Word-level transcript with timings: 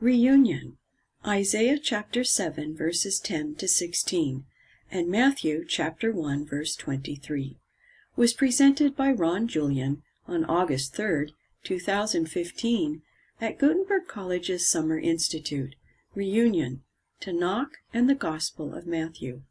Reunion 0.00 0.76
Isaiah 1.24 1.78
chapter 1.78 2.24
7 2.24 2.76
verses 2.76 3.20
10 3.20 3.54
to 3.54 3.68
16 3.68 4.44
and 4.90 5.08
Matthew 5.08 5.64
chapter 5.64 6.10
1 6.10 6.44
verse 6.44 6.74
23 6.74 7.56
was 8.16 8.34
presented 8.34 8.96
by 8.96 9.12
Ron 9.12 9.46
Julian 9.46 10.02
on 10.26 10.44
August 10.46 10.96
3, 10.96 11.32
2015 11.62 13.02
at 13.40 13.58
Gutenberg 13.58 14.08
College's 14.08 14.68
Summer 14.68 14.98
Institute. 14.98 15.76
Reunion 16.14 16.82
Tanakh 17.20 17.70
and 17.92 18.10
the 18.10 18.16
Gospel 18.16 18.74
of 18.74 18.88
Matthew. 18.88 19.42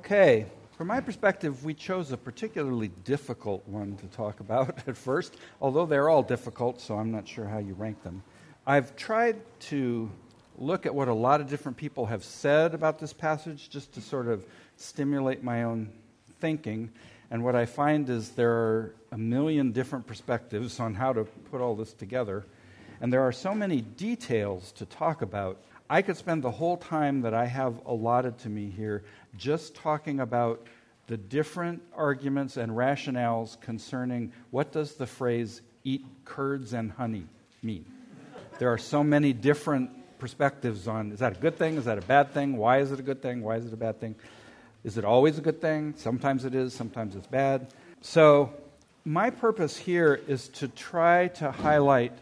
Okay, 0.00 0.46
from 0.76 0.88
my 0.88 1.00
perspective, 1.00 1.64
we 1.64 1.74
chose 1.74 2.10
a 2.12 2.16
particularly 2.16 2.88
difficult 3.04 3.68
one 3.68 3.96
to 3.96 4.06
talk 4.06 4.40
about 4.40 4.78
at 4.88 4.96
first, 4.96 5.36
although 5.60 5.84
they're 5.84 6.08
all 6.08 6.22
difficult, 6.22 6.80
so 6.80 6.96
I'm 6.96 7.12
not 7.12 7.28
sure 7.28 7.46
how 7.46 7.58
you 7.58 7.74
rank 7.74 8.02
them. 8.02 8.22
I've 8.66 8.96
tried 8.96 9.36
to 9.60 10.10
look 10.58 10.86
at 10.86 10.94
what 10.94 11.08
a 11.08 11.14
lot 11.14 11.40
of 11.40 11.48
different 11.48 11.76
people 11.76 12.06
have 12.06 12.24
said 12.24 12.74
about 12.74 12.98
this 12.98 13.12
passage 13.12 13.68
just 13.68 13.92
to 13.94 14.00
sort 14.00 14.28
of 14.28 14.44
stimulate 14.76 15.42
my 15.42 15.64
own 15.64 15.90
thinking. 16.40 16.90
And 17.30 17.44
what 17.44 17.56
I 17.56 17.66
find 17.66 18.08
is 18.08 18.30
there 18.30 18.52
are 18.52 18.94
a 19.12 19.18
million 19.18 19.72
different 19.72 20.06
perspectives 20.06 20.80
on 20.80 20.94
how 20.94 21.12
to 21.12 21.24
put 21.50 21.60
all 21.60 21.74
this 21.74 21.92
together. 21.92 22.44
And 23.00 23.12
there 23.12 23.22
are 23.22 23.32
so 23.32 23.54
many 23.54 23.80
details 23.80 24.72
to 24.72 24.86
talk 24.86 25.22
about. 25.22 25.58
I 25.90 26.02
could 26.02 26.16
spend 26.16 26.42
the 26.42 26.50
whole 26.50 26.76
time 26.76 27.22
that 27.22 27.34
I 27.34 27.46
have 27.46 27.80
allotted 27.86 28.38
to 28.38 28.48
me 28.48 28.70
here 28.70 29.04
just 29.36 29.74
talking 29.74 30.20
about 30.20 30.66
the 31.06 31.16
different 31.16 31.82
arguments 31.94 32.56
and 32.56 32.72
rationales 32.72 33.60
concerning 33.60 34.32
what 34.50 34.72
does 34.72 34.94
the 34.94 35.06
phrase 35.06 35.62
eat 35.84 36.04
curds 36.24 36.72
and 36.72 36.90
honey 36.90 37.26
mean. 37.62 37.84
There 38.58 38.72
are 38.72 38.78
so 38.78 39.04
many 39.04 39.32
different 39.32 39.90
perspectives 40.18 40.88
on 40.88 41.12
is 41.12 41.20
that 41.20 41.36
a 41.36 41.40
good 41.40 41.56
thing? 41.56 41.76
Is 41.76 41.84
that 41.84 41.98
a 41.98 42.02
bad 42.02 42.32
thing? 42.32 42.56
Why 42.56 42.78
is 42.78 42.92
it 42.92 42.98
a 42.98 43.02
good 43.02 43.22
thing? 43.22 43.42
Why 43.42 43.56
is 43.56 43.66
it 43.66 43.72
a 43.72 43.76
bad 43.76 44.00
thing? 44.00 44.14
Is 44.84 44.96
it 44.98 45.04
always 45.04 45.38
a 45.38 45.40
good 45.40 45.60
thing? 45.60 45.94
Sometimes 45.96 46.44
it 46.44 46.54
is, 46.54 46.72
sometimes 46.72 47.16
it's 47.16 47.26
bad. 47.26 47.68
So, 48.02 48.52
my 49.04 49.30
purpose 49.30 49.76
here 49.76 50.20
is 50.26 50.48
to 50.48 50.68
try 50.68 51.28
to 51.28 51.50
highlight 51.50 52.12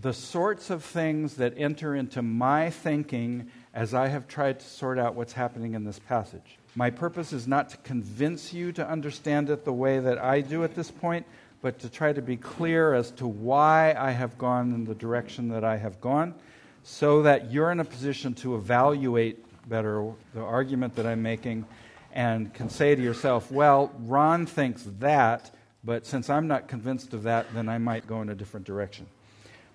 the 0.00 0.12
sorts 0.12 0.70
of 0.70 0.82
things 0.82 1.36
that 1.36 1.54
enter 1.56 1.94
into 1.94 2.22
my 2.22 2.70
thinking 2.70 3.50
as 3.74 3.94
I 3.94 4.08
have 4.08 4.28
tried 4.28 4.60
to 4.60 4.66
sort 4.66 4.98
out 4.98 5.14
what's 5.14 5.32
happening 5.32 5.74
in 5.74 5.84
this 5.84 5.98
passage. 5.98 6.58
My 6.74 6.90
purpose 6.90 7.32
is 7.32 7.46
not 7.46 7.68
to 7.70 7.76
convince 7.78 8.52
you 8.52 8.72
to 8.72 8.88
understand 8.88 9.50
it 9.50 9.64
the 9.64 9.72
way 9.72 9.98
that 9.98 10.18
I 10.18 10.40
do 10.40 10.64
at 10.64 10.74
this 10.74 10.90
point, 10.90 11.26
but 11.60 11.78
to 11.80 11.88
try 11.88 12.12
to 12.12 12.22
be 12.22 12.36
clear 12.36 12.94
as 12.94 13.10
to 13.12 13.26
why 13.26 13.94
I 13.98 14.10
have 14.10 14.38
gone 14.38 14.72
in 14.74 14.84
the 14.84 14.94
direction 14.94 15.48
that 15.50 15.64
I 15.64 15.76
have 15.76 16.00
gone 16.00 16.34
so 16.82 17.22
that 17.22 17.52
you're 17.52 17.70
in 17.70 17.80
a 17.80 17.84
position 17.84 18.34
to 18.34 18.56
evaluate 18.56 19.44
better 19.68 20.12
the 20.34 20.40
argument 20.40 20.96
that 20.96 21.06
I'm 21.06 21.22
making 21.22 21.64
and 22.12 22.52
can 22.52 22.68
say 22.68 22.94
to 22.94 23.02
yourself, 23.02 23.50
well, 23.50 23.92
Ron 24.00 24.46
thinks 24.46 24.86
that, 24.98 25.50
but 25.84 26.04
since 26.06 26.28
I'm 26.28 26.46
not 26.46 26.68
convinced 26.68 27.14
of 27.14 27.22
that, 27.22 27.46
then 27.54 27.68
I 27.68 27.78
might 27.78 28.06
go 28.06 28.20
in 28.20 28.28
a 28.28 28.34
different 28.34 28.66
direction. 28.66 29.06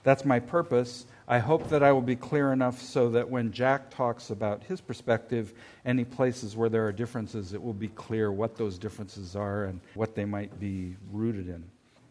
That's 0.03 0.23
my 0.23 0.39
purpose. 0.39 1.05
I 1.27 1.39
hope 1.39 1.69
that 1.69 1.83
I 1.83 1.91
will 1.91 2.01
be 2.01 2.15
clear 2.15 2.53
enough 2.53 2.81
so 2.81 3.09
that 3.09 3.29
when 3.29 3.51
Jack 3.51 3.89
talks 3.89 4.29
about 4.29 4.63
his 4.63 4.79
perspective, 4.79 5.53
any 5.85 6.05
places 6.05 6.55
where 6.55 6.69
there 6.69 6.85
are 6.85 6.93
differences, 6.93 7.53
it 7.53 7.61
will 7.61 7.73
be 7.73 7.89
clear 7.89 8.31
what 8.31 8.55
those 8.55 8.77
differences 8.77 9.35
are 9.35 9.65
and 9.65 9.81
what 9.95 10.15
they 10.15 10.23
might 10.23 10.57
be 10.59 10.95
rooted 11.11 11.49
in. 11.49 11.63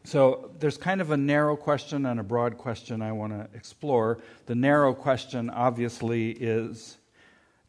So 0.07 0.53
there's 0.61 0.77
kind 0.77 1.01
of 1.01 1.11
a 1.11 1.17
narrow 1.17 1.57
question 1.57 2.07
and 2.07 2.21
a 2.21 2.23
broad 2.23 2.57
question 2.59 3.03
I 3.03 3.11
want 3.11 3.33
to 3.33 3.49
explore. 3.57 4.19
The 4.47 4.55
narrow 4.55 4.95
question, 4.95 5.51
obviously, 5.51 6.31
is 6.31 6.99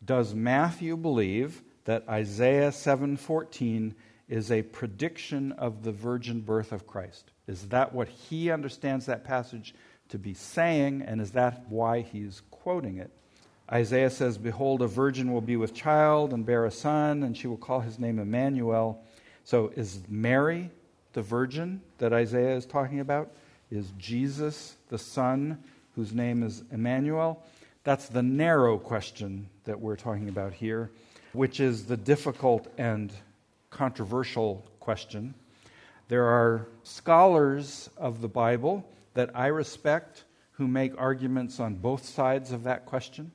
Does 0.05 0.35
Matthew 0.35 0.97
believe 0.97 1.63
that 1.85 2.07
Isaiah 2.07 2.71
7:14 2.71 3.95
is 4.29 4.51
a 4.51 4.61
prediction 4.61 5.51
of 5.53 5.81
the 5.81 5.91
virgin 5.91 6.41
birth 6.41 6.71
of 6.71 6.85
Christ? 6.85 7.31
Is 7.47 7.69
that 7.69 7.91
what 7.91 8.07
he 8.07 8.51
understands 8.51 9.07
that 9.07 9.23
passage 9.23 9.73
to 10.09 10.19
be 10.19 10.35
saying, 10.35 11.01
and 11.01 11.19
is 11.19 11.31
that 11.31 11.67
why 11.69 12.01
he's 12.01 12.43
quoting 12.51 12.97
it? 12.97 13.09
Isaiah 13.71 14.11
says, 14.11 14.37
Behold, 14.37 14.83
a 14.83 14.87
virgin 14.87 15.33
will 15.33 15.41
be 15.41 15.57
with 15.57 15.73
child 15.73 16.33
and 16.33 16.45
bear 16.45 16.65
a 16.65 16.71
son, 16.71 17.23
and 17.23 17.35
she 17.35 17.47
will 17.47 17.57
call 17.57 17.79
his 17.79 17.97
name 17.97 18.19
Emmanuel. 18.19 19.03
So 19.43 19.69
is 19.69 20.03
Mary 20.07 20.69
the 21.13 21.21
virgin 21.21 21.81
that 21.97 22.13
Isaiah 22.13 22.55
is 22.55 22.65
talking 22.65 22.99
about 22.99 23.31
is 23.71 23.91
Jesus, 23.97 24.75
the 24.89 24.97
Son, 24.97 25.63
whose 25.95 26.13
name 26.13 26.43
is 26.43 26.63
Emmanuel. 26.71 27.43
That's 27.83 28.07
the 28.07 28.23
narrow 28.23 28.77
question 28.77 29.49
that 29.63 29.79
we're 29.79 29.95
talking 29.95 30.29
about 30.29 30.53
here, 30.53 30.91
which 31.33 31.59
is 31.59 31.85
the 31.85 31.97
difficult 31.97 32.67
and 32.77 33.11
controversial 33.69 34.65
question. 34.79 35.33
There 36.07 36.25
are 36.25 36.67
scholars 36.83 37.89
of 37.97 38.21
the 38.21 38.27
Bible 38.27 38.89
that 39.13 39.31
I 39.33 39.47
respect 39.47 40.23
who 40.51 40.67
make 40.67 40.93
arguments 40.97 41.59
on 41.59 41.75
both 41.75 42.05
sides 42.05 42.51
of 42.51 42.63
that 42.63 42.85
question. 42.85 43.31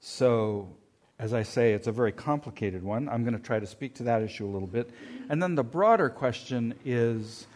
So 0.00 0.68
as 1.18 1.32
I 1.32 1.42
say, 1.44 1.72
it's 1.72 1.86
a 1.86 1.92
very 1.92 2.12
complicated 2.12 2.82
one. 2.82 3.08
I'm 3.08 3.22
going 3.22 3.36
to 3.36 3.42
try 3.42 3.58
to 3.58 3.66
speak 3.66 3.94
to 3.96 4.02
that 4.04 4.22
issue 4.22 4.44
a 4.44 4.50
little 4.52 4.68
bit. 4.68 4.90
And 5.30 5.42
then 5.42 5.54
the 5.54 5.64
broader 5.64 6.10
question 6.10 6.74
is 6.84 7.46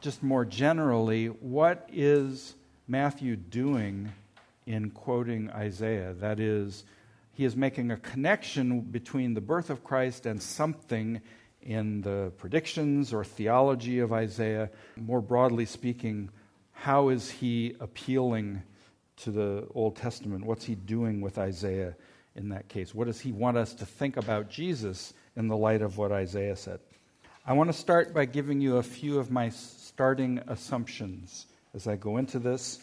just 0.00 0.22
more 0.22 0.44
generally 0.44 1.26
what 1.26 1.88
is 1.92 2.54
Matthew 2.88 3.36
doing 3.36 4.12
in 4.66 4.90
quoting 4.90 5.50
Isaiah? 5.50 6.14
That 6.14 6.40
is, 6.40 6.84
he 7.34 7.44
is 7.44 7.54
making 7.54 7.90
a 7.90 7.98
connection 7.98 8.80
between 8.80 9.34
the 9.34 9.40
birth 9.40 9.68
of 9.68 9.84
Christ 9.84 10.24
and 10.24 10.42
something 10.42 11.20
in 11.60 12.00
the 12.00 12.32
predictions 12.38 13.12
or 13.12 13.24
theology 13.24 13.98
of 13.98 14.12
Isaiah. 14.12 14.70
More 14.96 15.20
broadly 15.20 15.66
speaking, 15.66 16.30
how 16.72 17.10
is 17.10 17.30
he 17.30 17.76
appealing 17.78 18.62
to 19.18 19.30
the 19.30 19.68
Old 19.74 19.96
Testament? 19.96 20.46
What's 20.46 20.64
he 20.64 20.74
doing 20.74 21.20
with 21.20 21.38
Isaiah? 21.38 21.94
In 22.36 22.48
that 22.50 22.68
case? 22.68 22.94
What 22.94 23.06
does 23.06 23.20
he 23.20 23.32
want 23.32 23.56
us 23.56 23.74
to 23.74 23.86
think 23.86 24.16
about 24.16 24.50
Jesus 24.50 25.12
in 25.36 25.48
the 25.48 25.56
light 25.56 25.82
of 25.82 25.98
what 25.98 26.12
Isaiah 26.12 26.56
said? 26.56 26.80
I 27.44 27.54
want 27.54 27.68
to 27.68 27.76
start 27.76 28.14
by 28.14 28.24
giving 28.24 28.60
you 28.60 28.76
a 28.76 28.82
few 28.82 29.18
of 29.18 29.30
my 29.30 29.48
starting 29.48 30.40
assumptions 30.46 31.46
as 31.74 31.86
I 31.86 31.96
go 31.96 32.18
into 32.18 32.38
this. 32.38 32.78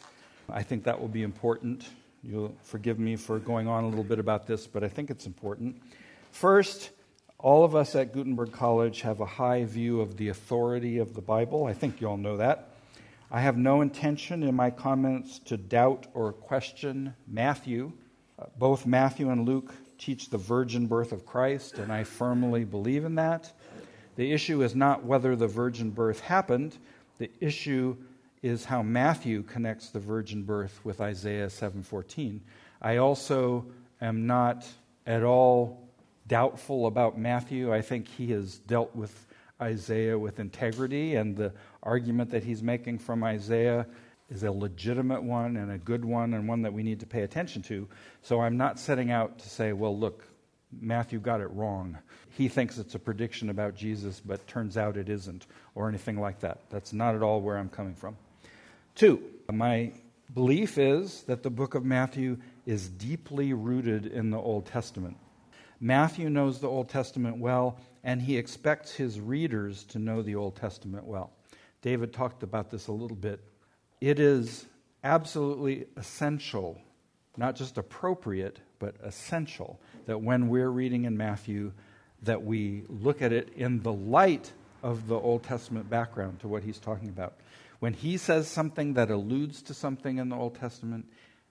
I 0.50 0.64
think 0.64 0.84
that 0.84 1.00
will 1.00 1.08
be 1.08 1.24
important. 1.24 1.88
You'll 2.24 2.56
forgive 2.64 3.00
me 3.00 3.16
for 3.16 3.40
going 3.40 3.68
on 3.68 3.86
a 3.86 3.88
little 3.88 4.04
bit 4.04 4.20
about 4.20 4.48
this, 4.48 4.68
but 4.68 4.84
I 4.84 4.90
think 4.90 5.10
it's 5.10 5.26
important. 5.26 5.82
First, 6.32 6.90
all 7.38 7.64
of 7.64 7.76
us 7.76 7.96
at 7.96 8.14
Gutenberg 8.14 8.52
College 8.52 9.02
have 9.02 9.22
a 9.22 9.26
high 9.26 9.64
view 9.64 10.02
of 10.02 10.18
the 10.18 10.28
authority 10.28 10.98
of 10.98 11.14
the 11.14 11.22
Bible. 11.22 11.66
I 11.66 11.74
think 11.74 12.02
you 12.02 12.10
all 12.10 12.18
know 12.18 12.38
that. 12.38 12.74
I 13.32 13.42
have 13.42 13.58
no 13.58 13.82
intention 13.82 14.44
in 14.44 14.56
my 14.56 14.72
comments 14.72 15.40
to 15.46 15.56
doubt 15.56 16.08
or 16.14 16.34
question 16.34 17.14
Matthew 17.28 17.94
both 18.58 18.86
Matthew 18.86 19.30
and 19.30 19.48
Luke 19.48 19.74
teach 19.98 20.30
the 20.30 20.38
virgin 20.38 20.88
birth 20.88 21.12
of 21.12 21.26
Christ, 21.26 21.78
and 21.78 21.92
I 21.92 22.04
firmly 22.04 22.64
believe 22.64 23.06
in 23.06 23.16
that. 23.16 23.52
The 24.16 24.32
issue 24.32 24.64
is 24.64 24.76
not 24.76 25.04
whether 25.04 25.36
the 25.36 25.48
virgin 25.48 25.92
birth 25.92 26.20
happened, 26.22 26.78
the 27.18 27.30
issue 27.42 27.98
is 28.42 28.66
how 28.66 28.82
Matthew 28.82 29.44
connects 29.44 29.90
the 29.90 30.00
virgin 30.00 30.44
birth 30.44 30.80
with 30.84 31.02
Isaiah 31.02 31.50
7:14. 31.50 32.42
I 32.82 32.98
also 32.98 33.66
am 34.02 34.26
not 34.26 34.66
at 35.06 35.24
all 35.24 35.90
doubtful 36.28 36.86
about 36.86 37.20
Matthew. 37.20 37.74
I 37.74 37.82
think 37.82 38.08
he 38.08 38.32
has 38.32 38.60
dealt 38.60 38.96
with 38.96 39.28
Isaiah 39.62 40.18
with 40.18 40.40
integrity 40.40 41.16
and 41.16 41.36
the 41.36 41.52
argument 41.84 42.30
that 42.30 42.44
he's 42.44 42.64
making 42.64 43.00
from 43.00 43.24
Isaiah 43.24 43.86
is 44.30 44.44
a 44.44 44.52
legitimate 44.52 45.24
one 45.24 45.58
and 45.58 45.72
a 45.72 45.78
good 45.78 46.06
one 46.06 46.34
and 46.34 46.48
one 46.48 46.62
that 46.62 46.74
we 46.74 46.84
need 46.84 47.00
to 47.00 47.06
pay 47.06 47.24
attention 47.24 47.62
to. 47.64 47.88
So 48.22 48.42
I'm 48.42 48.58
not 48.58 48.80
setting 48.80 49.12
out 49.12 49.40
to 49.40 49.50
say, 49.50 49.74
well, 49.74 49.98
look, 49.98 50.24
Matthew 50.72 51.20
got 51.20 51.42
it 51.42 51.48
wrong. 51.48 51.98
He 52.30 52.48
thinks 52.48 52.78
it's 52.78 52.96
a 52.96 53.00
prediction 53.00 53.50
about 53.50 53.76
Jesus, 53.76 54.22
but 54.24 54.46
turns 54.48 54.78
out 54.78 54.98
it 54.98 55.10
isn't, 55.10 55.48
or 55.74 55.90
anything 55.90 56.20
like 56.20 56.40
that. 56.42 56.60
That's 56.70 56.94
not 56.94 57.16
at 57.16 57.24
all 57.24 57.42
where 57.42 57.58
I'm 57.58 57.70
coming 57.70 57.96
from. 57.96 58.16
Two, 58.96 59.22
my 59.52 59.92
belief 60.34 60.78
is 60.78 61.24
that 61.24 61.42
the 61.42 61.50
book 61.50 61.74
of 61.74 61.84
Matthew 61.84 62.38
is 62.66 62.88
deeply 62.88 63.54
rooted 63.54 64.06
in 64.06 64.30
the 64.30 64.38
Old 64.38 64.68
Testament. 64.68 65.18
Matthew 65.82 66.30
knows 66.30 66.60
the 66.60 66.70
Old 66.70 66.90
Testament 66.90 67.38
well, 67.38 67.80
and 68.04 68.22
he 68.22 68.38
expects 68.38 68.94
his 68.94 69.20
readers 69.20 69.86
to 69.86 69.98
know 69.98 70.22
the 70.22 70.36
Old 70.36 70.56
Testament 70.56 71.06
well. 71.06 71.32
David 71.82 72.14
talked 72.14 72.44
about 72.44 72.70
this 72.70 72.88
a 72.88 72.92
little 72.92 73.16
bit. 73.16 73.40
It 74.02 74.20
is 74.20 74.66
absolutely 75.04 75.86
essential, 75.98 76.80
not 77.38 77.56
just 77.56 77.78
appropriate, 77.78 78.60
but 78.80 78.96
essential, 79.04 79.80
that 80.06 80.22
when 80.22 80.48
we're 80.48 80.70
reading 80.70 81.06
in 81.06 81.18
Matthew, 81.18 81.74
that 82.22 82.44
we 82.44 82.84
look 82.88 83.22
at 83.22 83.34
it 83.34 83.50
in 83.56 83.82
the 83.82 83.94
light 83.94 84.52
of 84.82 85.08
the 85.08 85.20
Old 85.20 85.44
Testament 85.44 85.90
background 85.90 86.40
to 86.40 86.48
what 86.48 86.64
he's 86.64 86.80
talking 86.80 87.10
about. 87.10 87.36
When 87.80 87.94
he 87.94 88.18
says 88.18 88.48
something 88.48 88.94
that 88.94 89.10
alludes 89.10 89.62
to 89.64 89.74
something 89.74 90.18
in 90.18 90.30
the 90.30 90.36
Old 90.36 90.56
Testament, 90.56 91.06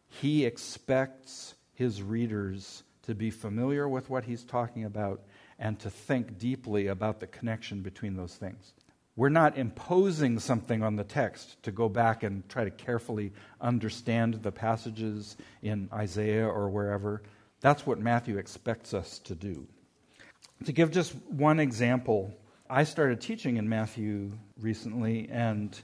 he 0.09 0.45
expects 0.45 1.55
his 1.75 2.03
readers 2.03 2.83
to 3.03 3.15
be 3.15 3.31
familiar 3.31 3.89
with 3.89 4.11
what 4.11 4.25
he's 4.25 4.45
talking 4.45 4.85
about 4.85 5.23
and 5.59 5.79
to 5.81 5.91
think 5.91 6.39
deeply 6.39 6.87
about 6.87 7.21
the 7.21 7.27
connection 7.27 7.81
between 7.81 8.17
those 8.17 8.35
things. 8.35 8.73
We're 9.19 9.31
not 9.31 9.59
imposing 9.59 10.38
something 10.38 10.85
on 10.85 10.94
the 10.94 11.03
text 11.03 11.61
to 11.65 11.73
go 11.73 11.88
back 11.88 12.23
and 12.23 12.49
try 12.49 12.62
to 12.62 12.70
carefully 12.70 13.32
understand 13.61 14.35
the 14.35 14.53
passages 14.53 15.37
in 15.61 15.88
Isaiah 15.93 16.47
or 16.47 16.70
wherever. 16.70 17.25
That's 17.61 17.85
what 17.85 17.99
Matthew 17.99 18.38
expects 18.38 18.94
us 18.94 19.19
to 19.25 19.35
do. 19.35 19.67
To 20.67 20.70
give 20.70 20.93
just 20.93 21.17
one 21.26 21.59
example, 21.59 22.32
I 22.70 22.85
started 22.85 23.20
teaching 23.20 23.56
in 23.56 23.69
Matthew 23.69 24.38
recently, 24.61 25.29
and 25.32 25.76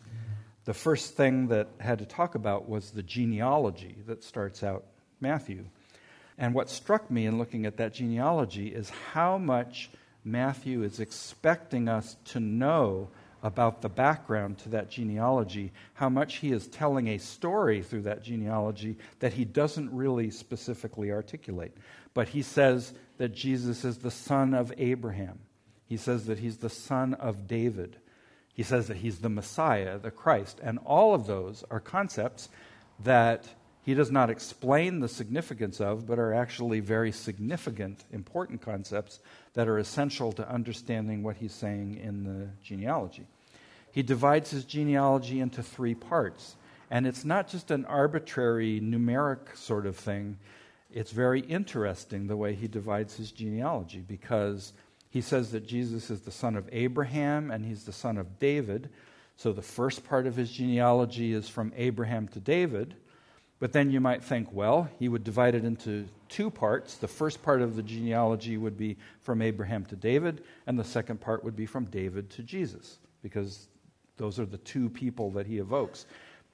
the 0.64 0.72
first 0.72 1.16
thing 1.16 1.48
that 1.48 1.66
I 1.80 1.82
had 1.82 1.98
to 1.98 2.06
talk 2.06 2.37
about 2.37 2.69
was 2.69 2.92
the 2.92 3.02
genealogy 3.02 3.96
that 4.06 4.22
starts 4.22 4.62
out 4.62 4.84
Matthew. 5.20 5.64
And 6.38 6.54
what 6.54 6.70
struck 6.70 7.10
me 7.10 7.26
in 7.26 7.38
looking 7.38 7.66
at 7.66 7.78
that 7.78 7.94
genealogy 7.94 8.69
is 8.69 8.90
how 8.90 9.38
much 9.38 9.90
Matthew 10.22 10.84
is 10.84 11.00
expecting 11.00 11.88
us 11.88 12.16
to 12.26 12.38
know 12.38 13.10
about 13.44 13.82
the 13.82 13.88
background 13.91 14.56
to 14.56 14.70
that 14.70 14.91
genealogy, 14.91 15.70
how 15.93 16.08
much 16.08 16.37
he 16.37 16.50
is 16.50 16.67
telling 16.67 17.08
a 17.08 17.19
story 17.19 17.82
through 17.82 18.00
that 18.00 18.23
genealogy 18.23 18.96
that 19.20 19.35
he 19.35 19.44
doesn't 19.44 19.94
really 19.94 20.31
specifically 20.31 21.12
articulate. 21.12 21.76
But 22.14 22.29
he 22.29 22.41
says 22.41 22.94
that 23.19 23.35
Jesus 23.35 23.85
is 23.85 23.99
the 23.99 24.11
son 24.11 24.55
of 24.55 24.73
Abraham, 24.79 25.38
he 25.87 25.99
says 25.99 26.25
that 26.25 26.38
he's 26.38 26.56
the 26.56 26.70
son 26.70 27.12
of 27.14 27.46
David, 27.46 27.99
he 28.55 28.62
says 28.62 28.88
that 28.88 28.96
he's 28.96 29.19
the 29.19 29.29
Messiah, 29.29 29.99
the 29.99 30.11
Christ. 30.11 30.58
And 30.62 30.79
all 30.79 31.14
of 31.14 31.26
those 31.26 31.64
are 31.70 31.81
concepts 31.81 32.49
that 33.00 33.47
he 33.82 33.93
does 33.93 34.11
not 34.11 34.31
explain 34.31 35.00
the 35.00 35.08
significance 35.08 35.82
of, 35.82 36.06
but 36.06 36.19
are 36.19 36.32
actually 36.32 36.81
very 36.81 37.12
significant, 37.12 38.05
important 38.11 38.62
concepts 38.62 39.20
that 39.52 39.69
are 39.69 39.76
essential 39.76 40.32
to 40.32 40.49
understanding 40.49 41.23
what 41.23 41.37
he's 41.37 41.52
saying 41.52 42.00
in 42.02 42.25
the 42.25 42.49
genealogy. 42.62 43.26
He 43.94 44.02
divides 44.02 44.50
his 44.50 44.64
genealogy 44.64 45.38
into 45.38 45.62
three 45.62 45.94
parts. 45.94 46.56
And 46.91 47.06
it's 47.06 47.25
not 47.25 47.46
just 47.46 47.70
an 47.70 47.85
arbitrary 47.85 48.81
numeric 48.81 49.56
sort 49.56 49.87
of 49.87 49.96
thing. 49.96 50.37
It's 50.93 51.12
very 51.12 51.43
interesting 51.43 52.26
the 52.26 52.37
way 52.37 52.56
he 52.56 52.67
divides 52.67 53.17
his 53.17 53.31
genealogy 53.31 54.00
because 54.00 54.73
he 55.11 55.20
says 55.20 55.52
that 55.52 55.69
Jesus 55.69 56.11
is 56.11 56.23
the 56.23 56.32
son 56.32 56.56
of 56.56 56.69
Abraham 56.73 57.52
and 57.52 57.64
he's 57.64 57.85
the 57.85 57.93
son 57.93 58.19
of 58.19 58.41
David. 58.41 58.91
So 59.37 59.52
the 59.52 59.62
first 59.62 60.05
part 60.05 60.26
of 60.26 60.35
his 60.35 60.50
genealogy 60.50 61.32
is 61.32 61.49
from 61.49 61.73
Abraham 61.76 62.26
to 62.29 62.40
David. 62.40 62.97
But 63.61 63.73
then 63.73 63.93
you 63.93 64.00
might 64.00 64.25
think, 64.25 64.52
well, 64.52 64.88
he 64.99 65.08
would 65.08 65.23
divide 65.23 65.55
it 65.55 65.64
into 65.64 66.08
two 66.29 66.50
parts. 66.50 66.97
The 66.97 67.06
first 67.06 67.44
part 67.44 67.62
of 67.62 67.76
the 67.76 67.82
genealogy 67.85 68.56
would 68.56 68.76
be 68.76 68.97
from 69.20 69.40
Abraham 69.40 69.85
to 69.85 69.94
David, 69.94 70.43
and 70.67 70.76
the 70.76 70.82
second 70.82 71.20
part 71.20 71.44
would 71.44 71.55
be 71.55 71.64
from 71.64 71.85
David 71.85 72.29
to 72.31 72.43
Jesus, 72.43 72.99
because 73.23 73.69
those 74.16 74.38
are 74.38 74.46
the 74.46 74.58
two 74.58 74.88
people 74.88 75.31
that 75.32 75.46
he 75.46 75.58
evokes. 75.58 76.06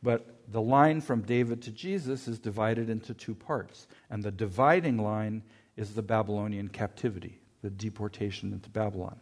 But 0.03 0.41
the 0.49 0.63
line 0.63 1.01
from 1.01 1.23
David 1.23 1.63
to 1.63 1.71
Jesus 1.71 2.27
is 2.27 2.39
divided 2.39 2.89
into 2.89 3.13
two 3.13 3.35
parts. 3.35 3.87
And 4.09 4.23
the 4.23 4.31
dividing 4.31 4.99
line 4.99 5.43
is 5.77 5.95
the 5.95 6.03
Babylonian 6.03 6.69
captivity, 6.69 7.41
the 7.63 7.71
deportation 7.71 8.53
into 8.53 8.71
Babylon. 8.71 9.21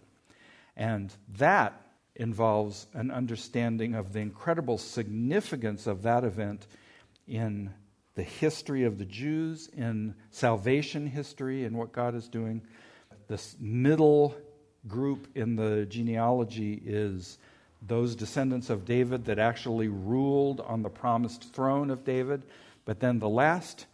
And 0.76 1.12
that 1.36 1.80
involves 2.14 2.86
an 2.94 3.10
understanding 3.10 3.94
of 3.94 4.12
the 4.12 4.20
incredible 4.20 4.78
significance 4.78 5.86
of 5.86 6.02
that 6.02 6.24
event 6.24 6.66
in 7.26 7.72
the 8.14 8.22
history 8.22 8.84
of 8.84 8.98
the 8.98 9.04
Jews, 9.04 9.68
in 9.76 10.14
salvation 10.30 11.06
history, 11.06 11.64
and 11.64 11.76
what 11.76 11.92
God 11.92 12.14
is 12.14 12.28
doing. 12.28 12.62
This 13.28 13.56
middle 13.60 14.34
group 14.86 15.28
in 15.36 15.54
the 15.54 15.86
genealogy 15.86 16.80
is 16.84 17.38
those 17.82 18.16
descendants 18.16 18.70
of 18.70 18.84
David 18.84 19.24
that 19.26 19.38
actually 19.38 19.88
ruled 19.88 20.60
on 20.60 20.82
the 20.82 20.90
promised 20.90 21.52
throne 21.54 21.90
of 21.90 22.04
David. 22.04 22.42
But 22.84 23.00
then 23.00 23.18
the 23.18 23.28
last 23.28 23.86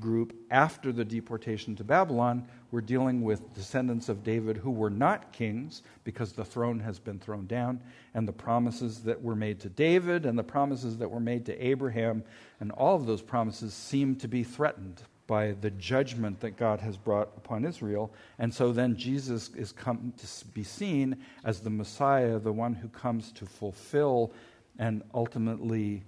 group, 0.00 0.34
after 0.50 0.90
the 0.90 1.04
deportation 1.04 1.76
to 1.76 1.84
Babylon, 1.84 2.48
we're 2.70 2.80
dealing 2.80 3.22
with 3.22 3.54
descendants 3.54 4.08
of 4.08 4.24
David 4.24 4.56
who 4.56 4.70
were 4.70 4.90
not 4.90 5.32
kings 5.32 5.82
because 6.02 6.32
the 6.32 6.44
throne 6.44 6.80
has 6.80 6.98
been 6.98 7.18
thrown 7.18 7.46
down, 7.46 7.80
and 8.14 8.26
the 8.26 8.32
promises 8.32 9.02
that 9.02 9.22
were 9.22 9.36
made 9.36 9.60
to 9.60 9.68
David 9.68 10.26
and 10.26 10.38
the 10.38 10.42
promises 10.42 10.98
that 10.98 11.10
were 11.10 11.20
made 11.20 11.46
to 11.46 11.64
Abraham, 11.64 12.24
and 12.58 12.72
all 12.72 12.96
of 12.96 13.06
those 13.06 13.22
promises 13.22 13.74
seem 13.74 14.16
to 14.16 14.28
be 14.28 14.42
threatened 14.42 15.02
by 15.26 15.52
the 15.52 15.70
judgment 15.70 16.40
that 16.40 16.56
God 16.56 16.80
has 16.80 16.96
brought 16.96 17.28
upon 17.36 17.64
Israel. 17.64 18.12
And 18.38 18.52
so 18.52 18.72
then 18.72 18.96
Jesus 18.96 19.50
is 19.54 19.72
come 19.72 20.12
to 20.18 20.46
be 20.46 20.64
seen 20.64 21.16
as 21.44 21.60
the 21.60 21.70
Messiah, 21.70 22.38
the 22.38 22.52
one 22.52 22.74
who 22.74 22.88
comes 22.88 23.32
to 23.32 23.46
fulfill 23.46 24.32
and 24.78 25.02
ultimately 25.14 26.02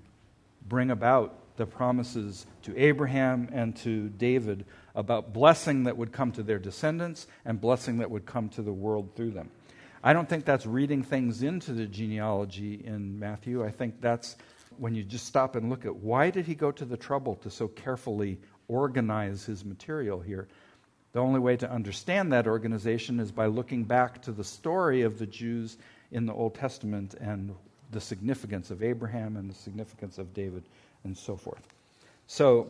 bring 0.68 0.90
about 0.90 1.56
the 1.56 1.66
promises 1.66 2.46
to 2.62 2.76
Abraham 2.76 3.48
and 3.52 3.76
to 3.76 4.08
David 4.08 4.64
about 4.94 5.32
blessing 5.32 5.84
that 5.84 5.96
would 5.96 6.12
come 6.12 6.32
to 6.32 6.42
their 6.42 6.58
descendants 6.58 7.26
and 7.44 7.60
blessing 7.60 7.98
that 7.98 8.10
would 8.10 8.26
come 8.26 8.48
to 8.50 8.62
the 8.62 8.72
world 8.72 9.10
through 9.14 9.30
them. 9.30 9.50
I 10.02 10.12
don't 10.12 10.28
think 10.28 10.44
that's 10.44 10.66
reading 10.66 11.02
things 11.02 11.42
into 11.42 11.72
the 11.72 11.86
genealogy 11.86 12.82
in 12.84 13.18
Matthew. 13.18 13.64
I 13.64 13.70
think 13.70 14.00
that's 14.00 14.36
when 14.76 14.94
you 14.94 15.04
just 15.04 15.26
stop 15.26 15.56
and 15.56 15.70
look 15.70 15.86
at 15.86 15.94
why 15.94 16.30
did 16.30 16.46
he 16.46 16.54
go 16.54 16.72
to 16.72 16.84
the 16.84 16.96
trouble 16.96 17.36
to 17.36 17.50
so 17.50 17.68
carefully 17.68 18.38
organize 18.68 19.44
his 19.44 19.64
material 19.64 20.20
here. 20.20 20.48
The 21.12 21.20
only 21.20 21.40
way 21.40 21.56
to 21.56 21.70
understand 21.70 22.32
that 22.32 22.46
organization 22.46 23.20
is 23.20 23.30
by 23.30 23.46
looking 23.46 23.84
back 23.84 24.22
to 24.22 24.32
the 24.32 24.44
story 24.44 25.02
of 25.02 25.18
the 25.18 25.26
Jews 25.26 25.76
in 26.10 26.26
the 26.26 26.32
Old 26.32 26.54
Testament 26.54 27.14
and 27.14 27.54
the 27.90 28.00
significance 28.00 28.70
of 28.70 28.82
Abraham 28.82 29.36
and 29.36 29.48
the 29.48 29.54
significance 29.54 30.18
of 30.18 30.34
David 30.34 30.64
and 31.04 31.16
so 31.16 31.36
forth. 31.36 31.62
So 32.26 32.68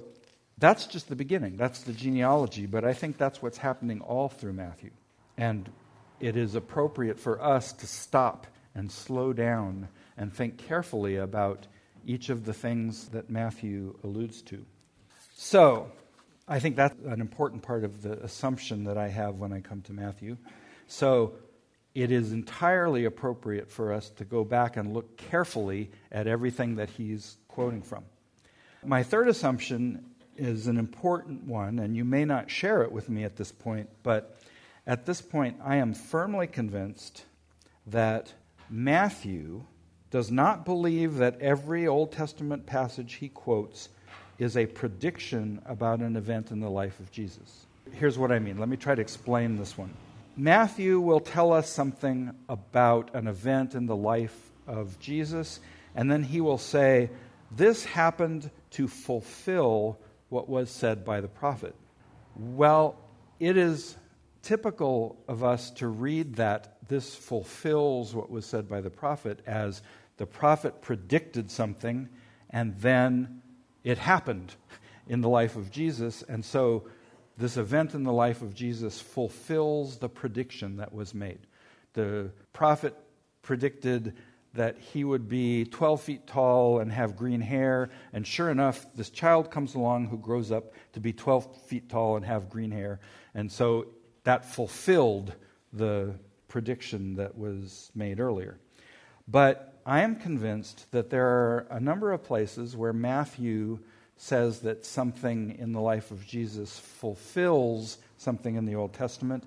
that's 0.58 0.86
just 0.86 1.08
the 1.08 1.16
beginning. 1.16 1.56
That's 1.56 1.82
the 1.82 1.92
genealogy, 1.92 2.66
but 2.66 2.84
I 2.84 2.92
think 2.92 3.16
that's 3.16 3.40
what's 3.40 3.58
happening 3.58 4.00
all 4.00 4.28
through 4.28 4.52
Matthew. 4.52 4.90
And 5.36 5.70
it 6.20 6.36
is 6.36 6.54
appropriate 6.54 7.18
for 7.18 7.42
us 7.42 7.72
to 7.72 7.86
stop 7.86 8.46
and 8.74 8.90
slow 8.90 9.32
down 9.32 9.88
and 10.16 10.32
think 10.32 10.58
carefully 10.58 11.16
about 11.16 11.66
each 12.06 12.28
of 12.28 12.44
the 12.44 12.52
things 12.52 13.08
that 13.08 13.30
Matthew 13.30 13.96
alludes 14.04 14.42
to. 14.42 14.64
So, 15.36 15.90
I 16.46 16.60
think 16.60 16.76
that's 16.76 16.94
an 17.06 17.20
important 17.20 17.62
part 17.62 17.84
of 17.84 18.02
the 18.02 18.22
assumption 18.22 18.84
that 18.84 18.96
I 18.96 19.08
have 19.08 19.36
when 19.36 19.52
I 19.52 19.60
come 19.60 19.82
to 19.82 19.92
Matthew. 19.92 20.36
So, 20.86 21.34
it 21.94 22.10
is 22.10 22.32
entirely 22.32 23.04
appropriate 23.04 23.70
for 23.70 23.92
us 23.92 24.10
to 24.10 24.24
go 24.24 24.44
back 24.44 24.76
and 24.76 24.94
look 24.94 25.16
carefully 25.16 25.90
at 26.12 26.26
everything 26.26 26.76
that 26.76 26.90
he's 26.90 27.36
quoting 27.48 27.82
from. 27.82 28.04
My 28.84 29.02
third 29.02 29.28
assumption 29.28 30.04
is 30.36 30.66
an 30.66 30.76
important 30.76 31.44
one, 31.44 31.78
and 31.78 31.96
you 31.96 32.04
may 32.04 32.24
not 32.24 32.50
share 32.50 32.82
it 32.82 32.92
with 32.92 33.08
me 33.08 33.24
at 33.24 33.36
this 33.36 33.52
point, 33.52 33.88
but 34.02 34.38
at 34.86 35.06
this 35.06 35.20
point, 35.20 35.56
I 35.64 35.76
am 35.76 35.94
firmly 35.94 36.46
convinced 36.46 37.24
that 37.86 38.32
Matthew 38.70 39.64
does 40.10 40.30
not 40.30 40.64
believe 40.64 41.16
that 41.16 41.40
every 41.40 41.86
Old 41.86 42.12
Testament 42.12 42.66
passage 42.66 43.14
he 43.14 43.28
quotes 43.28 43.88
is 44.38 44.56
a 44.56 44.66
prediction 44.66 45.60
about 45.66 46.00
an 46.00 46.16
event 46.16 46.50
in 46.50 46.60
the 46.60 46.70
life 46.70 46.98
of 47.00 47.10
Jesus. 47.10 47.66
Here's 47.92 48.18
what 48.18 48.32
I 48.32 48.38
mean. 48.38 48.58
Let 48.58 48.68
me 48.68 48.76
try 48.76 48.94
to 48.94 49.00
explain 49.00 49.56
this 49.56 49.78
one. 49.78 49.94
Matthew 50.36 50.98
will 50.98 51.20
tell 51.20 51.52
us 51.52 51.68
something 51.68 52.34
about 52.48 53.14
an 53.14 53.28
event 53.28 53.74
in 53.74 53.86
the 53.86 53.96
life 53.96 54.50
of 54.66 54.98
Jesus, 54.98 55.60
and 55.94 56.10
then 56.10 56.24
he 56.24 56.40
will 56.40 56.58
say, 56.58 57.10
This 57.52 57.84
happened 57.84 58.50
to 58.72 58.88
fulfill 58.88 59.98
what 60.30 60.48
was 60.48 60.70
said 60.70 61.04
by 61.04 61.20
the 61.20 61.28
prophet. 61.28 61.76
Well, 62.34 62.96
it 63.38 63.56
is 63.56 63.96
typical 64.42 65.16
of 65.28 65.44
us 65.44 65.70
to 65.70 65.86
read 65.86 66.36
that 66.36 66.76
this 66.88 67.14
fulfills 67.14 68.14
what 68.14 68.30
was 68.30 68.44
said 68.44 68.68
by 68.68 68.80
the 68.80 68.90
prophet 68.90 69.40
as 69.46 69.82
the 70.16 70.26
prophet 70.26 70.82
predicted 70.82 71.50
something 71.50 72.08
and 72.50 72.76
then 72.78 73.42
it 73.84 73.98
happened 73.98 74.54
in 75.06 75.20
the 75.20 75.28
life 75.28 75.56
of 75.56 75.70
Jesus. 75.70 76.22
And 76.22 76.44
so 76.44 76.84
this 77.36 77.56
event 77.56 77.94
in 77.94 78.02
the 78.02 78.12
life 78.12 78.42
of 78.42 78.54
Jesus 78.54 79.00
fulfills 79.00 79.98
the 79.98 80.08
prediction 80.08 80.78
that 80.78 80.92
was 80.92 81.14
made. 81.14 81.40
The 81.92 82.30
prophet 82.52 82.96
predicted 83.42 84.14
that 84.54 84.78
he 84.78 85.02
would 85.04 85.28
be 85.28 85.64
12 85.64 86.00
feet 86.00 86.26
tall 86.26 86.78
and 86.78 86.90
have 86.92 87.16
green 87.16 87.40
hair. 87.40 87.90
And 88.12 88.26
sure 88.26 88.50
enough, 88.50 88.86
this 88.94 89.10
child 89.10 89.50
comes 89.50 89.74
along 89.74 90.08
who 90.08 90.16
grows 90.16 90.52
up 90.52 90.72
to 90.92 91.00
be 91.00 91.12
12 91.12 91.62
feet 91.66 91.88
tall 91.88 92.16
and 92.16 92.24
have 92.24 92.48
green 92.48 92.70
hair. 92.70 93.00
And 93.34 93.50
so 93.50 93.88
that 94.22 94.44
fulfilled 94.44 95.34
the 95.72 96.14
prediction 96.46 97.16
that 97.16 97.36
was 97.36 97.90
made 97.96 98.20
earlier. 98.20 98.58
But 99.26 99.73
I 99.86 100.00
am 100.00 100.16
convinced 100.16 100.90
that 100.92 101.10
there 101.10 101.26
are 101.26 101.66
a 101.70 101.78
number 101.78 102.12
of 102.12 102.24
places 102.24 102.76
where 102.76 102.94
Matthew 102.94 103.80
says 104.16 104.60
that 104.60 104.86
something 104.86 105.56
in 105.58 105.72
the 105.72 105.80
life 105.80 106.10
of 106.10 106.26
Jesus 106.26 106.78
fulfills 106.78 107.98
something 108.16 108.54
in 108.54 108.64
the 108.64 108.76
Old 108.76 108.94
Testament 108.94 109.44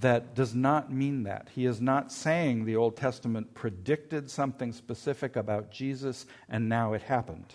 that 0.00 0.34
does 0.34 0.54
not 0.54 0.92
mean 0.92 1.22
that. 1.22 1.48
He 1.54 1.64
is 1.64 1.80
not 1.80 2.12
saying 2.12 2.64
the 2.64 2.76
Old 2.76 2.96
Testament 2.96 3.54
predicted 3.54 4.30
something 4.30 4.72
specific 4.72 5.36
about 5.36 5.70
Jesus 5.70 6.26
and 6.48 6.68
now 6.68 6.92
it 6.92 7.02
happened. 7.02 7.54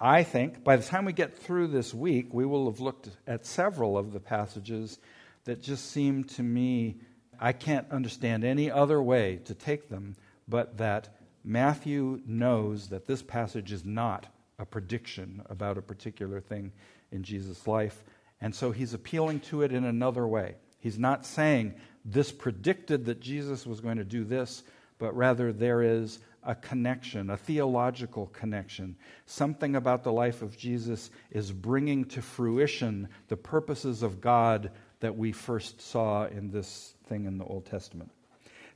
I 0.00 0.22
think 0.22 0.62
by 0.62 0.76
the 0.76 0.84
time 0.84 1.06
we 1.06 1.12
get 1.12 1.36
through 1.36 1.68
this 1.68 1.92
week, 1.92 2.32
we 2.32 2.46
will 2.46 2.70
have 2.70 2.78
looked 2.78 3.08
at 3.26 3.46
several 3.46 3.98
of 3.98 4.12
the 4.12 4.20
passages 4.20 5.00
that 5.44 5.60
just 5.60 5.90
seem 5.90 6.22
to 6.22 6.42
me, 6.42 6.98
I 7.40 7.52
can't 7.52 7.90
understand 7.90 8.44
any 8.44 8.70
other 8.70 9.02
way 9.02 9.40
to 9.46 9.54
take 9.54 9.88
them 9.88 10.14
but 10.48 10.78
that 10.78 11.16
Matthew 11.44 12.20
knows 12.26 12.88
that 12.88 13.06
this 13.06 13.22
passage 13.22 13.72
is 13.72 13.84
not 13.84 14.26
a 14.58 14.66
prediction 14.66 15.42
about 15.48 15.78
a 15.78 15.82
particular 15.82 16.40
thing 16.40 16.72
in 17.12 17.22
Jesus' 17.22 17.66
life. 17.66 18.02
And 18.40 18.54
so 18.54 18.70
he's 18.70 18.94
appealing 18.94 19.40
to 19.40 19.62
it 19.62 19.72
in 19.72 19.84
another 19.84 20.26
way. 20.26 20.56
He's 20.80 20.98
not 20.98 21.26
saying 21.26 21.74
this 22.04 22.32
predicted 22.32 23.04
that 23.06 23.20
Jesus 23.20 23.66
was 23.66 23.80
going 23.80 23.98
to 23.98 24.04
do 24.04 24.24
this, 24.24 24.62
but 24.98 25.16
rather 25.16 25.52
there 25.52 25.82
is 25.82 26.20
a 26.42 26.54
connection, 26.54 27.30
a 27.30 27.36
theological 27.36 28.26
connection. 28.28 28.96
Something 29.26 29.76
about 29.76 30.02
the 30.02 30.12
life 30.12 30.40
of 30.40 30.56
Jesus 30.56 31.10
is 31.30 31.52
bringing 31.52 32.04
to 32.06 32.22
fruition 32.22 33.08
the 33.28 33.36
purposes 33.36 34.02
of 34.02 34.20
God 34.20 34.70
that 35.00 35.16
we 35.16 35.32
first 35.32 35.80
saw 35.80 36.26
in 36.26 36.50
this 36.50 36.94
thing 37.06 37.26
in 37.26 37.38
the 37.38 37.44
Old 37.44 37.66
Testament. 37.66 38.10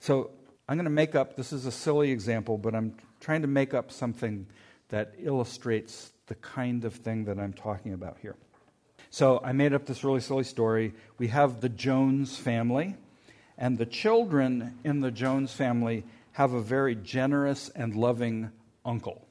So 0.00 0.30
I'm 0.72 0.78
going 0.78 0.84
to 0.84 0.90
make 0.90 1.14
up, 1.14 1.36
this 1.36 1.52
is 1.52 1.66
a 1.66 1.70
silly 1.70 2.12
example, 2.12 2.56
but 2.56 2.74
I'm 2.74 2.94
trying 3.20 3.42
to 3.42 3.46
make 3.46 3.74
up 3.74 3.92
something 3.92 4.46
that 4.88 5.12
illustrates 5.22 6.12
the 6.28 6.34
kind 6.36 6.86
of 6.86 6.94
thing 6.94 7.26
that 7.26 7.38
I'm 7.38 7.52
talking 7.52 7.92
about 7.92 8.16
here. 8.22 8.36
So 9.10 9.38
I 9.44 9.52
made 9.52 9.74
up 9.74 9.84
this 9.84 10.02
really 10.02 10.20
silly 10.20 10.44
story. 10.44 10.94
We 11.18 11.28
have 11.28 11.60
the 11.60 11.68
Jones 11.68 12.38
family, 12.38 12.96
and 13.58 13.76
the 13.76 13.84
children 13.84 14.78
in 14.82 15.00
the 15.00 15.10
Jones 15.10 15.52
family 15.52 16.04
have 16.32 16.54
a 16.54 16.62
very 16.62 16.94
generous 16.94 17.68
and 17.68 17.94
loving 17.94 18.50
uncle. 18.82 19.28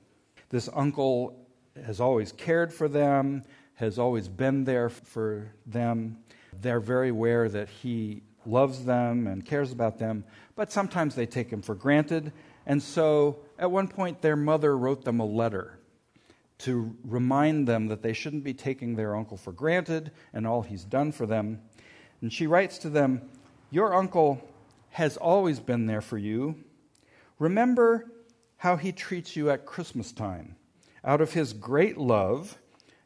This 0.49 0.69
uncle 0.71 1.43
has 1.87 1.99
always 1.99 2.31
cared 2.31 2.71
for 2.71 2.87
them, 2.87 3.45
has 3.73 3.97
always 3.97 4.27
been 4.27 4.65
there 4.65 4.89
for 4.89 5.51
them. 5.65 6.19
They're 6.61 6.79
very 6.79 7.09
aware 7.09 7.49
that 7.49 7.67
he 7.67 8.21
loves 8.45 8.85
them 8.85 9.27
and 9.27 9.45
cares 9.45 9.71
about 9.71 9.99
them, 9.99 10.23
but 10.55 10.71
sometimes 10.71 11.15
they 11.15 11.25
take 11.25 11.49
him 11.49 11.61
for 11.61 11.75
granted. 11.75 12.31
And 12.65 12.81
so 12.81 13.39
at 13.57 13.71
one 13.71 13.87
point, 13.87 14.21
their 14.21 14.35
mother 14.35 14.77
wrote 14.77 15.03
them 15.03 15.19
a 15.19 15.25
letter 15.25 15.79
to 16.59 16.95
remind 17.03 17.67
them 17.67 17.87
that 17.87 18.03
they 18.03 18.13
shouldn't 18.13 18.43
be 18.43 18.53
taking 18.53 18.95
their 18.95 19.15
uncle 19.15 19.37
for 19.37 19.51
granted 19.51 20.11
and 20.33 20.45
all 20.45 20.61
he's 20.61 20.83
done 20.83 21.11
for 21.11 21.25
them. 21.25 21.59
And 22.21 22.31
she 22.31 22.45
writes 22.45 22.77
to 22.79 22.89
them, 22.89 23.29
Your 23.71 23.93
uncle 23.93 24.47
has 24.91 25.17
always 25.17 25.59
been 25.59 25.87
there 25.87 26.01
for 26.01 26.17
you. 26.17 26.55
Remember 27.39 28.11
how 28.57 28.75
he 28.75 28.91
treats 28.91 29.35
you 29.35 29.49
at 29.49 29.65
Christmas 29.65 30.11
time. 30.11 30.55
Out 31.03 31.19
of 31.19 31.33
his 31.33 31.53
great 31.53 31.97
love, 31.97 32.59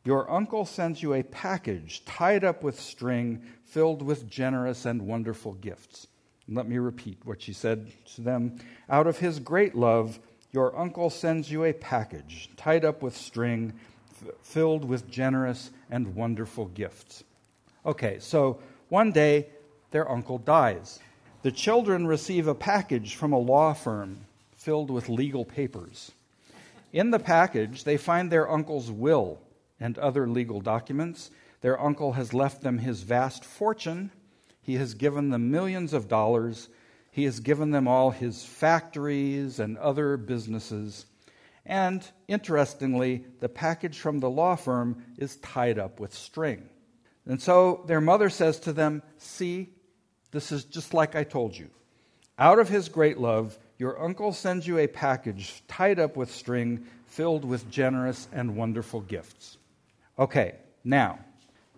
your 0.06 0.32
uncle 0.32 0.66
sends 0.66 1.02
you 1.02 1.16
a 1.16 1.24
package 1.24 2.06
tied 2.06 2.44
up 2.44 2.62
with 2.64 2.80
string 2.80 3.42
filled 3.66 4.04
with 4.04 4.30
generous 4.30 4.86
and 4.86 5.02
wonderful 5.02 5.54
gifts. 5.56 6.06
And 6.46 6.56
let 6.56 6.68
me 6.68 6.78
repeat 6.78 7.18
what 7.24 7.42
she 7.42 7.54
said 7.54 7.92
to 8.14 8.22
them. 8.22 8.60
Out 8.88 9.08
of 9.08 9.18
his 9.18 9.40
great 9.40 9.74
love, 9.74 10.20
your 10.52 10.78
uncle 10.78 11.10
sends 11.10 11.52
you 11.52 11.64
a 11.64 11.74
package 11.74 12.52
tied 12.56 12.86
up 12.86 13.02
with 13.02 13.18
string 13.18 13.74
f- 14.12 14.32
filled 14.44 14.86
with 14.86 15.10
generous 15.10 15.72
and 15.90 16.16
wonderful 16.16 16.68
gifts. 16.68 17.24
Okay, 17.84 18.20
so 18.20 18.60
one 18.90 19.12
day 19.12 19.48
their 19.90 20.10
uncle 20.10 20.38
dies. 20.38 21.00
The 21.42 21.52
children 21.52 22.06
receive 22.06 22.48
a 22.48 22.54
package 22.54 23.16
from 23.16 23.34
a 23.34 23.40
law 23.40 23.74
firm 23.74 24.20
filled 24.56 24.92
with 24.92 25.10
legal 25.10 25.46
papers. 25.46 26.12
In 26.94 27.10
the 27.10 27.20
package, 27.20 27.84
they 27.84 27.98
find 27.98 28.32
their 28.32 28.50
uncle's 28.50 28.92
will 28.92 29.40
and 29.79 29.98
other 29.98 30.27
legal 30.27 30.62
documents. 30.62 31.32
Their 31.62 31.82
uncle 31.82 32.13
has 32.13 32.34
left 32.34 32.62
them 32.62 32.77
his 32.77 33.03
vast 33.03 33.44
fortune. 33.44 34.12
He 34.62 34.75
has 34.75 34.94
given 34.94 35.29
them 35.29 35.51
millions 35.51 35.94
of 35.94 36.08
dollars. 36.08 36.70
He 37.12 37.24
has 37.25 37.39
given 37.39 37.72
them 37.72 37.88
all 37.88 38.12
his 38.12 38.44
factories 38.44 39.60
and 39.60 39.77
other 39.77 40.17
businesses. 40.17 41.05
And 41.65 42.08
interestingly, 42.27 43.25
the 43.39 43.50
package 43.50 44.00
from 44.00 44.20
the 44.20 44.29
law 44.29 44.55
firm 44.55 45.03
is 45.17 45.38
tied 45.38 45.79
up 45.79 46.00
with 46.00 46.13
string. 46.13 46.70
And 47.25 47.41
so 47.41 47.84
their 47.88 48.01
mother 48.01 48.29
says 48.29 48.60
to 48.62 48.74
them, 48.74 49.01
See, 49.17 49.70
this 50.32 50.51
is 50.51 50.65
just 50.65 50.94
like 50.94 51.15
I 51.15 51.24
told 51.24 51.58
you. 51.58 51.70
Out 52.38 52.60
of 52.60 52.70
his 52.70 52.89
great 52.89 53.17
love, 53.17 53.58
your 53.77 54.01
uncle 54.01 54.34
sends 54.34 54.67
you 54.67 54.77
a 54.77 54.88
package 54.88 55.63
tied 55.67 56.00
up 56.00 56.15
with 56.15 56.32
string 56.32 56.86
filled 57.08 57.46
with 57.46 57.70
generous 57.70 58.27
and 58.34 58.55
wonderful 58.55 59.01
gifts. 59.01 59.58
Okay, 60.17 60.55
now, 60.84 61.19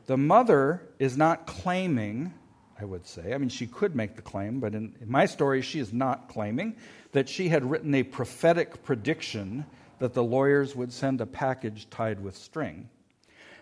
the 0.06 0.18
mother 0.18 0.82
is 1.00 1.18
not 1.18 1.48
claiming, 1.48 2.34
I 2.80 2.86
would 2.86 3.08
say, 3.08 3.34
I 3.34 3.38
mean, 3.38 3.50
she 3.50 3.66
could 3.66 3.96
make 3.96 4.16
the 4.16 4.22
claim, 4.22 4.60
but 4.60 4.76
in, 4.76 4.96
in, 5.02 5.10
my 5.10 5.26
story, 5.26 5.62
she 5.62 5.80
is 5.80 5.92
not 5.92 6.30
claiming 6.30 6.76
that 7.14 7.30
she 7.30 7.50
had 7.50 7.70
written 7.70 7.96
a 7.96 8.04
prophetic 8.04 8.84
prediction 8.84 9.66
that 10.00 10.14
the 10.14 10.24
lawyers 10.24 10.76
would 10.76 10.94
send 10.94 11.20
a 11.20 11.26
package 11.26 11.90
tied 11.90 12.24
with 12.24 12.38
string. 12.38 12.90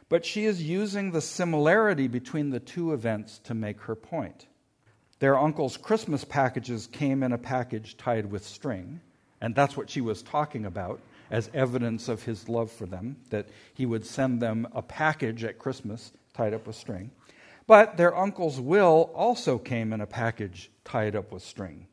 But 0.10 0.26
she 0.26 0.46
is 0.46 0.62
using 0.62 1.12
the 1.12 1.22
similarity 1.22 2.08
between 2.08 2.50
the 2.50 2.60
two 2.60 2.94
events 2.94 3.40
to 3.46 3.54
make 3.54 3.80
her 3.82 3.96
point. 3.96 4.46
Their 5.20 5.40
uncle's 5.40 5.78
Christmas 5.78 6.26
packages 6.26 6.88
came 6.88 7.24
in 7.24 7.32
a 7.32 7.38
package 7.38 7.96
tied 7.96 8.30
with 8.30 8.46
string, 8.46 9.00
and 9.40 9.56
that's 9.56 9.78
what 9.78 9.90
she 9.90 10.02
was 10.02 10.22
talking 10.22 10.66
about 10.66 11.00
as 11.30 11.50
evidence 11.54 12.08
of 12.08 12.24
his 12.24 12.48
love 12.50 12.72
for 12.72 12.86
them, 12.86 13.18
that 13.30 13.48
he 13.74 13.86
would 13.86 14.06
send 14.06 14.42
them 14.42 14.68
a 14.74 14.82
package 14.82 15.44
at 15.44 15.60
Christmas 15.60 16.12
tied 16.34 16.54
up 16.54 16.68
with 16.68 16.76
string. 16.76 17.12
But 17.68 17.98
their 17.98 18.16
uncle's 18.16 18.60
will 18.60 19.12
also 19.16 19.58
came 19.58 19.92
in 19.92 20.02
a 20.02 20.08
package 20.08 20.72
tied 20.84 21.16
up 21.16 21.32
with 21.32 21.44
string. 21.44 21.88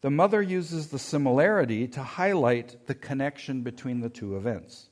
The 0.00 0.10
mother 0.10 0.40
uses 0.40 0.88
the 0.88 0.98
similarity 0.98 1.86
to 1.88 2.02
highlight 2.02 2.86
the 2.86 2.94
connection 2.94 3.62
between 3.62 4.00
the 4.00 4.08
two 4.08 4.36
events. 4.36 4.88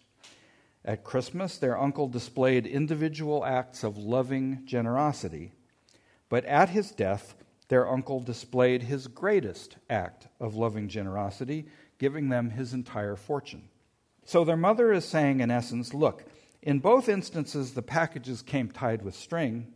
At 0.85 1.05
Christmas, 1.05 1.57
their 1.57 1.79
uncle 1.79 2.09
displayed 2.09 2.67
individual 2.67 3.45
acts 3.45 3.85
of 3.85 3.97
loving 3.97 4.63
generosity, 4.65 5.53
but 6.29 6.45
at 6.45 6.71
his 6.71 6.91
death, 6.91 7.35
their 7.69 7.89
uncle 7.89 8.21
displayed 8.21 8.83
his 8.83 9.07
greatest 9.07 9.77
act 9.89 10.29
of 10.41 10.55
loving 10.55 10.89
generosity, 10.89 11.67
giving 11.99 12.29
them 12.29 12.51
his 12.51 12.73
entire 12.73 13.17
fortune. 13.17 13.68
So 14.29 14.45
their 14.45 14.59
mother 14.59 14.93
is 14.93 15.07
saying, 15.07 15.41
in 15.41 15.51
essence, 15.51 15.95
look, 15.95 16.23
in 16.61 16.81
both 16.81 17.09
instances, 17.09 17.73
the 17.73 17.81
packages 17.81 18.43
came 18.43 18.71
tied 18.71 19.01
with 19.01 19.15
string. 19.15 19.69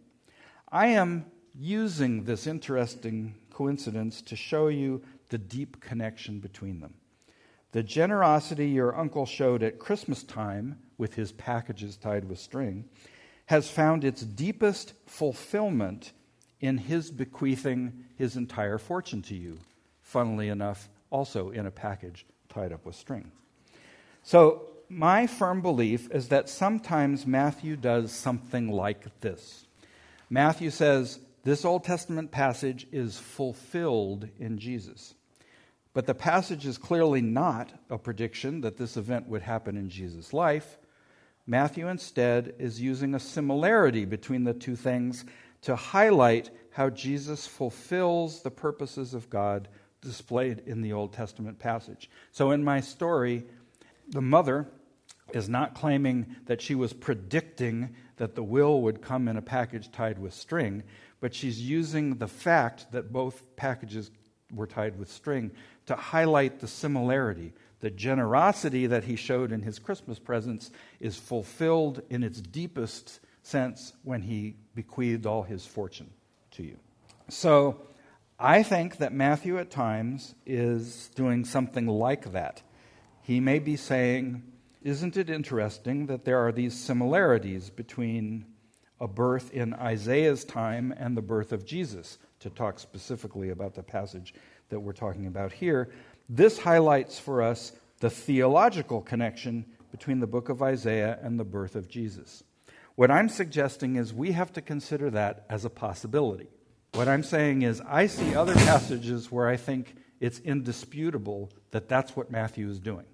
I 0.71 0.89
am 0.89 1.25
using 1.55 2.25
this 2.25 2.47
interesting 2.47 3.35
coincidence 3.51 4.21
to 4.21 4.37
show 4.37 4.69
you 4.69 5.01
the 5.31 5.39
deep 5.39 5.81
connection 5.81 6.39
between 6.39 6.81
them. 6.81 6.93
The 7.71 7.83
generosity 7.83 8.69
your 8.69 8.95
uncle 8.95 9.25
showed 9.25 9.63
at 9.63 9.79
Christmas 9.79 10.23
time 10.23 10.79
with 10.99 11.15
his 11.15 11.33
packages 11.33 11.97
tied 11.97 12.27
with 12.29 12.39
string 12.39 12.85
has 13.47 13.71
found 13.71 14.05
its 14.05 14.21
deepest 14.21 14.93
fulfillment 15.07 16.13
in 16.61 16.77
his 16.77 17.11
bequeathing 17.11 18.05
his 18.17 18.37
entire 18.37 18.77
fortune 18.77 19.23
to 19.23 19.35
you, 19.35 19.61
funnily 20.03 20.51
enough, 20.51 20.91
also 21.09 21.49
in 21.49 21.65
a 21.65 21.71
package 21.71 22.27
tied 22.51 22.71
up 22.71 22.85
with 22.85 22.97
string. 22.97 23.33
So, 24.23 24.69
my 24.89 25.27
firm 25.27 25.63
belief 25.63 26.11
is 26.11 26.29
that 26.29 26.49
sometimes 26.49 27.27
Matthew 27.27 27.77
does 27.77 28.13
something 28.13 28.69
like 28.69 29.21
this. 29.21 29.67
Matthew 30.29 30.71
says, 30.71 31.19
This 31.45 31.65
Old 31.65 31.85
Testament 31.85 32.31
passage 32.31 32.87
is 32.93 33.19
fulfilled 33.19 34.29
in 34.39 34.59
Jesus. 34.59 35.15
But 35.95 36.07
the 36.07 36.15
passage 36.15 36.67
is 36.67 36.79
clearly 36.79 37.21
not 37.21 37.73
a 37.91 37.99
prediction 37.99 38.61
that 38.63 38.77
this 38.77 38.97
event 38.97 39.29
would 39.29 39.43
happen 39.43 39.77
in 39.77 39.91
Jesus' 39.91 40.33
life. 40.33 40.79
Matthew 41.47 41.89
instead 41.89 42.55
is 42.59 42.81
using 42.81 43.15
a 43.15 43.21
similarity 43.21 44.05
between 44.05 44.45
the 44.45 44.55
two 44.55 44.77
things 44.77 45.25
to 45.63 45.77
highlight 45.77 46.51
how 46.71 46.89
Jesus 46.91 47.47
fulfills 47.47 48.43
the 48.43 48.51
purposes 48.51 49.15
of 49.15 49.29
God 49.29 49.69
displayed 50.01 50.63
in 50.67 50.81
the 50.81 50.93
Old 50.93 51.13
Testament 51.13 51.59
passage. 51.59 52.11
So 52.31 52.51
in 52.53 52.65
my 52.65 52.81
story, 52.81 53.45
the 54.09 54.23
mother 54.23 54.69
is 55.33 55.49
not 55.49 55.75
claiming 55.75 56.37
that 56.47 56.61
she 56.61 56.75
was 56.75 56.93
predicting 56.93 57.95
that 58.17 58.35
the 58.35 58.43
will 58.43 58.83
would 58.83 59.03
come 59.03 59.29
in 59.29 59.37
a 59.37 59.43
package 59.43 59.91
tied 59.91 60.19
with 60.19 60.35
string, 60.35 60.83
but 61.21 61.35
she's 61.35 61.61
using 61.61 62.17
the 62.17 62.29
fact 62.29 62.93
that 62.93 63.13
both 63.13 63.57
packages 63.57 64.11
were 64.53 64.67
tied 64.67 64.99
with 64.99 65.11
string 65.11 65.51
to 65.87 65.97
highlight 65.97 66.61
the 66.61 66.69
similarity. 66.69 67.53
The 67.81 67.91
generosity 67.91 68.87
that 68.87 69.05
he 69.05 69.17
showed 69.17 69.51
in 69.51 69.63
his 69.63 69.79
Christmas 69.79 70.19
presents 70.19 70.71
is 71.01 71.17
fulfilled 71.17 72.03
in 72.11 72.23
its 72.23 72.41
deepest 72.41 73.21
sense 73.43 73.93
when 74.05 74.23
he 74.23 74.57
bequeathed 74.75 75.27
all 75.27 75.43
his 75.43 75.67
fortune 75.67 76.11
to 76.53 76.63
you. 76.63 76.77
So 77.29 77.81
I 78.39 78.63
think 78.63 78.99
that 78.99 79.13
Matthew 79.13 79.59
at 79.59 79.71
times 79.71 80.35
is 80.47 81.11
doing 81.15 81.45
something 81.45 81.87
like 81.87 82.33
that. 82.33 82.63
He 83.23 83.39
may 83.39 83.61
be 83.61 83.77
saying, 83.77 84.43
Isn't 84.83 85.17
it 85.17 85.31
interesting 85.31 86.07
that 86.07 86.25
there 86.25 86.39
are 86.39 86.53
these 86.53 86.79
similarities 86.79 87.71
between 87.71 88.47
a 89.01 89.07
birth 89.07 89.53
in 89.53 89.75
Isaiah's 89.75 90.45
time 90.45 90.93
and 90.97 91.17
the 91.17 91.23
birth 91.23 91.53
of 91.53 91.65
Jesus, 91.65 92.19
to 92.41 92.51
talk 92.51 92.81
specifically 92.81 93.51
about 93.51 93.75
the 93.75 93.83
passage 93.83 94.35
that 94.69 94.81
we're 94.81 94.93
talking 94.93 95.27
about 95.27 95.53
here? 95.53 95.91
This 96.29 96.59
highlights 96.59 97.19
for 97.19 97.43
us 97.43 97.73
the 98.01 98.11
theological 98.11 99.01
connection 99.01 99.67
between 99.93 100.19
the 100.19 100.27
book 100.27 100.49
of 100.49 100.61
Isaiah 100.61 101.19
and 101.23 101.39
the 101.39 101.45
birth 101.45 101.77
of 101.77 101.89
Jesus. 101.89 102.43
What 102.97 103.11
I'm 103.11 103.29
suggesting 103.29 103.97
is 103.97 104.13
we 104.13 104.33
have 104.33 104.53
to 104.55 104.61
consider 104.61 105.11
that 105.11 105.47
as 105.49 105.65
a 105.65 105.71
possibility. 105.71 106.49
What 106.95 107.09
I'm 107.09 107.23
saying 107.23 107.63
is, 107.63 107.81
I 107.87 108.07
see 108.07 108.35
other 108.35 108.55
passages 108.55 109.31
where 109.31 109.49
I 109.49 109.57
think 109.57 109.95
it's 110.23 110.39
indisputable 110.39 111.51
that 111.73 111.89
that's 111.89 112.15
what 112.15 112.31
Matthew 112.31 112.71
is 112.71 112.79
doing. 112.79 113.07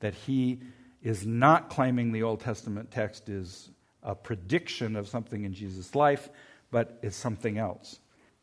That 0.00 0.14
he 0.14 0.60
is 1.02 1.26
not 1.26 1.70
claiming 1.70 2.12
the 2.12 2.22
Old 2.22 2.40
Testament 2.40 2.90
text 2.90 3.30
is 3.30 3.70
a 4.02 4.14
prediction 4.14 4.94
of 4.94 5.08
something 5.08 5.44
in 5.44 5.54
Jesus' 5.54 5.94
life, 5.94 6.28
but 6.70 6.98
is 7.02 7.16
something 7.16 7.56
else. 7.56 7.98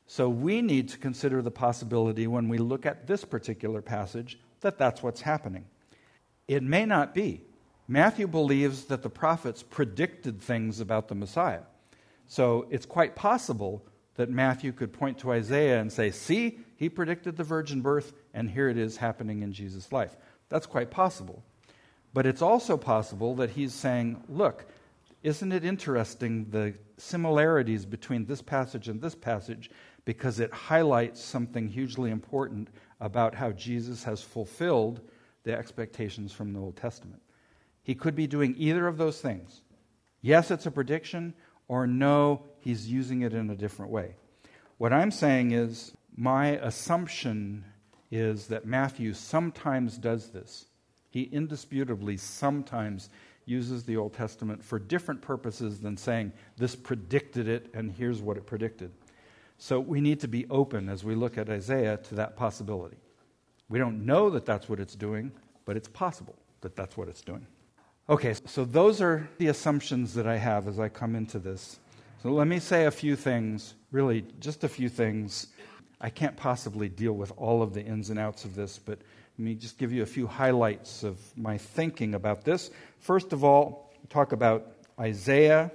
So 0.08 0.30
we 0.30 0.64
need 0.64 0.90
to 0.90 0.98
consider 0.98 1.44
the 1.44 1.52
possibility 1.52 2.26
when 2.26 2.50
we 2.50 2.58
look 2.58 2.88
at 2.88 3.06
this 3.06 3.24
particular 3.24 3.84
passage 3.84 4.40
that 4.62 4.80
that's 4.80 5.04
what's 5.04 5.22
happening. 5.22 5.66
It 6.48 6.64
may 6.64 6.88
not 6.88 7.14
be. 7.14 7.44
Matthew 7.88 8.26
believes 8.26 8.86
that 8.86 9.04
the 9.04 9.12
prophets 9.12 9.62
predicted 9.62 10.42
things 10.42 10.80
about 10.80 11.08
the 11.08 11.16
Messiah. 11.16 11.62
So 12.26 12.66
it's 12.72 12.88
quite 12.88 13.16
possible 13.16 13.86
that 14.16 14.32
Matthew 14.32 14.72
could 14.72 14.92
point 14.92 15.20
to 15.20 15.32
Isaiah 15.32 15.80
and 15.80 15.94
say, 15.94 16.10
See, 16.10 16.58
he 16.78 16.90
predicted 16.90 17.36
the 17.36 17.44
virgin 17.44 17.82
birth, 17.82 18.14
and 18.34 18.50
here 18.50 18.70
it 18.70 18.78
is 18.78 18.98
happening 18.98 19.42
in 19.42 19.52
Jesus' 19.52 19.92
life. 19.92 20.16
That's 20.48 20.68
quite 20.68 20.92
possible. 20.92 21.44
But 22.14 22.28
it's 22.28 22.42
also 22.42 22.78
possible 22.78 23.36
that 23.36 23.50
he's 23.50 23.74
saying, 23.74 24.24
Look, 24.30 24.66
isn't 25.24 25.52
it 25.52 25.66
interesting 25.66 26.50
the 26.52 26.76
similarities 26.98 27.86
between 27.86 28.26
this 28.26 28.42
passage 28.42 28.88
and 28.88 29.02
this 29.02 29.16
passage 29.16 29.72
because 30.06 30.40
it 30.40 30.54
highlights 30.54 31.22
something 31.22 31.68
hugely 31.68 32.12
important 32.12 32.70
about 33.02 33.36
how 33.36 33.52
Jesus 33.52 34.04
has 34.04 34.22
fulfilled 34.22 35.02
the 35.44 35.58
expectations 35.58 36.32
from 36.32 36.54
the 36.54 36.60
Old 36.60 36.78
Testament? 36.78 37.22
He 37.82 37.96
could 37.96 38.16
be 38.16 38.28
doing 38.28 38.54
either 38.58 38.86
of 38.86 38.98
those 38.98 39.20
things. 39.20 39.64
Yes, 40.22 40.52
it's 40.52 40.68
a 40.68 40.72
prediction, 40.72 41.34
or 41.68 41.88
no, 41.88 42.44
he's 42.60 42.88
using 42.88 43.22
it 43.22 43.34
in 43.34 43.50
a 43.50 43.56
different 43.56 43.92
way. 43.92 44.16
What 44.78 44.94
I'm 44.94 45.12
saying 45.12 45.52
is, 45.52 45.94
my 46.18 46.48
assumption 46.58 47.64
is 48.12 48.48
that 48.48 48.66
Matthew 48.66 49.14
sometimes 49.14 49.98
does 49.98 50.30
this. 50.30 50.66
He 51.10 51.24
indisputably 51.24 52.18
sometimes 52.18 53.10
uses 53.46 53.84
the 53.84 53.96
Old 53.96 54.14
Testament 54.14 54.64
for 54.64 54.80
different 54.80 55.22
purposes 55.22 55.80
than 55.80 55.96
saying, 55.96 56.34
this 56.58 56.76
predicted 56.76 57.48
it 57.48 57.70
and 57.74 57.92
here's 57.92 58.22
what 58.22 58.36
it 58.36 58.46
predicted. 58.46 58.92
So 59.58 59.80
we 59.80 60.02
need 60.02 60.20
to 60.20 60.28
be 60.28 60.46
open 60.50 60.90
as 60.90 61.04
we 61.04 61.16
look 61.16 61.38
at 61.38 61.50
Isaiah 61.50 61.98
to 61.98 62.16
that 62.16 62.36
possibility. 62.36 62.98
We 63.70 63.80
don't 63.80 64.06
know 64.06 64.30
that 64.32 64.46
that's 64.46 64.68
what 64.68 64.80
it's 64.80 64.96
doing, 64.96 65.32
but 65.66 65.78
it's 65.78 65.88
possible 65.88 66.36
that 66.62 66.76
that's 66.76 66.98
what 66.98 67.08
it's 67.08 67.22
doing. 67.22 67.46
Okay, 68.10 68.34
so 68.46 68.66
those 68.66 69.02
are 69.02 69.28
the 69.38 69.48
assumptions 69.48 70.14
that 70.14 70.28
I 70.28 70.38
have 70.38 70.68
as 70.68 70.80
I 70.80 70.90
come 70.90 71.16
into 71.16 71.40
this. 71.40 71.80
So 72.24 72.30
let 72.30 72.48
me 72.48 72.60
say 72.60 72.86
a 72.86 72.92
few 72.92 73.16
things, 73.16 73.76
really 73.92 74.26
just 74.40 74.64
a 74.64 74.70
few 74.70 74.90
things. 74.90 75.48
I 76.00 76.10
can't 76.10 76.38
possibly 76.38 76.90
deal 76.90 77.14
with 77.14 77.32
all 77.38 77.62
of 77.64 77.74
the 77.74 77.84
ins 77.84 78.10
and 78.10 78.20
outs 78.20 78.46
of 78.46 78.56
this, 78.56 78.80
but 78.80 79.00
let 79.38 79.46
me 79.46 79.56
just 79.56 79.78
give 79.78 79.92
you 79.92 80.04
a 80.04 80.08
few 80.08 80.28
highlights 80.28 81.04
of 81.04 81.20
my 81.36 81.58
thinking 81.58 82.14
about 82.14 82.44
this. 82.44 82.70
First 83.00 83.34
of 83.34 83.44
all, 83.44 83.92
talk 84.10 84.32
about 84.32 84.68
Isaiah. 85.00 85.72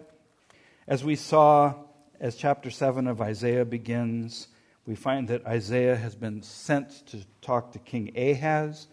As 0.86 1.04
we 1.04 1.16
saw, 1.16 1.74
as 2.20 2.36
chapter 2.36 2.70
7 2.70 3.06
of 3.06 3.20
Isaiah 3.20 3.64
begins, 3.64 4.48
we 4.86 4.94
find 4.94 5.28
that 5.28 5.46
Isaiah 5.46 5.96
has 5.96 6.14
been 6.14 6.42
sent 6.42 7.06
to 7.08 7.24
talk 7.40 7.72
to 7.72 7.78
King 7.78 8.12
Ahaz. 8.16 8.86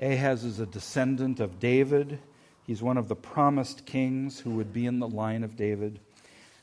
Ahaz 0.00 0.44
is 0.44 0.60
a 0.60 0.66
descendant 0.66 1.40
of 1.40 1.60
David. 1.60 2.18
He's 2.66 2.82
one 2.82 2.96
of 2.96 3.08
the 3.08 3.16
promised 3.16 3.86
kings 3.86 4.40
who 4.40 4.50
would 4.50 4.72
be 4.72 4.86
in 4.86 4.98
the 4.98 5.08
line 5.08 5.42
of 5.42 5.56
David. 5.56 6.00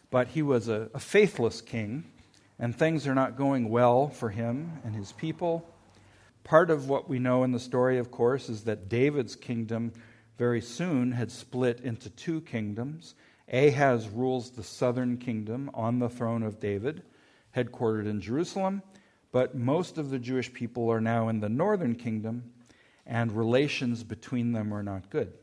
But 0.09 0.29
he 0.29 0.41
was 0.41 0.69
a, 0.69 0.89
a 0.93 0.99
faithless 0.99 1.61
king, 1.61 2.05
and 2.59 2.75
things 2.75 3.07
are 3.07 3.15
not 3.15 3.37
going 3.37 3.69
well 3.69 4.09
for 4.09 4.29
him 4.29 4.79
and 4.83 4.95
his 4.95 5.11
people. 5.11 5.67
Part 6.43 6.69
of 6.69 6.89
what 6.89 7.09
we 7.09 7.19
know 7.19 7.43
in 7.43 7.51
the 7.51 7.59
story, 7.59 7.97
of 7.97 8.11
course, 8.11 8.49
is 8.49 8.63
that 8.63 8.89
David's 8.89 9.35
kingdom 9.35 9.91
very 10.37 10.61
soon 10.61 11.11
had 11.11 11.31
split 11.31 11.81
into 11.81 12.09
two 12.09 12.41
kingdoms. 12.41 13.15
Ahaz 13.51 14.07
rules 14.09 14.51
the 14.51 14.63
southern 14.63 15.17
kingdom 15.17 15.69
on 15.73 15.99
the 15.99 16.09
throne 16.09 16.43
of 16.43 16.59
David, 16.59 17.03
headquartered 17.55 18.07
in 18.07 18.21
Jerusalem, 18.21 18.81
but 19.31 19.55
most 19.55 19.97
of 19.97 20.09
the 20.09 20.19
Jewish 20.19 20.53
people 20.53 20.89
are 20.89 21.01
now 21.01 21.27
in 21.27 21.39
the 21.39 21.49
northern 21.49 21.95
kingdom, 21.95 22.51
and 23.05 23.31
relations 23.31 24.03
between 24.03 24.51
them 24.51 24.73
are 24.73 24.83
not 24.83 25.09
good. 25.09 25.33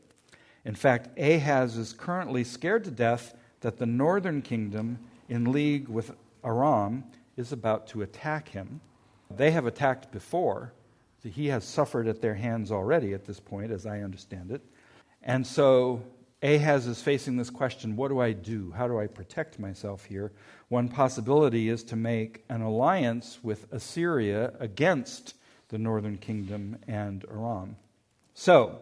In 0.63 0.75
fact, 0.75 1.17
Ahaz 1.19 1.77
is 1.77 1.93
currently 1.93 2.43
scared 2.43 2.83
to 2.85 2.91
death 2.91 3.35
that 3.61 3.77
the 3.77 3.85
northern 3.85 4.41
kingdom, 4.41 4.99
in 5.29 5.51
league 5.51 5.87
with 5.87 6.11
Aram, 6.45 7.03
is 7.35 7.51
about 7.51 7.87
to 7.87 8.01
attack 8.01 8.49
him. 8.49 8.79
They 9.35 9.51
have 9.51 9.65
attacked 9.65 10.11
before. 10.11 10.73
So 11.23 11.29
he 11.29 11.47
has 11.47 11.63
suffered 11.63 12.07
at 12.07 12.21
their 12.21 12.35
hands 12.35 12.71
already 12.71 13.13
at 13.13 13.25
this 13.25 13.39
point, 13.39 13.71
as 13.71 13.85
I 13.85 14.01
understand 14.01 14.51
it. 14.51 14.61
And 15.23 15.45
so 15.45 16.03
Ahaz 16.43 16.85
is 16.85 17.01
facing 17.01 17.37
this 17.37 17.49
question 17.49 17.95
what 17.95 18.09
do 18.09 18.19
I 18.19 18.33
do? 18.33 18.71
How 18.71 18.87
do 18.87 18.99
I 18.99 19.07
protect 19.07 19.59
myself 19.59 20.05
here? 20.05 20.31
One 20.69 20.89
possibility 20.89 21.69
is 21.69 21.83
to 21.85 21.95
make 21.95 22.43
an 22.49 22.61
alliance 22.61 23.39
with 23.41 23.71
Assyria 23.73 24.53
against 24.59 25.33
the 25.69 25.77
northern 25.77 26.17
kingdom 26.17 26.77
and 26.87 27.25
Aram. 27.31 27.77
So, 28.33 28.79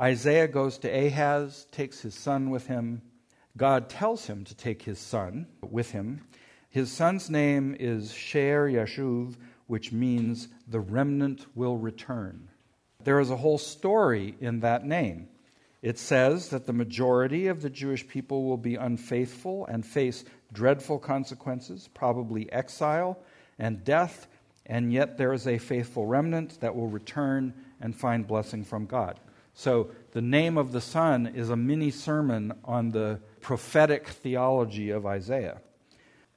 Isaiah 0.00 0.48
goes 0.48 0.78
to 0.78 0.88
Ahaz, 0.88 1.66
takes 1.70 2.00
his 2.00 2.14
son 2.14 2.50
with 2.50 2.66
him. 2.66 3.02
God 3.56 3.88
tells 3.88 4.26
him 4.26 4.44
to 4.44 4.54
take 4.54 4.82
his 4.82 4.98
son 4.98 5.46
with 5.62 5.92
him. 5.92 6.22
His 6.76 6.92
son's 6.92 7.30
name 7.30 7.74
is 7.80 8.12
Shear 8.12 8.68
Yashuv, 8.68 9.36
which 9.66 9.92
means 9.92 10.48
the 10.68 10.78
remnant 10.78 11.46
will 11.54 11.78
return. 11.78 12.50
There 13.02 13.18
is 13.18 13.30
a 13.30 13.36
whole 13.38 13.56
story 13.56 14.36
in 14.42 14.60
that 14.60 14.84
name. 14.84 15.28
It 15.80 15.98
says 15.98 16.50
that 16.50 16.66
the 16.66 16.74
majority 16.74 17.46
of 17.46 17.62
the 17.62 17.70
Jewish 17.70 18.06
people 18.06 18.44
will 18.44 18.58
be 18.58 18.74
unfaithful 18.74 19.64
and 19.64 19.86
face 19.86 20.26
dreadful 20.52 20.98
consequences, 20.98 21.88
probably 21.94 22.52
exile 22.52 23.20
and 23.58 23.82
death, 23.82 24.26
and 24.66 24.92
yet 24.92 25.16
there 25.16 25.32
is 25.32 25.46
a 25.46 25.56
faithful 25.56 26.04
remnant 26.04 26.60
that 26.60 26.76
will 26.76 26.88
return 26.88 27.54
and 27.80 27.96
find 27.96 28.26
blessing 28.26 28.64
from 28.64 28.84
God. 28.84 29.18
So 29.54 29.92
the 30.12 30.20
name 30.20 30.58
of 30.58 30.72
the 30.72 30.82
Son 30.82 31.26
is 31.26 31.48
a 31.48 31.56
mini 31.56 31.90
sermon 31.90 32.52
on 32.66 32.90
the 32.90 33.20
prophetic 33.40 34.08
theology 34.08 34.90
of 34.90 35.06
Isaiah. 35.06 35.62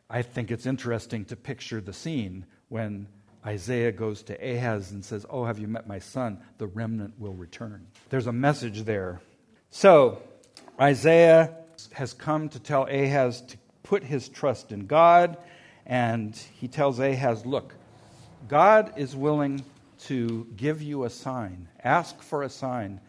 I 0.10 0.24
think 0.24 0.50
it's 0.50 0.66
interesting 0.66 1.26
to 1.26 1.36
picture 1.36 1.82
the 1.82 1.94
scene 1.94 2.46
when 2.70 3.08
Isaiah 3.46 3.92
goes 3.92 4.24
to 4.24 4.34
Ahaz 4.34 4.92
and 4.92 5.06
says, 5.06 5.26
Oh, 5.30 5.46
have 5.46 5.60
you 5.60 5.68
met 5.68 5.88
my 5.88 6.00
son? 6.00 6.40
The 6.58 6.68
remnant 6.68 7.14
will 7.20 7.34
return. 7.34 7.86
There's 8.10 8.28
a 8.28 8.32
message 8.32 8.84
there. 8.84 9.22
So, 9.70 10.22
Isaiah 10.80 11.56
has 11.94 12.14
come 12.14 12.50
to 12.50 12.60
tell 12.60 12.86
Ahaz 12.86 13.42
to 13.42 13.58
put 13.84 14.04
his 14.04 14.30
trust 14.30 14.72
in 14.72 14.88
God, 14.88 15.38
and 15.86 16.36
he 16.36 16.68
tells 16.68 17.00
Ahaz, 17.00 17.46
Look, 17.46 17.76
God 18.48 18.94
is 18.98 19.16
willing 19.16 19.64
to 20.06 20.48
give 20.56 20.82
you 20.82 21.04
a 21.04 21.10
sign. 21.10 21.68
Ask 21.84 22.22
for 22.22 22.44
a 22.44 22.50
sign 22.50 23.00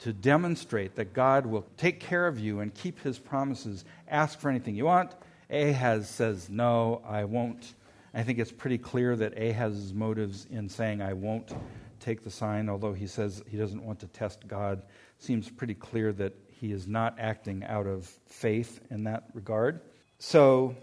to 0.00 0.12
demonstrate 0.12 0.96
that 0.96 1.14
God 1.14 1.46
will 1.46 1.66
take 1.76 2.00
care 2.00 2.26
of 2.26 2.38
you 2.38 2.60
and 2.60 2.72
keep 2.74 3.00
his 3.00 3.18
promises. 3.18 3.84
Ask 4.08 4.38
for 4.38 4.50
anything 4.50 4.76
you 4.76 4.84
want. 4.84 5.14
Ahaz 5.50 6.08
says, 6.08 6.48
No, 6.48 7.02
I 7.06 7.24
won't. 7.24 7.74
I 8.12 8.22
think 8.22 8.38
it's 8.38 8.52
pretty 8.52 8.78
clear 8.78 9.16
that 9.16 9.36
Ahaz's 9.36 9.92
motives 9.92 10.46
in 10.50 10.68
saying, 10.68 11.02
I 11.02 11.14
won't 11.14 11.52
take 12.00 12.22
the 12.22 12.30
sign, 12.30 12.68
although 12.68 12.92
he 12.92 13.06
says 13.06 13.42
he 13.48 13.56
doesn't 13.56 13.84
want 13.84 14.00
to 14.00 14.06
test 14.06 14.46
God, 14.46 14.82
seems 15.18 15.48
pretty 15.50 15.74
clear 15.74 16.12
that 16.12 16.34
he 16.60 16.70
is 16.70 16.86
not 16.86 17.16
acting 17.18 17.64
out 17.64 17.86
of 17.86 18.06
faith 18.26 18.80
in 18.90 19.04
that 19.04 19.24
regard. 19.34 19.80
So 20.18 20.76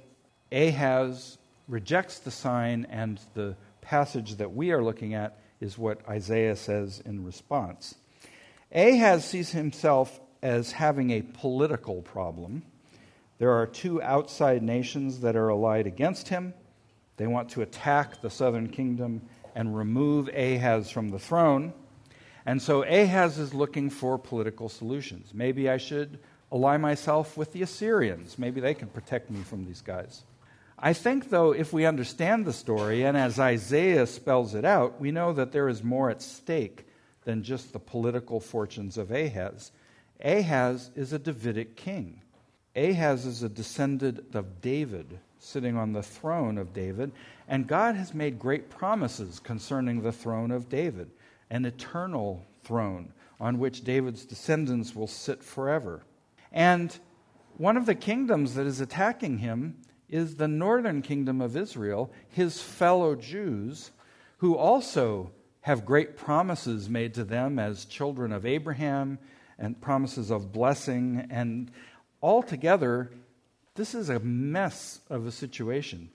Ahaz 0.51 1.37
rejects 1.67 2.19
the 2.19 2.31
sign, 2.31 2.85
and 2.89 3.19
the 3.33 3.55
passage 3.81 4.35
that 4.35 4.53
we 4.53 4.71
are 4.71 4.83
looking 4.83 5.13
at 5.13 5.39
is 5.59 5.77
what 5.77 6.07
Isaiah 6.09 6.55
says 6.55 7.01
in 7.05 7.23
response. 7.23 7.95
Ahaz 8.73 9.25
sees 9.25 9.51
himself 9.51 10.19
as 10.41 10.73
having 10.73 11.11
a 11.11 11.21
political 11.21 12.01
problem. 12.01 12.63
There 13.41 13.53
are 13.53 13.65
two 13.65 13.99
outside 14.03 14.61
nations 14.61 15.21
that 15.21 15.35
are 15.35 15.49
allied 15.49 15.87
against 15.87 16.27
him. 16.27 16.53
They 17.17 17.25
want 17.25 17.49
to 17.49 17.63
attack 17.63 18.21
the 18.21 18.29
southern 18.29 18.69
kingdom 18.69 19.23
and 19.55 19.75
remove 19.75 20.27
Ahaz 20.27 20.91
from 20.91 21.09
the 21.09 21.17
throne. 21.17 21.73
And 22.45 22.61
so 22.61 22.83
Ahaz 22.83 23.39
is 23.39 23.55
looking 23.55 23.89
for 23.89 24.19
political 24.19 24.69
solutions. 24.69 25.31
Maybe 25.33 25.67
I 25.71 25.77
should 25.77 26.19
ally 26.51 26.77
myself 26.77 27.35
with 27.35 27.51
the 27.51 27.63
Assyrians. 27.63 28.37
Maybe 28.37 28.61
they 28.61 28.75
can 28.75 28.89
protect 28.89 29.31
me 29.31 29.41
from 29.41 29.65
these 29.65 29.81
guys. 29.81 30.21
I 30.77 30.93
think, 30.93 31.31
though, 31.31 31.51
if 31.51 31.73
we 31.73 31.87
understand 31.87 32.45
the 32.45 32.53
story, 32.53 33.05
and 33.05 33.17
as 33.17 33.39
Isaiah 33.39 34.05
spells 34.05 34.53
it 34.53 34.65
out, 34.65 35.01
we 35.01 35.09
know 35.09 35.33
that 35.33 35.51
there 35.51 35.67
is 35.67 35.83
more 35.83 36.11
at 36.11 36.21
stake 36.21 36.85
than 37.23 37.41
just 37.41 37.73
the 37.73 37.79
political 37.79 38.39
fortunes 38.39 38.99
of 38.99 39.09
Ahaz. 39.09 39.71
Ahaz 40.23 40.91
is 40.95 41.11
a 41.11 41.17
Davidic 41.17 41.75
king. 41.75 42.21
Ahaz 42.75 43.25
is 43.25 43.43
a 43.43 43.49
descendant 43.49 44.33
of 44.33 44.61
David, 44.61 45.19
sitting 45.39 45.75
on 45.75 45.93
the 45.93 46.03
throne 46.03 46.57
of 46.57 46.73
David, 46.73 47.11
and 47.47 47.67
God 47.67 47.95
has 47.95 48.13
made 48.13 48.39
great 48.39 48.69
promises 48.69 49.39
concerning 49.39 50.01
the 50.01 50.11
throne 50.11 50.51
of 50.51 50.69
David, 50.69 51.09
an 51.49 51.65
eternal 51.65 52.45
throne 52.63 53.13
on 53.39 53.59
which 53.59 53.83
David's 53.83 54.23
descendants 54.23 54.95
will 54.95 55.07
sit 55.07 55.43
forever. 55.43 56.03
And 56.51 56.97
one 57.57 57.75
of 57.75 57.85
the 57.85 57.95
kingdoms 57.95 58.55
that 58.55 58.67
is 58.67 58.79
attacking 58.79 59.39
him 59.39 59.77
is 60.07 60.35
the 60.35 60.47
northern 60.47 61.01
kingdom 61.01 61.41
of 61.41 61.57
Israel, 61.57 62.11
his 62.29 62.61
fellow 62.61 63.15
Jews, 63.15 63.91
who 64.37 64.55
also 64.55 65.31
have 65.61 65.85
great 65.85 66.17
promises 66.17 66.89
made 66.89 67.13
to 67.15 67.23
them 67.23 67.59
as 67.59 67.85
children 67.85 68.31
of 68.31 68.45
Abraham 68.45 69.19
and 69.57 69.79
promises 69.79 70.31
of 70.31 70.51
blessing. 70.51 71.27
And 71.29 71.71
altogether, 72.21 73.11
this 73.75 73.95
is 73.95 74.09
a 74.09 74.19
mess 74.19 74.99
of 75.09 75.25
a 75.25 75.31
situation. 75.31 76.09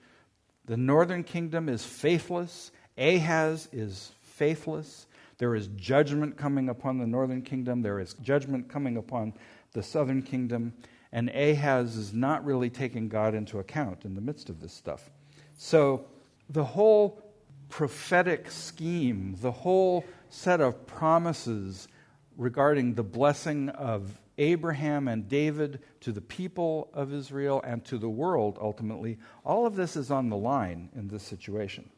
The 0.65 0.77
northern 0.77 1.23
kingdom 1.23 1.69
is 1.69 1.85
faithless, 1.85 2.71
Ahaz 2.97 3.69
is 3.71 4.11
faithless. 4.21 5.05
There 5.37 5.53
is 5.53 5.67
judgment 5.75 6.35
coming 6.35 6.67
upon 6.67 6.97
the 6.97 7.05
northern 7.05 7.43
kingdom, 7.43 7.81
there 7.81 7.99
is 7.99 8.15
judgment 8.15 8.69
coming 8.69 8.97
upon 8.97 9.33
the 9.73 9.83
southern 9.83 10.23
kingdom. 10.23 10.73
And 11.11 11.29
Ahaz 11.29 11.95
is 11.95 12.13
not 12.13 12.43
really 12.43 12.69
taking 12.69 13.07
God 13.07 13.33
into 13.33 13.59
account 13.59 14.03
in 14.03 14.15
the 14.15 14.21
midst 14.21 14.49
of 14.49 14.59
this 14.59 14.73
stuff. 14.73 15.09
So 15.57 16.05
the 16.49 16.65
whole 16.65 17.21
prophetic 17.69 18.51
scheme, 18.51 19.35
the 19.39 19.51
whole 19.51 20.05
set 20.29 20.59
of 20.59 20.85
promises 20.85 21.87
regarding 22.35 22.95
the 22.95 23.03
blessing 23.03 23.69
of 23.69 24.19
Abraham 24.37 25.07
and 25.07 25.27
David 25.27 25.79
to 26.01 26.11
the 26.11 26.21
people 26.21 26.89
of 26.93 27.13
Israel 27.13 27.61
and 27.65 27.83
to 27.85 27.97
the 27.97 28.09
world 28.09 28.57
ultimately, 28.61 29.17
all 29.43 29.65
of 29.65 29.75
this 29.75 29.95
is 29.95 30.11
on 30.11 30.29
the 30.29 30.37
line 30.37 30.89
in 30.95 31.07
this 31.07 31.23
situation. 31.23 31.89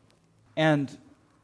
And 0.56 0.95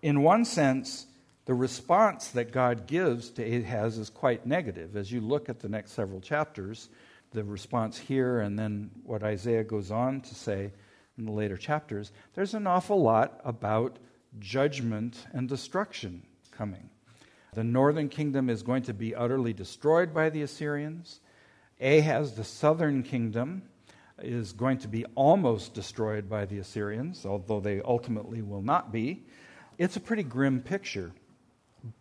in 0.01 0.23
one 0.23 0.45
sense, 0.45 1.07
the 1.45 1.53
response 1.53 2.29
that 2.29 2.51
God 2.51 2.87
gives 2.87 3.29
to 3.31 3.43
Ahaz 3.43 3.97
is 3.97 4.09
quite 4.09 4.45
negative. 4.45 4.95
As 4.95 5.11
you 5.11 5.21
look 5.21 5.49
at 5.49 5.59
the 5.59 5.69
next 5.69 5.91
several 5.91 6.21
chapters, 6.21 6.89
the 7.31 7.43
response 7.43 7.97
here 7.97 8.39
and 8.39 8.57
then 8.57 8.89
what 9.03 9.23
Isaiah 9.23 9.63
goes 9.63 9.91
on 9.91 10.21
to 10.21 10.35
say 10.35 10.71
in 11.17 11.25
the 11.25 11.31
later 11.31 11.57
chapters, 11.57 12.11
there's 12.33 12.53
an 12.53 12.67
awful 12.67 13.01
lot 13.01 13.39
about 13.43 13.97
judgment 14.39 15.27
and 15.33 15.47
destruction 15.47 16.23
coming. 16.51 16.89
The 17.55 17.63
northern 17.63 18.09
kingdom 18.09 18.49
is 18.49 18.63
going 18.63 18.83
to 18.83 18.93
be 18.93 19.15
utterly 19.15 19.53
destroyed 19.53 20.13
by 20.13 20.29
the 20.29 20.41
Assyrians. 20.41 21.21
Ahaz, 21.79 22.33
the 22.33 22.43
southern 22.43 23.01
kingdom, 23.01 23.63
is 24.19 24.51
going 24.51 24.77
to 24.79 24.89
be 24.89 25.05
almost 25.15 25.73
destroyed 25.73 26.29
by 26.29 26.45
the 26.45 26.59
Assyrians, 26.59 27.25
although 27.25 27.61
they 27.61 27.79
ultimately 27.81 28.41
will 28.41 28.61
not 28.61 28.91
be. 28.91 29.23
It's 29.77 29.95
a 29.95 30.01
pretty 30.01 30.23
grim 30.23 30.61
picture. 30.61 31.13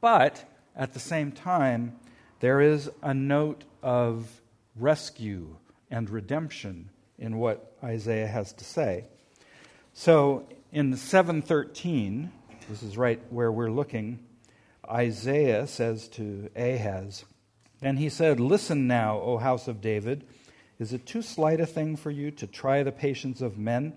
But 0.01 0.45
at 0.75 0.93
the 0.93 0.99
same 1.01 1.31
time, 1.31 2.01
there 2.41 2.61
is 2.61 2.91
a 3.01 3.15
note 3.15 3.63
of 3.81 4.43
rescue 4.75 5.57
and 5.89 6.11
redemption 6.11 6.91
in 7.17 7.39
what 7.39 7.77
Isaiah 7.83 8.27
has 8.27 8.53
to 8.55 8.65
say. 8.65 9.05
So 9.93 10.49
in 10.73 10.97
713, 10.97 12.33
this 12.69 12.83
is 12.83 12.97
right 12.97 13.21
where 13.31 13.53
we're 13.53 13.71
looking, 13.71 14.19
Isaiah 14.91 15.67
says 15.67 16.09
to 16.09 16.51
Ahaz, 16.57 17.25
Then 17.81 17.97
he 17.97 18.09
said, 18.09 18.41
Listen 18.41 18.87
now, 18.87 19.21
O 19.21 19.39
house 19.39 19.69
of 19.69 19.81
David. 19.81 20.25
Is 20.79 20.93
it 20.93 21.07
too 21.07 21.23
slight 21.23 21.61
a 21.61 21.67
thing 21.67 21.97
for 21.97 22.11
you 22.11 22.31
to 22.33 22.47
try 22.47 22.83
the 22.83 22.93
patience 22.93 23.41
of 23.41 23.59
men, 23.59 23.93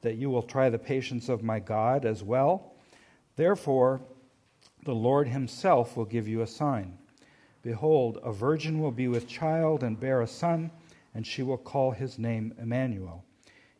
that 0.00 0.16
you 0.16 0.30
will 0.30 0.42
try 0.42 0.70
the 0.70 0.78
patience 0.78 1.28
of 1.28 1.42
my 1.42 1.60
God 1.60 2.04
as 2.04 2.22
well? 2.22 2.72
Therefore, 3.36 4.00
the 4.84 4.94
Lord 4.94 5.28
himself 5.28 5.96
will 5.96 6.04
give 6.04 6.26
you 6.26 6.40
a 6.40 6.46
sign. 6.46 6.98
Behold, 7.62 8.18
a 8.24 8.32
virgin 8.32 8.80
will 8.80 8.90
be 8.90 9.08
with 9.08 9.28
child 9.28 9.82
and 9.82 10.00
bear 10.00 10.20
a 10.20 10.26
son, 10.26 10.70
and 11.14 11.26
she 11.26 11.42
will 11.42 11.58
call 11.58 11.92
his 11.92 12.18
name 12.18 12.54
Emmanuel. 12.60 13.24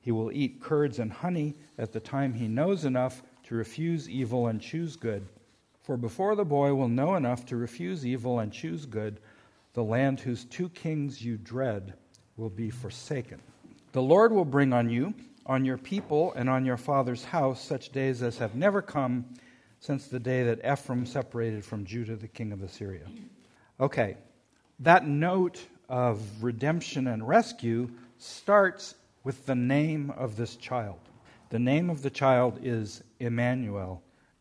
He 0.00 0.12
will 0.12 0.30
eat 0.32 0.60
curds 0.60 0.98
and 0.98 1.12
honey 1.12 1.54
at 1.78 1.92
the 1.92 2.00
time 2.00 2.34
he 2.34 2.48
knows 2.48 2.84
enough 2.84 3.22
to 3.44 3.54
refuse 3.54 4.08
evil 4.08 4.46
and 4.46 4.60
choose 4.60 4.96
good. 4.96 5.26
For 5.82 5.96
before 5.96 6.36
the 6.36 6.44
boy 6.44 6.74
will 6.74 6.88
know 6.88 7.16
enough 7.16 7.44
to 7.46 7.56
refuse 7.56 8.06
evil 8.06 8.38
and 8.38 8.52
choose 8.52 8.86
good, 8.86 9.20
the 9.74 9.82
land 9.82 10.20
whose 10.20 10.44
two 10.44 10.68
kings 10.68 11.24
you 11.24 11.36
dread 11.36 11.94
will 12.36 12.50
be 12.50 12.70
forsaken. 12.70 13.40
The 13.92 14.02
Lord 14.02 14.32
will 14.32 14.44
bring 14.44 14.72
on 14.72 14.88
you, 14.88 15.12
on 15.44 15.64
your 15.64 15.78
people, 15.78 16.32
and 16.34 16.48
on 16.48 16.64
your 16.64 16.76
father's 16.76 17.24
house 17.24 17.62
such 17.62 17.90
days 17.90 18.22
as 18.22 18.38
have 18.38 18.54
never 18.54 18.80
come 18.80 19.24
since 19.80 20.06
the 20.06 20.20
day 20.20 20.44
that 20.44 20.64
Ephraim 20.64 21.04
separated 21.04 21.64
from 21.64 21.84
Judah, 21.84 22.14
the 22.14 22.28
king 22.28 22.52
of 22.52 22.62
Assyria. 22.62 23.06
Okay, 23.80 24.16
that 24.78 25.06
note 25.06 25.66
of 25.88 26.20
redemption 26.42 27.08
and 27.08 27.26
rescue 27.26 27.90
starts 28.18 28.94
with 29.24 29.44
the 29.46 29.54
name 29.54 30.10
of 30.16 30.36
this 30.36 30.54
child. 30.56 31.00
The 31.50 31.58
name 31.58 31.90
of 31.90 32.02
the 32.02 32.10
child 32.10 32.60
is 32.62 33.02
Emmanuel. 33.18 34.00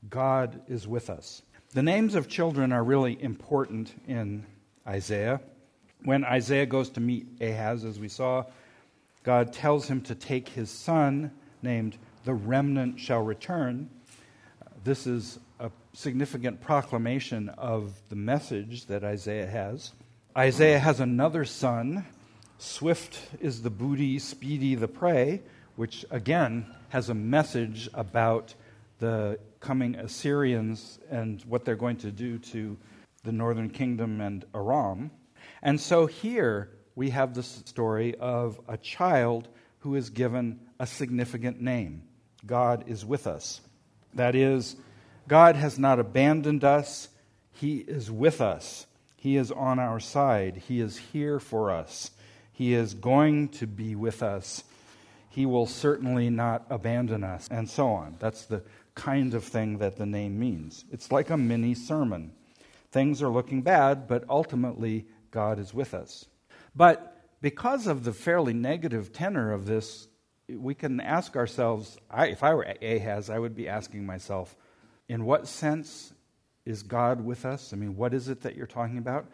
God 0.09 0.61
is 0.67 0.87
with 0.87 1.09
us. 1.09 1.41
The 1.73 1.83
names 1.83 2.15
of 2.15 2.27
children 2.27 2.71
are 2.71 2.83
really 2.83 3.21
important 3.21 3.93
in 4.07 4.45
Isaiah. 4.87 5.41
When 6.03 6.25
Isaiah 6.25 6.65
goes 6.65 6.89
to 6.91 6.99
meet 6.99 7.27
Ahaz, 7.39 7.85
as 7.85 7.99
we 7.99 8.07
saw, 8.07 8.45
God 9.23 9.53
tells 9.53 9.87
him 9.87 10.01
to 10.01 10.15
take 10.15 10.49
his 10.49 10.69
son, 10.69 11.31
named 11.61 11.97
the 12.25 12.33
remnant 12.33 12.99
shall 12.99 13.21
return. 13.21 13.89
This 14.83 15.05
is 15.05 15.39
a 15.59 15.71
significant 15.93 16.61
proclamation 16.61 17.49
of 17.49 17.93
the 18.09 18.15
message 18.15 18.87
that 18.87 19.03
Isaiah 19.03 19.47
has. 19.47 19.91
Isaiah 20.35 20.79
has 20.79 20.99
another 20.99 21.45
son 21.45 22.05
Swift 22.61 23.19
is 23.39 23.63
the 23.63 23.71
booty, 23.71 24.19
speedy 24.19 24.75
the 24.75 24.87
prey, 24.87 25.41
which 25.77 26.05
again 26.11 26.67
has 26.89 27.09
a 27.09 27.15
message 27.15 27.89
about 27.91 28.53
the 28.99 29.39
coming 29.61 29.95
Assyrians 29.95 30.99
and 31.09 31.41
what 31.43 31.63
they're 31.63 31.75
going 31.75 31.97
to 31.97 32.11
do 32.11 32.37
to 32.39 32.77
the 33.23 33.31
northern 33.31 33.69
kingdom 33.69 34.19
and 34.19 34.43
Aram. 34.53 35.11
And 35.61 35.79
so 35.79 36.07
here 36.07 36.71
we 36.95 37.11
have 37.11 37.33
the 37.33 37.43
story 37.43 38.15
of 38.15 38.59
a 38.67 38.77
child 38.77 39.47
who 39.79 39.95
is 39.95 40.09
given 40.09 40.59
a 40.79 40.85
significant 40.85 41.61
name 41.61 42.03
God 42.45 42.85
is 42.87 43.05
with 43.05 43.27
us. 43.27 43.61
That 44.15 44.35
is, 44.35 44.75
God 45.27 45.55
has 45.55 45.77
not 45.77 45.99
abandoned 45.99 46.63
us, 46.63 47.07
He 47.53 47.77
is 47.77 48.09
with 48.09 48.41
us. 48.41 48.87
He 49.15 49.37
is 49.37 49.51
on 49.51 49.77
our 49.77 49.99
side. 49.99 50.63
He 50.67 50.81
is 50.81 50.97
here 50.97 51.39
for 51.39 51.69
us. 51.69 52.09
He 52.51 52.73
is 52.73 52.95
going 52.95 53.49
to 53.49 53.67
be 53.67 53.95
with 53.95 54.23
us. 54.23 54.63
He 55.29 55.45
will 55.45 55.67
certainly 55.67 56.31
not 56.31 56.65
abandon 56.69 57.23
us, 57.23 57.47
and 57.49 57.69
so 57.69 57.89
on. 57.89 58.15
That's 58.19 58.45
the 58.45 58.63
kind 58.95 59.33
of 59.33 59.43
thing 59.43 59.77
that 59.79 59.97
the 59.97 60.05
name 60.05 60.39
means. 60.39 60.85
It's 60.91 61.11
like 61.11 61.29
a 61.29 61.37
mini 61.37 61.73
sermon. 61.73 62.33
Things 62.91 63.21
are 63.21 63.29
looking 63.29 63.61
bad, 63.61 64.07
but 64.07 64.23
ultimately, 64.29 65.05
God 65.31 65.59
is 65.59 65.73
with 65.73 65.93
us. 65.93 66.25
But 66.75 67.25
because 67.41 67.87
of 67.87 68.03
the 68.03 68.13
fairly 68.13 68.53
negative 68.53 69.13
tenor 69.13 69.53
of 69.53 69.65
this, 69.65 70.07
we 70.49 70.75
can 70.75 70.99
ask 70.99 71.35
ourselves 71.35 71.97
I, 72.09 72.27
if 72.27 72.43
I 72.43 72.53
were 72.53 72.67
Ahaz, 72.81 73.29
I 73.29 73.39
would 73.39 73.55
be 73.55 73.67
asking 73.69 74.05
myself, 74.05 74.55
in 75.07 75.25
what 75.25 75.47
sense 75.47 76.13
is 76.65 76.83
God 76.83 77.23
with 77.23 77.45
us? 77.45 77.73
I 77.73 77.77
mean, 77.77 77.95
what 77.95 78.13
is 78.13 78.27
it 78.27 78.41
that 78.41 78.55
you're 78.55 78.67
talking 78.67 78.97
about? 78.97 79.25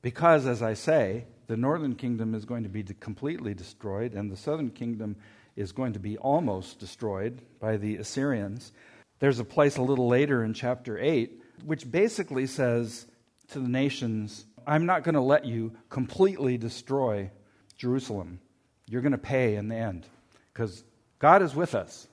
Because, 0.00 0.46
as 0.46 0.62
I 0.62 0.74
say, 0.74 1.26
the 1.46 1.56
northern 1.56 1.94
kingdom 1.94 2.34
is 2.34 2.44
going 2.44 2.62
to 2.62 2.68
be 2.68 2.82
completely 2.82 3.54
destroyed, 3.54 4.14
and 4.14 4.30
the 4.30 4.36
southern 4.36 4.70
kingdom 4.70 5.16
is 5.56 5.72
going 5.72 5.92
to 5.92 5.98
be 5.98 6.16
almost 6.18 6.78
destroyed 6.78 7.42
by 7.60 7.76
the 7.76 7.96
Assyrians. 7.96 8.72
There's 9.18 9.38
a 9.38 9.44
place 9.44 9.76
a 9.76 9.82
little 9.82 10.08
later 10.08 10.44
in 10.44 10.54
chapter 10.54 10.98
8 10.98 11.40
which 11.64 11.90
basically 11.90 12.46
says 12.46 13.06
to 13.48 13.60
the 13.60 13.68
nations, 13.68 14.44
I'm 14.66 14.86
not 14.86 15.04
going 15.04 15.14
to 15.14 15.20
let 15.20 15.44
you 15.44 15.72
completely 15.88 16.58
destroy 16.58 17.30
Jerusalem. 17.76 18.40
You're 18.88 19.02
going 19.02 19.12
to 19.12 19.18
pay 19.18 19.56
in 19.56 19.68
the 19.68 19.76
end 19.76 20.06
because 20.52 20.84
God 21.18 21.42
is 21.42 21.54
with 21.54 21.74
us. 21.74 22.08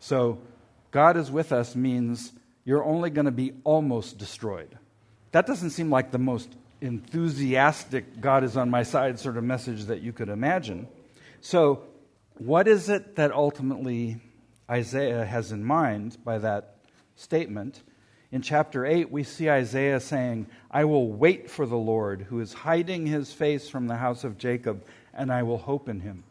So, 0.00 0.38
God 0.90 1.16
is 1.16 1.30
with 1.30 1.52
us 1.52 1.76
means 1.76 2.32
you're 2.64 2.84
only 2.84 3.10
going 3.10 3.26
to 3.26 3.30
be 3.30 3.52
almost 3.64 4.16
destroyed. 4.16 4.78
That 5.32 5.46
doesn't 5.46 5.70
seem 5.70 5.90
like 5.90 6.10
the 6.12 6.18
most 6.18 6.48
enthusiastic, 6.80 8.20
God 8.20 8.44
is 8.44 8.56
on 8.56 8.70
my 8.70 8.84
side 8.84 9.18
sort 9.18 9.36
of 9.36 9.44
message 9.44 9.84
that 9.86 10.00
you 10.00 10.12
could 10.12 10.28
imagine. 10.28 10.88
So, 11.40 11.82
what 12.38 12.68
is 12.68 12.88
it 12.88 13.16
that 13.16 13.32
ultimately 13.32 14.20
Isaiah 14.70 15.24
has 15.24 15.52
in 15.52 15.64
mind 15.64 16.16
by 16.24 16.38
that 16.38 16.76
statement? 17.16 17.82
In 18.30 18.42
chapter 18.42 18.84
8, 18.84 19.10
we 19.10 19.24
see 19.24 19.48
Isaiah 19.48 20.00
saying, 20.00 20.46
I 20.70 20.84
will 20.84 21.10
wait 21.10 21.50
for 21.50 21.66
the 21.66 21.78
Lord, 21.78 22.22
who 22.22 22.40
is 22.40 22.52
hiding 22.52 23.06
his 23.06 23.32
face 23.32 23.68
from 23.68 23.86
the 23.86 23.96
house 23.96 24.22
of 24.22 24.38
Jacob, 24.38 24.84
and 25.14 25.32
I 25.32 25.42
will 25.42 25.58
hope 25.58 25.88
in 25.88 26.00
him. 26.00 26.24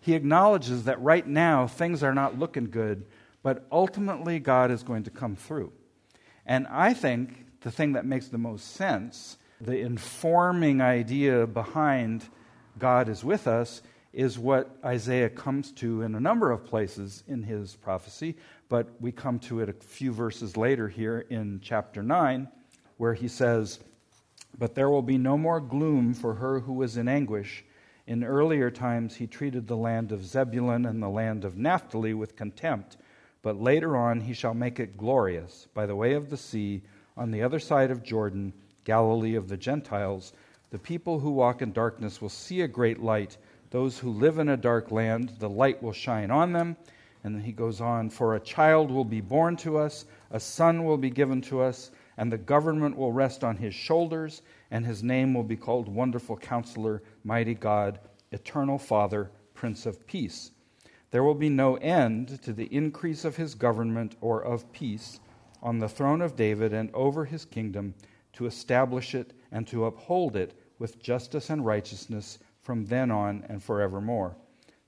He 0.00 0.14
acknowledges 0.14 0.84
that 0.84 1.00
right 1.00 1.26
now 1.26 1.66
things 1.66 2.02
are 2.02 2.14
not 2.14 2.38
looking 2.38 2.70
good, 2.70 3.06
but 3.42 3.66
ultimately 3.70 4.40
God 4.40 4.70
is 4.70 4.82
going 4.82 5.04
to 5.04 5.10
come 5.10 5.36
through. 5.36 5.72
And 6.44 6.66
I 6.66 6.94
think 6.94 7.44
the 7.62 7.70
thing 7.70 7.92
that 7.92 8.04
makes 8.04 8.28
the 8.28 8.38
most 8.38 8.74
sense, 8.74 9.36
the 9.60 9.78
informing 9.78 10.80
idea 10.80 11.46
behind 11.46 12.24
God 12.78 13.08
is 13.08 13.24
with 13.24 13.46
us, 13.46 13.82
is 14.16 14.38
what 14.38 14.74
Isaiah 14.82 15.28
comes 15.28 15.70
to 15.72 16.00
in 16.00 16.14
a 16.14 16.20
number 16.20 16.50
of 16.50 16.64
places 16.64 17.22
in 17.28 17.42
his 17.42 17.76
prophecy, 17.76 18.34
but 18.70 18.88
we 18.98 19.12
come 19.12 19.38
to 19.40 19.60
it 19.60 19.68
a 19.68 19.74
few 19.74 20.10
verses 20.10 20.56
later 20.56 20.88
here 20.88 21.26
in 21.28 21.60
chapter 21.62 22.02
9, 22.02 22.48
where 22.96 23.12
he 23.12 23.28
says, 23.28 23.78
But 24.58 24.74
there 24.74 24.88
will 24.88 25.02
be 25.02 25.18
no 25.18 25.36
more 25.36 25.60
gloom 25.60 26.14
for 26.14 26.32
her 26.32 26.60
who 26.60 26.72
was 26.72 26.96
in 26.96 27.08
anguish. 27.08 27.62
In 28.06 28.24
earlier 28.24 28.70
times, 28.70 29.16
he 29.16 29.26
treated 29.26 29.66
the 29.66 29.76
land 29.76 30.12
of 30.12 30.24
Zebulun 30.24 30.86
and 30.86 31.02
the 31.02 31.10
land 31.10 31.44
of 31.44 31.58
Naphtali 31.58 32.14
with 32.14 32.36
contempt, 32.36 32.96
but 33.42 33.60
later 33.60 33.98
on, 33.98 34.22
he 34.22 34.32
shall 34.32 34.54
make 34.54 34.80
it 34.80 34.96
glorious 34.96 35.68
by 35.74 35.84
the 35.84 35.94
way 35.94 36.14
of 36.14 36.30
the 36.30 36.38
sea, 36.38 36.80
on 37.18 37.30
the 37.30 37.42
other 37.42 37.58
side 37.58 37.90
of 37.90 38.02
Jordan, 38.02 38.54
Galilee 38.84 39.34
of 39.34 39.48
the 39.48 39.58
Gentiles. 39.58 40.32
The 40.70 40.78
people 40.78 41.20
who 41.20 41.32
walk 41.32 41.60
in 41.60 41.72
darkness 41.72 42.22
will 42.22 42.30
see 42.30 42.62
a 42.62 42.68
great 42.68 43.02
light. 43.02 43.36
Those 43.70 43.98
who 43.98 44.10
live 44.10 44.38
in 44.38 44.48
a 44.48 44.56
dark 44.56 44.90
land, 44.90 45.34
the 45.38 45.48
light 45.48 45.82
will 45.82 45.92
shine 45.92 46.30
on 46.30 46.52
them. 46.52 46.76
And 47.24 47.34
then 47.34 47.42
he 47.42 47.52
goes 47.52 47.80
on 47.80 48.10
For 48.10 48.34
a 48.34 48.40
child 48.40 48.90
will 48.90 49.04
be 49.04 49.20
born 49.20 49.56
to 49.58 49.78
us, 49.78 50.04
a 50.30 50.38
son 50.38 50.84
will 50.84 50.96
be 50.96 51.10
given 51.10 51.40
to 51.42 51.60
us, 51.60 51.90
and 52.16 52.30
the 52.30 52.38
government 52.38 52.96
will 52.96 53.12
rest 53.12 53.42
on 53.42 53.56
his 53.56 53.74
shoulders, 53.74 54.42
and 54.70 54.86
his 54.86 55.02
name 55.02 55.34
will 55.34 55.42
be 55.42 55.56
called 55.56 55.88
Wonderful 55.88 56.36
Counselor, 56.36 57.02
Mighty 57.24 57.54
God, 57.54 57.98
Eternal 58.30 58.78
Father, 58.78 59.30
Prince 59.54 59.86
of 59.86 60.06
Peace. 60.06 60.52
There 61.10 61.24
will 61.24 61.34
be 61.34 61.48
no 61.48 61.76
end 61.76 62.42
to 62.42 62.52
the 62.52 62.72
increase 62.74 63.24
of 63.24 63.36
his 63.36 63.54
government 63.54 64.16
or 64.20 64.40
of 64.42 64.70
peace 64.72 65.18
on 65.62 65.78
the 65.78 65.88
throne 65.88 66.22
of 66.22 66.36
David 66.36 66.72
and 66.72 66.90
over 66.94 67.24
his 67.24 67.44
kingdom 67.44 67.94
to 68.34 68.46
establish 68.46 69.14
it 69.14 69.32
and 69.50 69.66
to 69.66 69.86
uphold 69.86 70.36
it 70.36 70.54
with 70.78 71.02
justice 71.02 71.48
and 71.48 71.64
righteousness 71.64 72.38
from 72.66 72.86
then 72.86 73.12
on 73.12 73.44
and 73.48 73.62
forevermore. 73.62 74.36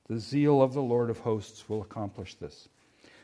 The 0.09 0.19
zeal 0.19 0.61
of 0.61 0.75
the 0.75 0.83
Lord 0.83 1.11
of 1.11 1.21
hosts 1.21 1.69
will 1.69 1.81
accomplish 1.81 2.35
this. 2.35 2.69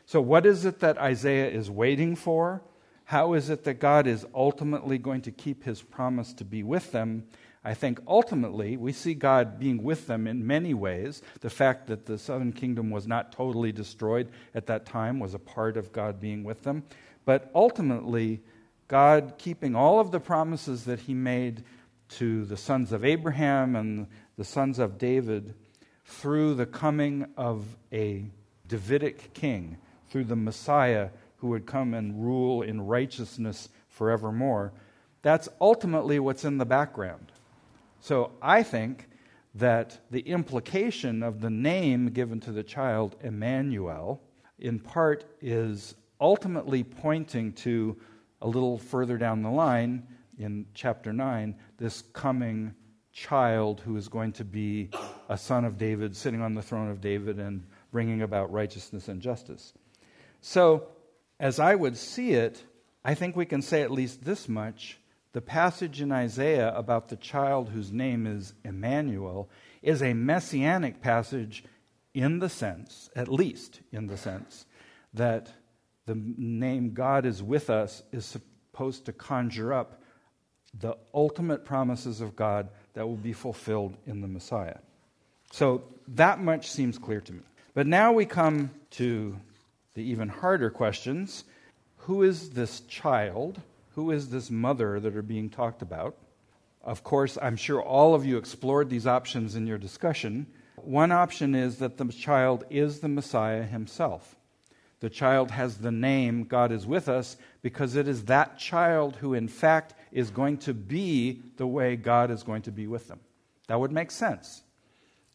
So, 0.05 0.21
what 0.21 0.45
is 0.45 0.63
it 0.63 0.79
that 0.79 0.97
Isaiah 0.97 1.49
is 1.49 1.69
waiting 1.69 2.15
for? 2.15 2.61
How 3.03 3.33
is 3.33 3.49
it 3.49 3.65
that 3.65 3.79
God 3.81 4.07
is 4.07 4.25
ultimately 4.33 4.97
going 4.97 5.21
to 5.23 5.31
keep 5.31 5.65
his 5.65 5.81
promise 5.81 6.31
to 6.35 6.45
be 6.45 6.63
with 6.63 6.93
them? 6.93 7.25
I 7.65 7.73
think 7.73 7.99
ultimately 8.07 8.77
we 8.77 8.93
see 8.93 9.13
God 9.13 9.59
being 9.59 9.83
with 9.83 10.07
them 10.07 10.25
in 10.25 10.47
many 10.47 10.73
ways. 10.73 11.21
The 11.41 11.49
fact 11.49 11.87
that 11.87 12.05
the 12.05 12.17
southern 12.17 12.53
kingdom 12.53 12.91
was 12.91 13.07
not 13.07 13.33
totally 13.33 13.73
destroyed 13.73 14.29
at 14.53 14.67
that 14.67 14.85
time 14.85 15.19
was 15.19 15.33
a 15.33 15.39
part 15.39 15.75
of 15.75 15.91
God 15.91 16.21
being 16.21 16.43
with 16.43 16.63
them. 16.63 16.83
But 17.25 17.51
ultimately, 17.53 18.41
God 18.87 19.33
keeping 19.37 19.75
all 19.75 19.99
of 19.99 20.11
the 20.11 20.19
promises 20.19 20.85
that 20.85 21.01
he 21.01 21.13
made 21.13 21.63
to 22.09 22.45
the 22.45 22.57
sons 22.57 22.91
of 22.91 23.03
Abraham 23.03 23.75
and 23.75 24.07
the 24.37 24.43
sons 24.43 24.79
of 24.79 24.97
David 24.97 25.53
through 26.05 26.55
the 26.55 26.65
coming 26.65 27.25
of 27.35 27.65
a 27.91 28.25
Davidic 28.67 29.33
king, 29.33 29.77
through 30.09 30.25
the 30.25 30.35
Messiah 30.35 31.09
who 31.37 31.47
would 31.47 31.65
come 31.65 31.93
and 31.93 32.23
rule 32.23 32.61
in 32.61 32.81
righteousness 32.81 33.69
forevermore. 33.87 34.73
That's 35.21 35.49
ultimately 35.59 36.19
what's 36.19 36.45
in 36.45 36.57
the 36.57 36.65
background. 36.65 37.31
So 37.99 38.31
I 38.41 38.63
think 38.63 39.07
that 39.55 39.99
the 40.11 40.19
implication 40.21 41.23
of 41.23 41.41
the 41.41 41.49
name 41.49 42.09
given 42.09 42.39
to 42.41 42.51
the 42.51 42.63
child, 42.63 43.15
Emmanuel, 43.23 44.21
in 44.59 44.79
part 44.79 45.25
is 45.41 45.95
ultimately 46.19 46.83
pointing 46.83 47.53
to 47.53 47.97
a 48.41 48.47
little 48.47 48.77
further 48.77 49.17
down 49.17 49.41
the 49.41 49.49
line 49.49 50.03
in 50.37 50.65
chapter 50.73 51.13
9 51.13 51.55
this 51.77 52.01
coming 52.13 52.73
child 53.15 53.81
who 53.81 53.95
is 53.95 54.09
going 54.09 54.33
to 54.33 54.43
be 54.43 54.89
a 55.29 55.37
son 55.37 55.63
of 55.63 55.77
David, 55.77 56.15
sitting 56.15 56.41
on 56.41 56.53
the 56.53 56.61
throne 56.61 56.89
of 56.89 56.99
David 56.99 57.39
and 57.39 57.65
bringing 57.91 58.21
about 58.21 58.51
righteousness 58.51 59.07
and 59.07 59.21
justice. 59.21 59.73
So, 60.41 60.87
as 61.39 61.59
I 61.59 61.75
would 61.75 61.97
see 61.97 62.31
it, 62.31 62.63
I 63.03 63.13
think 63.13 63.35
we 63.35 63.45
can 63.45 63.61
say 63.61 63.81
at 63.81 63.91
least 63.91 64.25
this 64.25 64.47
much. 64.49 64.99
The 65.31 65.41
passage 65.41 66.01
in 66.01 66.11
Isaiah 66.11 66.73
about 66.75 67.09
the 67.09 67.15
child 67.15 67.69
whose 67.69 67.91
name 67.91 68.25
is 68.27 68.53
Emmanuel 68.63 69.49
is 69.81 70.01
a 70.01 70.13
messianic 70.13 71.01
passage 71.01 71.63
in 72.13 72.39
the 72.39 72.49
sense, 72.49 73.09
at 73.15 73.27
least 73.27 73.81
in 73.91 74.07
the 74.07 74.17
sense, 74.17 74.65
that 75.13 75.51
the 76.05 76.15
name 76.15 76.93
God 76.93 77.25
is 77.25 77.43
with 77.43 77.69
us 77.69 78.03
is 78.11 78.25
supposed 78.25 79.05
to 79.05 79.13
conjure 79.13 79.73
up 79.73 80.01
the 80.79 80.97
ultimate 81.13 81.65
promises 81.65 82.21
of 82.21 82.35
God 82.35 82.69
that 82.93 83.07
will 83.07 83.15
be 83.15 83.33
fulfilled 83.33 83.95
in 84.05 84.21
the 84.21 84.27
Messiah. 84.27 84.77
So 85.51 85.83
that 86.09 86.39
much 86.39 86.69
seems 86.69 86.97
clear 86.97 87.21
to 87.21 87.33
me. 87.33 87.41
But 87.73 87.87
now 87.87 88.11
we 88.11 88.25
come 88.25 88.71
to 88.91 89.37
the 89.93 90.03
even 90.03 90.29
harder 90.29 90.69
questions 90.69 91.43
Who 91.97 92.23
is 92.23 92.51
this 92.51 92.81
child? 92.81 93.61
Who 93.95 94.11
is 94.11 94.29
this 94.29 94.51
mother 94.51 94.99
that 94.99 95.15
are 95.15 95.21
being 95.21 95.49
talked 95.49 95.81
about? 95.81 96.17
Of 96.83 97.03
course, 97.03 97.37
I'm 97.41 97.55
sure 97.55 97.81
all 97.81 98.13
of 98.13 98.25
you 98.25 98.37
explored 98.37 98.89
these 98.89 99.07
options 99.07 99.55
in 99.55 99.65
your 99.65 99.77
discussion. 99.77 100.45
One 100.75 101.11
option 101.11 101.55
is 101.55 101.77
that 101.77 101.97
the 101.97 102.05
child 102.05 102.63
is 102.69 102.99
the 102.99 103.07
Messiah 103.07 103.63
himself. 103.63 104.35
The 104.99 105.09
child 105.09 105.51
has 105.51 105.77
the 105.77 105.91
name 105.91 106.43
God 106.43 106.71
is 106.71 106.85
with 106.85 107.09
us 107.09 107.37
because 107.61 107.95
it 107.95 108.07
is 108.07 108.25
that 108.25 108.57
child 108.57 109.17
who, 109.17 109.33
in 109.33 109.47
fact, 109.47 109.93
is 110.15 110.31
going 110.31 110.57
to 110.57 110.73
be 110.73 111.41
the 111.57 111.67
way 111.67 111.97
God 111.97 112.31
is 112.31 112.41
going 112.41 112.61
to 112.63 112.71
be 112.71 112.87
with 112.87 113.09
them. 113.09 113.19
That 113.67 113.79
would 113.79 113.91
make 113.91 114.11
sense. 114.11 114.63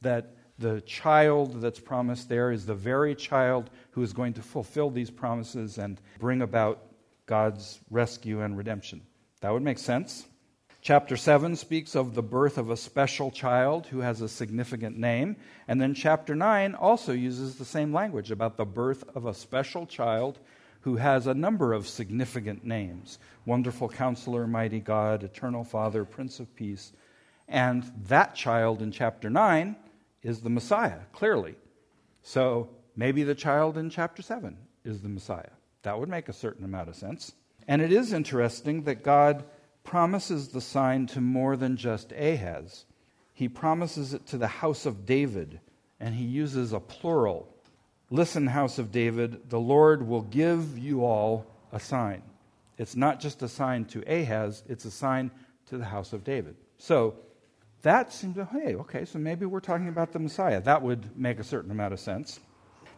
That 0.01 0.35
the 0.59 0.81
child 0.81 1.61
that's 1.61 1.79
promised 1.79 2.31
there 2.31 2.51
is 2.51 2.65
the 2.65 2.75
very 2.75 3.15
child 3.15 3.69
who 3.91 4.03
is 4.03 4.15
going 4.15 4.33
to 4.35 4.43
fulfill 4.43 4.89
these 4.89 5.11
promises 5.11 5.77
and 5.77 6.01
bring 6.19 6.41
about 6.41 6.83
God's 7.27 7.79
rescue 7.91 8.41
and 8.41 8.57
redemption. 8.57 9.03
That 9.43 9.53
would 9.53 9.63
make 9.63 9.79
sense. 9.79 10.25
Chapter 10.81 11.19
7 11.19 11.57
speaks 11.57 11.95
of 11.95 12.15
the 12.15 12.23
birth 12.23 12.57
of 12.57 12.71
a 12.71 12.77
special 12.77 13.31
child 13.31 13.87
who 13.87 14.01
has 14.01 14.23
a 14.23 14.29
significant 14.31 14.97
name. 14.97 15.37
And 15.69 15.79
then 15.79 15.93
chapter 15.93 16.35
9 16.35 16.75
also 16.75 17.13
uses 17.13 17.57
the 17.57 17.67
same 17.67 17.93
language 17.93 18.31
about 18.31 18.57
the 18.57 18.65
birth 18.65 19.05
of 19.15 19.27
a 19.27 19.35
special 19.35 19.85
child 19.85 20.39
who 20.83 20.97
has 20.97 21.27
a 21.27 21.35
number 21.35 21.73
of 21.73 21.87
significant 21.87 22.65
names 22.65 23.19
Wonderful 23.47 23.89
Counselor, 23.89 24.47
Mighty 24.47 24.81
God, 24.81 25.23
Eternal 25.23 25.65
Father, 25.65 26.05
Prince 26.05 26.41
of 26.41 26.55
Peace. 26.55 26.93
And 27.49 27.91
that 28.07 28.35
child 28.35 28.81
in 28.81 28.93
chapter 28.93 29.29
9 29.29 29.77
is 30.23 30.41
the 30.41 30.51
Messiah, 30.51 31.01
clearly. 31.13 31.57
So 32.23 32.69
maybe 32.97 33.23
the 33.25 33.35
child 33.35 33.77
in 33.77 33.91
chapter 33.91 34.23
7 34.23 34.57
is 34.85 35.01
the 35.01 35.09
Messiah. 35.09 35.51
That 35.83 35.99
would 35.99 36.09
make 36.09 36.29
a 36.29 36.35
certain 36.35 36.65
amount 36.65 36.89
of 36.89 36.97
sense. 36.97 37.33
And 37.67 37.83
it 37.83 37.93
is 37.93 38.13
interesting 38.13 38.85
that 38.85 39.03
God 39.03 39.45
promises 39.85 40.49
the 40.49 40.61
sign 40.61 41.07
to 41.09 41.21
more 41.21 41.57
than 41.57 41.77
just 41.77 42.13
Ahaz. 42.13 42.85
He 43.33 43.49
promises 43.49 44.13
it 44.13 44.27
to 44.27 44.39
the 44.39 44.47
house 44.47 44.87
of 44.87 45.07
David, 45.07 45.61
and 45.99 46.15
he 46.15 46.25
uses 46.25 46.73
a 46.73 46.81
plural. 46.81 47.49
Listen, 48.13 48.49
house 48.49 48.79
of 48.79 48.91
David, 48.91 49.49
the 49.51 49.61
Lord 49.61 50.07
will 50.07 50.23
give 50.23 50.77
you 50.77 51.05
all 51.05 51.47
a 51.73 51.79
sign. 51.79 52.23
It's 52.77 52.97
not 52.97 53.21
just 53.21 53.41
a 53.43 53.49
sign 53.49 53.85
to 53.87 54.03
Ahaz, 54.07 54.65
it's 54.69 54.85
a 54.85 54.91
sign 54.91 55.31
to 55.67 55.79
the 55.79 55.85
house 55.85 56.13
of 56.13 56.25
David. 56.25 56.57
So 56.77 57.15
that 57.83 58.13
seems, 58.13 58.37
hey, 58.51 58.75
okay, 58.75 59.05
so 59.05 59.19
maybe 59.21 59.47
we're 59.47 59.61
talking 59.61 59.89
about 59.89 60.13
the 60.13 60.19
Messiah. 60.19 60.61
That 60.61 60.83
would 60.83 61.17
make 61.17 61.39
a 61.39 61.45
certain 61.45 61.71
amount 61.71 61.93
of 61.93 62.01
sense. 62.01 62.41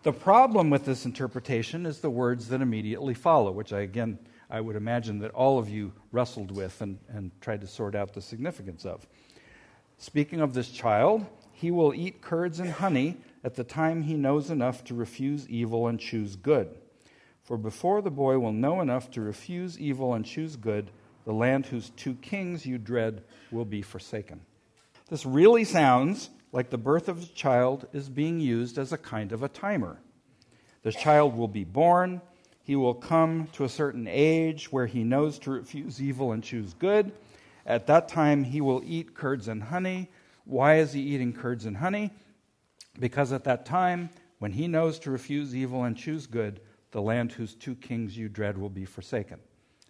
The 0.02 0.12
problem 0.12 0.70
with 0.70 0.86
this 0.86 1.04
interpretation 1.04 1.84
is 1.84 2.00
the 2.00 2.10
words 2.10 2.48
that 2.48 2.62
immediately 2.62 3.12
follow, 3.12 3.52
which 3.52 3.74
I, 3.74 3.80
again, 3.80 4.18
I 4.48 4.62
would 4.62 4.76
imagine 4.76 5.18
that 5.18 5.30
all 5.32 5.58
of 5.58 5.68
you 5.68 5.92
wrestled 6.10 6.56
with 6.56 6.80
and, 6.80 6.98
and 7.08 7.30
tried 7.42 7.60
to 7.60 7.66
sort 7.66 7.94
out 7.94 8.14
the 8.14 8.22
significance 8.22 8.86
of. 8.86 9.06
Speaking 9.98 10.40
of 10.40 10.54
this 10.54 10.70
child, 10.70 11.26
he 11.52 11.70
will 11.70 11.94
eat 11.94 12.22
curds 12.22 12.60
and 12.60 12.70
honey 12.70 13.18
at 13.44 13.54
the 13.54 13.64
time 13.64 14.02
he 14.02 14.14
knows 14.14 14.50
enough 14.50 14.84
to 14.84 14.94
refuse 14.94 15.48
evil 15.48 15.86
and 15.88 15.98
choose 15.98 16.36
good. 16.36 16.76
For 17.42 17.56
before 17.56 18.02
the 18.02 18.10
boy 18.10 18.38
will 18.38 18.52
know 18.52 18.80
enough 18.80 19.10
to 19.12 19.20
refuse 19.20 19.78
evil 19.78 20.14
and 20.14 20.24
choose 20.24 20.56
good, 20.56 20.90
the 21.24 21.32
land 21.32 21.66
whose 21.66 21.90
two 21.90 22.14
kings 22.14 22.64
you 22.64 22.78
dread 22.78 23.22
will 23.50 23.64
be 23.64 23.82
forsaken. 23.82 24.40
This 25.08 25.26
really 25.26 25.64
sounds 25.64 26.30
like 26.52 26.70
the 26.70 26.78
birth 26.78 27.08
of 27.08 27.22
a 27.22 27.26
child 27.26 27.86
is 27.92 28.08
being 28.08 28.40
used 28.40 28.78
as 28.78 28.92
a 28.92 28.98
kind 28.98 29.32
of 29.32 29.42
a 29.42 29.48
timer. 29.48 29.98
The 30.82 30.92
child 30.92 31.36
will 31.36 31.48
be 31.48 31.64
born, 31.64 32.20
he 32.64 32.76
will 32.76 32.94
come 32.94 33.48
to 33.54 33.64
a 33.64 33.68
certain 33.68 34.06
age 34.08 34.70
where 34.70 34.86
he 34.86 35.02
knows 35.02 35.38
to 35.40 35.50
refuse 35.50 36.00
evil 36.00 36.32
and 36.32 36.42
choose 36.44 36.74
good. 36.74 37.12
At 37.66 37.86
that 37.88 38.08
time, 38.08 38.44
he 38.44 38.60
will 38.60 38.82
eat 38.84 39.14
curds 39.14 39.48
and 39.48 39.62
honey. 39.62 40.10
Why 40.44 40.78
is 40.78 40.92
he 40.92 41.00
eating 41.00 41.32
curds 41.32 41.66
and 41.66 41.76
honey? 41.76 42.12
Because 42.98 43.32
at 43.32 43.44
that 43.44 43.64
time, 43.64 44.10
when 44.38 44.52
he 44.52 44.68
knows 44.68 44.98
to 45.00 45.10
refuse 45.10 45.54
evil 45.54 45.84
and 45.84 45.96
choose 45.96 46.26
good, 46.26 46.60
the 46.90 47.02
land 47.02 47.32
whose 47.32 47.54
two 47.54 47.74
kings 47.74 48.16
you 48.16 48.28
dread 48.28 48.58
will 48.58 48.70
be 48.70 48.84
forsaken. 48.84 49.38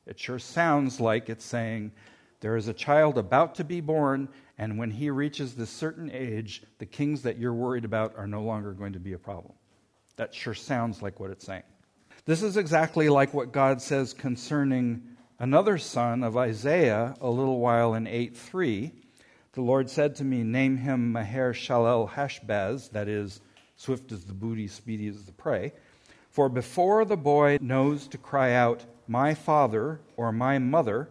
It 0.07 0.19
sure 0.19 0.39
sounds 0.39 1.01
like 1.01 1.29
it's 1.29 1.45
saying 1.45 1.93
there 2.41 2.57
is 2.57 2.69
a 2.69 2.75
child 2.75 3.19
about 3.19 3.55
to 3.57 3.65
be 3.65 3.81
born, 3.81 4.29
and 4.59 4.79
when 4.79 4.91
he 4.91 5.11
reaches 5.11 5.55
this 5.55 5.71
certain 5.71 6.11
age, 6.13 6.63
the 6.79 6.87
kings 6.87 7.23
that 7.23 7.39
you're 7.39 7.55
worried 7.55 7.85
about 7.85 8.17
are 8.17 8.27
no 8.27 8.43
longer 8.43 8.73
going 8.73 8.93
to 8.95 9.01
be 9.01 9.13
a 9.13 9.19
problem. 9.19 9.55
That 10.17 10.35
sure 10.35 10.55
sounds 10.55 11.03
like 11.03 11.21
what 11.21 11.31
it's 11.31 11.47
saying. 11.47 11.63
This 12.25 12.43
is 12.43 12.57
exactly 12.57 13.09
like 13.09 13.33
what 13.33 13.53
God 13.53 13.81
says 13.81 14.13
concerning 14.13 15.03
another 15.39 15.79
son 15.79 16.23
of 16.23 16.37
Isaiah 16.37 17.15
a 17.21 17.29
little 17.31 17.59
while 17.59 17.95
in 17.95 18.07
8 18.07 18.37
3. 18.37 18.93
The 19.53 19.61
Lord 19.61 19.91
said 19.91 20.17
to 20.17 20.25
me, 20.25 20.43
Name 20.43 20.79
him 20.79 21.13
Maher 21.13 21.53
Shalal 21.53 22.09
Hashbaz, 22.09 22.91
that 22.93 23.07
is, 23.07 23.43
swift 23.77 24.11
as 24.11 24.25
the 24.25 24.33
booty, 24.33 24.67
speedy 24.67 25.09
as 25.09 25.25
the 25.25 25.33
prey. 25.33 25.73
For 26.31 26.49
before 26.49 27.05
the 27.05 27.19
boy 27.19 27.59
knows 27.61 28.07
to 28.09 28.19
cry 28.19 28.53
out, 28.53 28.87
My 29.07 29.35
father 29.35 30.01
or 30.17 30.33
my 30.33 30.59
mother, 30.59 31.11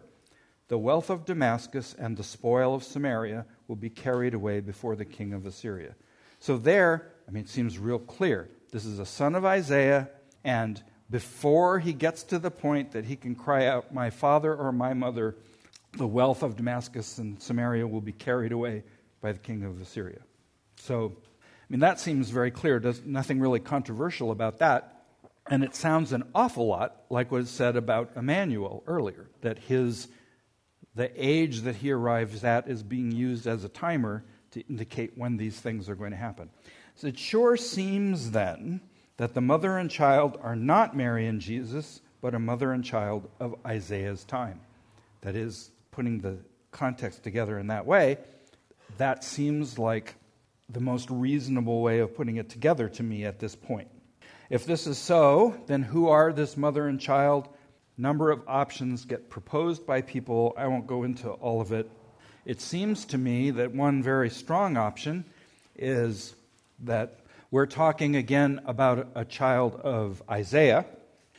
the 0.69 0.79
wealth 0.79 1.11
of 1.11 1.25
Damascus 1.25 1.93
and 1.99 2.17
the 2.17 2.23
spoil 2.23 2.73
of 2.73 2.83
Samaria 2.83 3.45
will 3.67 3.75
be 3.75 3.91
carried 3.91 4.33
away 4.33 4.59
before 4.59 4.95
the 4.95 5.05
king 5.05 5.33
of 5.33 5.45
Assyria. 5.45 5.93
So 6.39 6.57
there, 6.57 7.11
I 7.27 7.31
mean, 7.31 7.43
it 7.43 7.49
seems 7.49 7.77
real 7.77 7.99
clear. 7.99 8.49
This 8.71 8.85
is 8.85 8.97
a 8.97 9.05
son 9.05 9.35
of 9.35 9.45
Isaiah, 9.45 10.09
and 10.43 10.81
before 11.11 11.77
he 11.77 11.93
gets 11.93 12.23
to 12.23 12.39
the 12.39 12.49
point 12.49 12.93
that 12.93 13.05
he 13.05 13.15
can 13.15 13.35
cry 13.35 13.67
out, 13.67 13.93
My 13.93 14.09
father 14.09 14.55
or 14.55 14.71
my 14.71 14.95
mother, 14.95 15.35
the 15.93 16.07
wealth 16.07 16.43
of 16.43 16.55
Damascus 16.55 17.17
and 17.17 17.41
Samaria 17.41 17.87
will 17.87 18.01
be 18.01 18.13
carried 18.13 18.51
away 18.51 18.83
by 19.21 19.31
the 19.31 19.39
king 19.39 19.63
of 19.63 19.81
Assyria. 19.81 20.21
So, 20.77 21.13
I 21.35 21.65
mean, 21.69 21.81
that 21.81 21.99
seems 21.99 22.29
very 22.29 22.51
clear. 22.51 22.79
There's 22.79 23.03
nothing 23.05 23.39
really 23.39 23.59
controversial 23.59 24.31
about 24.31 24.59
that. 24.59 25.05
And 25.47 25.63
it 25.63 25.75
sounds 25.75 26.13
an 26.13 26.23
awful 26.33 26.67
lot 26.67 27.03
like 27.09 27.31
what 27.31 27.41
is 27.41 27.49
said 27.49 27.75
about 27.75 28.11
Emmanuel 28.15 28.83
earlier, 28.87 29.27
that 29.41 29.57
his 29.59 30.07
the 30.95 31.11
age 31.15 31.61
that 31.61 31.77
he 31.77 31.91
arrives 31.91 32.43
at 32.43 32.67
is 32.67 32.83
being 32.83 33.11
used 33.11 33.47
as 33.47 33.63
a 33.63 33.69
timer 33.69 34.23
to 34.51 34.61
indicate 34.67 35.17
when 35.17 35.37
these 35.37 35.57
things 35.59 35.87
are 35.89 35.95
going 35.95 36.11
to 36.11 36.17
happen. 36.17 36.49
So 36.95 37.07
it 37.07 37.17
sure 37.17 37.55
seems 37.55 38.31
then 38.31 38.81
that 39.17 39.33
the 39.33 39.41
mother 39.41 39.77
and 39.77 39.89
child 39.89 40.37
are 40.41 40.55
not 40.55 40.95
Mary 40.95 41.27
and 41.27 41.39
Jesus, 41.39 42.01
but 42.21 42.35
a 42.35 42.39
mother 42.39 42.73
and 42.73 42.83
child 42.83 43.29
of 43.39 43.55
Isaiah's 43.65 44.23
time. 44.25 44.59
That 45.21 45.35
is, 45.35 45.71
putting 45.91 46.19
the 46.19 46.37
context 46.71 47.23
together 47.23 47.59
in 47.59 47.67
that 47.67 47.85
way, 47.85 48.17
that 48.97 49.23
seems 49.23 49.77
like 49.77 50.15
the 50.69 50.79
most 50.79 51.09
reasonable 51.09 51.81
way 51.81 51.99
of 51.99 52.15
putting 52.15 52.37
it 52.37 52.49
together 52.49 52.89
to 52.89 53.03
me 53.03 53.25
at 53.25 53.39
this 53.39 53.55
point. 53.55 53.87
If 54.49 54.65
this 54.65 54.87
is 54.87 54.97
so, 54.97 55.55
then 55.67 55.83
who 55.83 56.09
are 56.09 56.33
this 56.33 56.57
mother 56.57 56.87
and 56.87 56.99
child? 56.99 57.49
number 58.01 58.31
of 58.31 58.41
options 58.47 59.05
get 59.05 59.29
proposed 59.29 59.85
by 59.85 60.01
people. 60.01 60.53
I 60.57 60.67
won't 60.67 60.87
go 60.87 61.03
into 61.03 61.29
all 61.29 61.61
of 61.61 61.71
it. 61.71 61.89
It 62.45 62.59
seems 62.59 63.05
to 63.05 63.17
me 63.17 63.51
that 63.51 63.73
one 63.73 64.01
very 64.01 64.29
strong 64.29 64.75
option 64.75 65.23
is 65.75 66.33
that 66.79 67.19
we're 67.51 67.67
talking 67.67 68.15
again 68.15 68.59
about 68.65 69.09
a 69.13 69.23
child 69.23 69.75
of 69.75 70.23
Isaiah. 70.29 70.85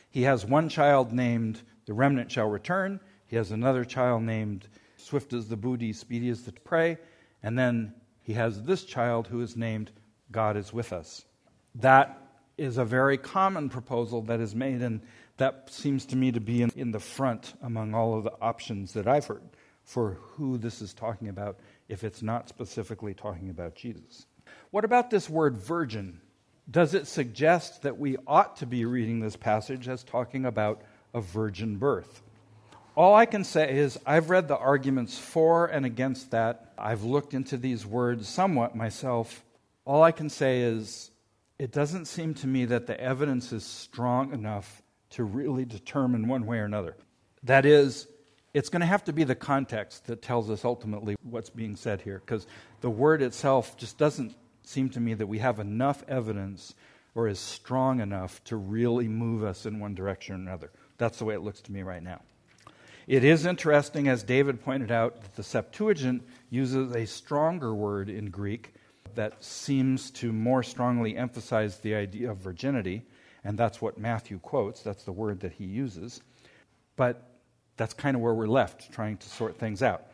He 0.09 0.23
has 0.23 0.45
one 0.45 0.69
child 0.69 1.11
named 1.11 1.61
the 1.85 1.93
remnant 1.93 2.31
shall 2.31 2.47
return. 2.47 3.01
He 3.33 3.37
has 3.37 3.51
another 3.51 3.83
child 3.83 4.21
named 4.21 4.67
swift 4.95 5.33
as 5.33 5.47
the 5.47 5.57
booty, 5.57 5.91
speedy 5.91 6.29
as 6.29 6.43
the 6.43 6.51
prey. 6.51 6.99
And 7.41 7.57
then 7.57 7.95
he 8.21 8.33
has 8.33 8.61
this 8.61 8.83
child 8.83 9.25
who 9.25 9.41
is 9.41 9.57
named 9.57 9.89
God 10.31 10.55
is 10.55 10.71
with 10.71 10.93
us. 10.93 11.25
That 11.73 12.15
is 12.59 12.77
a 12.77 12.85
very 12.85 13.17
common 13.17 13.69
proposal 13.69 14.21
that 14.25 14.39
is 14.39 14.53
made 14.53 14.83
and 14.83 15.01
that 15.37 15.71
seems 15.71 16.05
to 16.05 16.15
me 16.15 16.31
to 16.31 16.39
be 16.39 16.61
in, 16.61 16.69
in 16.75 16.91
the 16.91 16.99
front 16.99 17.55
among 17.63 17.95
all 17.95 18.15
of 18.15 18.23
the 18.23 18.39
options 18.39 18.93
that 18.93 19.07
I've 19.07 19.25
heard 19.25 19.49
for 19.83 20.19
who 20.21 20.59
this 20.59 20.79
is 20.79 20.93
talking 20.93 21.27
about 21.27 21.59
if 21.89 22.03
it's 22.03 22.21
not 22.21 22.49
specifically 22.49 23.15
talking 23.15 23.49
about 23.49 23.73
Jesus. 23.73 24.27
What 24.69 24.85
about 24.85 25.09
this 25.09 25.27
word 25.27 25.57
virgin? 25.57 26.21
Does 26.69 26.93
it 26.93 27.07
suggest 27.07 27.81
that 27.81 27.97
we 27.97 28.15
ought 28.27 28.57
to 28.57 28.67
be 28.67 28.85
reading 28.85 29.21
this 29.21 29.35
passage 29.35 29.87
as 29.87 30.03
talking 30.03 30.45
about 30.45 30.83
a 31.15 31.19
virgin 31.19 31.77
birth? 31.77 32.21
All 32.95 33.15
I 33.15 33.25
can 33.25 33.43
say 33.43 33.75
is 33.75 33.99
I've 34.05 34.29
read 34.29 34.47
the 34.47 34.57
arguments 34.57 35.17
for 35.17 35.65
and 35.65 35.83
against 35.83 36.29
that. 36.31 36.73
I've 36.77 37.03
looked 37.03 37.33
into 37.33 37.57
these 37.57 37.87
words 37.87 38.29
somewhat 38.29 38.75
myself. 38.75 39.43
All 39.83 40.03
I 40.03 40.11
can 40.11 40.29
say 40.29 40.61
is 40.61 41.09
it 41.57 41.71
doesn't 41.71 42.05
seem 42.05 42.35
to 42.35 42.47
me 42.47 42.65
that 42.65 42.85
the 42.85 42.99
evidence 42.99 43.51
is 43.51 43.65
strong 43.65 44.31
enough 44.31 44.83
to 45.11 45.23
really 45.23 45.65
determine 45.65 46.27
one 46.27 46.45
way 46.45 46.59
or 46.59 46.65
another. 46.65 46.95
That 47.41 47.65
is, 47.65 48.07
it's 48.53 48.69
going 48.69 48.81
to 48.81 48.85
have 48.85 49.03
to 49.05 49.13
be 49.13 49.23
the 49.23 49.35
context 49.35 50.05
that 50.05 50.21
tells 50.21 50.51
us 50.51 50.63
ultimately 50.63 51.15
what's 51.23 51.49
being 51.49 51.75
said 51.75 51.99
here, 52.01 52.21
because 52.23 52.45
the 52.81 52.91
word 52.91 53.23
itself 53.23 53.75
just 53.75 53.97
doesn't 53.97 54.35
seem 54.61 54.89
to 54.89 54.99
me 54.99 55.15
that 55.15 55.27
we 55.27 55.39
have 55.39 55.59
enough 55.59 56.03
evidence 56.07 56.75
or 57.15 57.27
is 57.27 57.39
strong 57.39 58.01
enough 58.01 58.43
to 58.43 58.55
really 58.55 59.07
move 59.07 59.43
us 59.43 59.65
in 59.65 59.79
one 59.79 59.95
direction 59.95 60.35
or 60.35 60.37
another. 60.37 60.71
That's 60.99 61.17
the 61.17 61.25
way 61.25 61.33
it 61.33 61.41
looks 61.41 61.61
to 61.61 61.71
me 61.71 61.81
right 61.81 62.03
now. 62.03 62.21
It 63.07 63.23
is 63.23 63.45
interesting, 63.45 64.07
as 64.07 64.23
David 64.23 64.63
pointed 64.63 64.91
out, 64.91 65.21
that 65.21 65.35
the 65.35 65.43
Septuagint 65.43 66.23
uses 66.49 66.95
a 66.95 67.05
stronger 67.05 67.73
word 67.73 68.09
in 68.09 68.29
Greek 68.29 68.75
that 69.15 69.43
seems 69.43 70.09
to 70.11 70.31
more 70.31 70.63
strongly 70.63 71.17
emphasize 71.17 71.79
the 71.79 71.95
idea 71.95 72.31
of 72.31 72.37
virginity 72.37 73.03
and 73.43 73.57
that's 73.57 73.81
what 73.81 73.97
Matthew 73.97 74.39
quotes. 74.39 74.81
That's 74.81 75.03
the 75.03 75.11
word 75.11 75.41
that 75.41 75.53
he 75.53 75.65
uses. 75.65 76.21
But 76.95 77.29
that's 77.75 77.93
kind 77.93 78.15
of 78.15 78.21
where 78.21 78.33
we're 78.33 78.47
left, 78.47 78.91
trying 78.91 79.17
to 79.17 79.29
sort 79.29 79.57
things 79.57 79.83
out. 79.83 80.07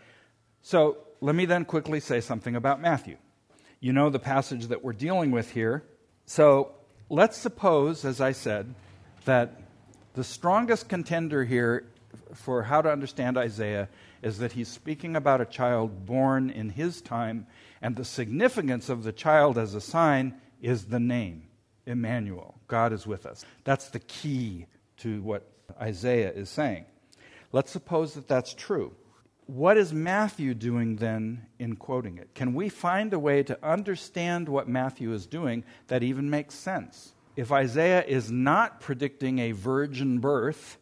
So 0.61 0.97
let 1.22 1.36
me 1.36 1.45
then 1.45 1.66
quickly 1.66 1.99
say 1.99 2.22
something 2.22 2.55
about 2.55 2.82
Matthew. 2.82 3.18
You 3.80 3.93
know 3.93 4.09
the 4.09 4.20
passage 4.20 4.68
that 4.68 4.84
we're 4.84 4.93
dealing 4.93 5.32
with 5.32 5.51
here. 5.51 5.84
So 6.26 6.72
let's 7.09 7.38
suppose, 7.38 8.03
as 8.03 8.20
I 8.20 8.32
said, 8.32 8.74
that 9.26 9.61
the 10.14 10.24
strongest 10.24 10.89
contender 10.89 11.45
here 11.45 11.86
for 12.34 12.63
how 12.63 12.82
to 12.82 12.91
understand 12.91 13.38
Isaiah 13.38 13.89
is 14.21 14.39
that 14.39 14.53
he's 14.53 14.67
speaking 14.67 15.15
about 15.15 15.41
a 15.41 15.45
child 15.45 16.05
born 16.05 16.49
in 16.49 16.69
his 16.69 17.01
time, 17.01 17.47
and 17.82 17.95
the 17.95 18.05
significance 18.05 18.89
of 18.89 19.03
the 19.03 19.13
child 19.13 19.57
as 19.57 19.73
a 19.73 19.82
sign 19.82 20.39
is 20.61 20.86
the 20.86 20.99
name. 20.99 21.43
Emmanuel. 21.86 22.55
God 22.67 22.93
is 22.93 23.07
with 23.07 23.25
us. 23.25 23.45
That's 23.63 23.89
the 23.89 23.99
key 23.99 24.67
to 24.97 25.21
what 25.21 25.49
Isaiah 25.82 26.32
is 26.32 26.49
saying. 26.49 26.86
Let's 27.51 27.71
suppose 27.71 28.13
that 28.13 28.27
that's 28.27 28.53
true. 28.53 28.93
What 29.47 29.77
is 29.77 29.91
Matthew 29.91 30.53
doing 30.53 30.97
then 30.97 31.47
in 31.57 31.75
quoting 31.75 32.19
it? 32.19 32.36
Can 32.36 32.53
we 32.53 32.69
find 32.69 33.11
a 33.13 33.19
way 33.19 33.41
to 33.43 33.57
understand 33.65 34.47
what 34.47 34.67
Matthew 34.67 35.11
is 35.11 35.25
doing 35.25 35.63
that 35.88 36.03
even 36.03 36.30
makes 36.30 36.53
sense? 36.53 37.13
If 37.36 37.51
Isaiah 37.51 38.03
is 38.03 38.32
not 38.32 38.80
predicting 38.80 39.39
a 39.39 39.53
virgin 39.53 40.19
birth 40.19 40.77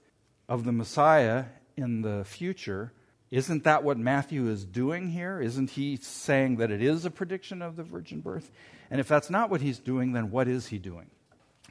of 0.48 0.64
the 0.64 0.72
Messiah 0.72 1.46
in 1.76 2.02
the 2.02 2.24
future, 2.26 2.92
Isn't 3.30 3.66
that 3.66 3.84
what 3.84 3.98
Matthew 3.98 4.48
is 4.48 4.64
doing 4.64 5.10
here? 5.10 5.42
Isn't 5.42 5.72
he 5.72 5.98
saying 5.98 6.58
that 6.58 6.72
it 6.72 6.82
is 6.82 7.04
a 7.04 7.12
prediction 7.12 7.62
of 7.62 7.76
the 7.76 7.84
virgin 7.84 8.22
birth? 8.22 8.50
And 8.90 9.02
if 9.02 9.08
that's 9.08 9.30
not 9.30 9.50
what 9.50 9.60
he's 9.60 9.80
doing, 9.80 10.14
then 10.14 10.32
what 10.32 10.48
is 10.48 10.68
he 10.68 10.78
doing? 10.78 11.08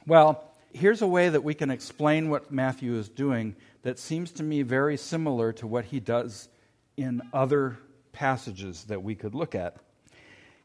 Well, 0.05 0.53
here's 0.71 1.01
a 1.01 1.07
way 1.07 1.29
that 1.29 1.43
we 1.43 1.55
can 1.55 1.71
explain 1.71 2.29
what 2.29 2.51
Matthew 2.51 2.95
is 2.95 3.09
doing 3.09 3.55
that 3.81 3.97
seems 3.97 4.31
to 4.33 4.43
me 4.43 4.61
very 4.61 4.97
similar 4.97 5.51
to 5.53 5.65
what 5.65 5.85
he 5.85 5.99
does 5.99 6.47
in 6.95 7.23
other 7.33 7.79
passages 8.11 8.83
that 8.85 9.01
we 9.01 9.15
could 9.15 9.33
look 9.33 9.55
at. 9.55 9.77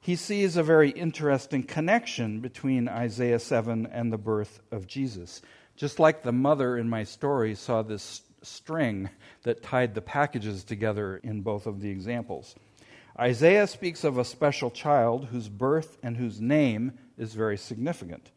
He 0.00 0.16
sees 0.16 0.56
a 0.56 0.62
very 0.62 0.90
interesting 0.90 1.62
connection 1.62 2.40
between 2.40 2.88
Isaiah 2.88 3.38
7 3.38 3.86
and 3.86 4.12
the 4.12 4.18
birth 4.18 4.60
of 4.70 4.86
Jesus. 4.86 5.40
Just 5.82 5.98
like 5.98 6.22
the 6.22 6.30
mother 6.30 6.78
in 6.78 6.88
my 6.88 7.02
story 7.02 7.56
saw 7.56 7.82
this 7.82 8.22
string 8.40 9.10
that 9.42 9.64
tied 9.64 9.96
the 9.96 10.00
packages 10.00 10.62
together 10.62 11.16
in 11.24 11.40
both 11.40 11.66
of 11.66 11.80
the 11.80 11.90
examples. 11.90 12.54
Isaiah 13.18 13.66
speaks 13.66 14.04
of 14.04 14.16
a 14.16 14.24
special 14.24 14.70
child 14.70 15.24
whose 15.32 15.48
birth 15.48 15.98
and 16.00 16.16
whose 16.16 16.40
name 16.40 16.92
is 17.18 17.34
very 17.34 17.58
significant. 17.58 18.30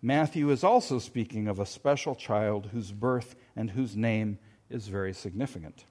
Matthew 0.00 0.48
is 0.48 0.64
also 0.64 0.98
speaking 0.98 1.46
of 1.46 1.58
a 1.58 1.66
special 1.66 2.14
child 2.14 2.70
whose 2.72 2.90
birth 2.90 3.34
and 3.54 3.72
whose 3.72 3.94
name 3.94 4.38
is 4.70 4.88
very 4.88 5.12
significant. 5.12 5.84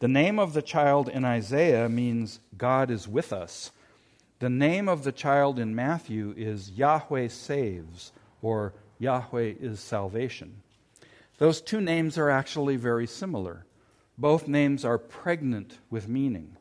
The 0.00 0.08
name 0.08 0.38
of 0.38 0.54
the 0.54 0.62
child 0.62 1.10
in 1.10 1.26
Isaiah 1.26 1.90
means 1.90 2.40
God 2.56 2.90
is 2.90 3.06
with 3.06 3.30
us. 3.30 3.72
The 4.38 4.48
name 4.48 4.88
of 4.88 5.04
the 5.04 5.12
child 5.12 5.58
in 5.58 5.74
Matthew 5.74 6.32
is 6.34 6.70
Yahweh 6.70 7.28
saves, 7.28 8.12
or 8.40 8.72
Yahweh 8.98 9.54
is 9.60 9.80
salvation. 9.80 10.62
Those 11.38 11.60
two 11.60 11.80
names 11.80 12.18
are 12.18 12.30
actually 12.30 12.76
very 12.76 13.06
similar. 13.06 13.64
Both 14.16 14.48
names 14.48 14.84
are 14.84 14.98
pregnant 14.98 15.78
with 15.90 16.08
meaning. 16.08 16.56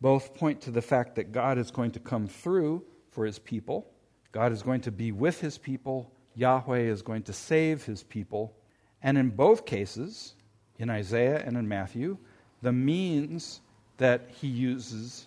Both 0.00 0.34
point 0.34 0.62
to 0.62 0.70
the 0.70 0.82
fact 0.82 1.14
that 1.16 1.32
God 1.32 1.58
is 1.58 1.70
going 1.70 1.92
to 1.92 2.00
come 2.00 2.26
through 2.26 2.84
for 3.10 3.26
his 3.26 3.38
people. 3.38 3.86
God 4.32 4.52
is 4.52 4.62
going 4.62 4.80
to 4.82 4.90
be 4.90 5.12
with 5.12 5.40
his 5.40 5.58
people. 5.58 6.10
Yahweh 6.34 6.80
is 6.80 7.02
going 7.02 7.22
to 7.24 7.32
save 7.32 7.84
his 7.84 8.02
people. 8.02 8.54
And 9.02 9.18
in 9.18 9.28
both 9.30 9.66
cases, 9.66 10.34
in 10.78 10.88
Isaiah 10.88 11.42
and 11.44 11.56
in 11.56 11.68
Matthew, 11.68 12.16
the 12.62 12.72
means 12.72 13.60
that 13.98 14.30
he 14.40 14.48
uses 14.48 15.26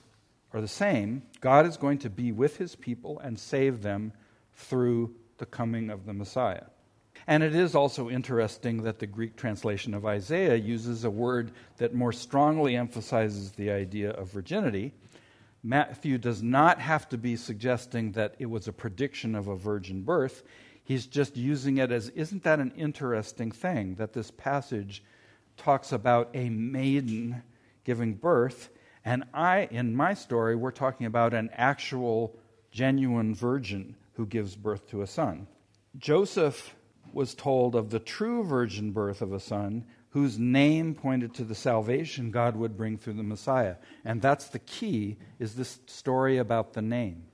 are 0.54 0.62
the 0.62 0.68
same. 0.68 1.22
God 1.42 1.68
is 1.68 1.78
going 1.78 2.00
to 2.00 2.10
be 2.10 2.32
with 2.32 2.58
his 2.58 2.76
people 2.76 3.20
and 3.20 3.38
save 3.38 3.82
them 3.82 4.14
through 4.56 5.14
the 5.38 5.46
coming 5.46 5.90
of 5.90 6.06
the 6.06 6.14
Messiah. 6.14 6.66
And 7.28 7.44
it 7.44 7.56
is 7.56 7.76
also 7.76 8.10
interesting 8.10 8.84
that 8.84 9.00
the 9.00 9.08
Greek 9.08 9.36
translation 9.36 9.94
of 9.94 10.06
Isaiah 10.06 10.56
uses 10.56 11.04
a 11.04 11.10
word 11.10 11.52
that 11.78 11.94
more 11.94 12.14
strongly 12.14 12.76
emphasizes 12.76 13.52
the 13.52 13.72
idea 13.72 14.12
of 14.12 14.32
virginity. 14.32 14.94
Matthew 15.64 16.18
does 16.20 16.44
not 16.44 16.80
have 16.80 17.10
to 17.10 17.18
be 17.18 17.36
suggesting 17.36 18.12
that 18.12 18.36
it 18.38 18.46
was 18.46 18.68
a 18.68 18.74
prediction 18.74 19.34
of 19.34 19.48
a 19.48 19.56
virgin 19.56 20.04
birth. 20.04 20.44
He's 20.84 21.08
just 21.08 21.36
using 21.36 21.80
it 21.80 21.92
as 21.92 22.10
isn't 22.10 22.44
that 22.44 22.60
an 22.60 22.72
interesting 22.78 23.52
thing 23.52 23.96
that 23.96 24.14
this 24.14 24.30
passage 24.30 25.04
talks 25.58 25.92
about 25.92 26.30
a 26.36 26.50
maiden 26.50 27.42
giving 27.84 28.14
birth 28.14 28.70
and 29.04 29.24
I 29.34 29.68
in 29.72 29.96
my 29.96 30.14
story 30.14 30.56
we're 30.56 30.72
talking 30.72 31.08
about 31.08 31.34
an 31.34 31.50
actual 31.54 32.38
genuine 32.72 33.34
virgin 33.34 33.96
who 34.16 34.26
gives 34.26 34.56
birth 34.56 34.90
to 34.90 35.02
a 35.02 35.08
son. 35.08 35.48
Joseph 35.98 36.76
was 37.14 37.34
told 37.34 37.76
of 37.76 37.90
the 37.90 38.00
true 38.00 38.44
virgin 38.44 38.92
birth 38.92 39.22
of 39.22 39.32
a 39.32 39.40
son 39.40 39.86
whose 40.10 40.40
name 40.40 40.96
pointed 40.96 41.34
to 41.34 41.44
the 41.44 41.56
salvation 41.56 42.32
God 42.32 42.56
would 42.56 42.78
bring 42.78 42.98
through 42.98 43.14
the 43.14 43.24
Messiah. 43.24 43.76
And 44.06 44.22
that's 44.22 44.48
the 44.48 44.60
key 44.60 45.18
is 45.40 45.56
this 45.56 45.80
story 45.88 46.38
about 46.38 46.74
the 46.74 46.82
name. 46.82 47.26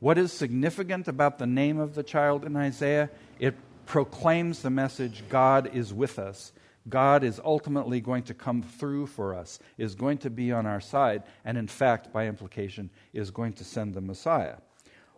What 0.00 0.18
is 0.18 0.32
significant 0.32 1.08
about 1.08 1.38
the 1.38 1.46
name 1.46 1.78
of 1.78 1.94
the 1.94 2.02
child 2.02 2.44
in 2.44 2.56
Isaiah? 2.56 3.10
It 3.38 3.54
proclaims 3.86 4.62
the 4.62 4.70
message 4.70 5.22
God 5.28 5.70
is 5.72 5.94
with 5.94 6.18
us. 6.18 6.52
God 6.88 7.24
is 7.24 7.40
ultimately 7.42 8.00
going 8.00 8.24
to 8.24 8.34
come 8.34 8.62
through 8.62 9.06
for 9.06 9.34
us, 9.34 9.58
is 9.78 9.94
going 9.94 10.18
to 10.18 10.30
be 10.30 10.52
on 10.52 10.66
our 10.66 10.80
side, 10.80 11.22
and 11.44 11.56
in 11.56 11.66
fact, 11.66 12.12
by 12.12 12.26
implication, 12.26 12.90
is 13.12 13.30
going 13.30 13.54
to 13.54 13.64
send 13.64 13.94
the 13.94 14.00
Messiah. 14.00 14.56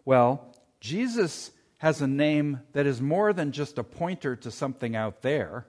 Well, 0.04 0.54
Jesus 0.80 1.50
has 1.78 2.00
a 2.00 2.06
name 2.06 2.60
that 2.72 2.86
is 2.86 3.00
more 3.00 3.32
than 3.32 3.52
just 3.52 3.78
a 3.78 3.84
pointer 3.84 4.36
to 4.36 4.50
something 4.50 4.96
out 4.96 5.22
there. 5.22 5.66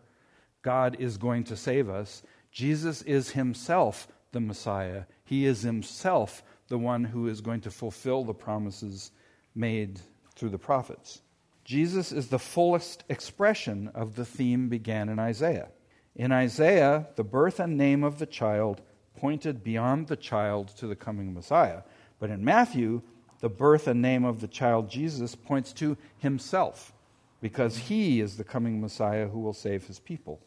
God 0.61 0.97
is 0.99 1.17
going 1.17 1.43
to 1.45 1.57
save 1.57 1.89
us. 1.89 2.23
Jesus 2.51 3.01
is 3.01 3.31
himself 3.31 4.07
the 4.31 4.39
Messiah. 4.39 5.03
He 5.23 5.45
is 5.45 5.61
himself 5.61 6.43
the 6.67 6.77
one 6.77 7.03
who 7.03 7.27
is 7.27 7.41
going 7.41 7.61
to 7.61 7.71
fulfill 7.71 8.23
the 8.23 8.33
promises 8.33 9.11
made 9.55 9.99
through 10.35 10.49
the 10.49 10.57
prophets. 10.57 11.21
Jesus 11.63 12.11
is 12.11 12.27
the 12.27 12.39
fullest 12.39 13.03
expression 13.09 13.89
of 13.93 14.15
the 14.15 14.25
theme 14.25 14.69
began 14.69 15.09
in 15.09 15.19
Isaiah. 15.19 15.69
In 16.15 16.31
Isaiah, 16.31 17.07
the 17.15 17.23
birth 17.23 17.59
and 17.59 17.77
name 17.77 18.03
of 18.03 18.19
the 18.19 18.25
child 18.25 18.81
pointed 19.17 19.63
beyond 19.63 20.07
the 20.07 20.15
child 20.15 20.69
to 20.77 20.87
the 20.87 20.95
coming 20.95 21.33
Messiah. 21.33 21.81
But 22.19 22.29
in 22.29 22.45
Matthew, 22.45 23.01
the 23.39 23.49
birth 23.49 23.87
and 23.87 24.01
name 24.01 24.25
of 24.25 24.41
the 24.41 24.47
child 24.47 24.89
Jesus 24.89 25.35
points 25.35 25.73
to 25.73 25.97
himself, 26.17 26.93
because 27.41 27.77
he 27.77 28.19
is 28.19 28.37
the 28.37 28.43
coming 28.43 28.81
Messiah 28.81 29.27
who 29.27 29.39
will 29.39 29.53
save 29.53 29.85
his 29.85 29.99
people. 29.99 30.39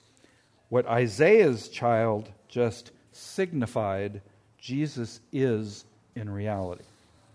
What 0.69 0.87
Isaiah's 0.87 1.69
child 1.69 2.31
just 2.49 2.93
signified, 3.13 4.23
Jesus 4.59 5.21
is 5.33 5.85
in 6.15 6.29
reality. 6.29 6.85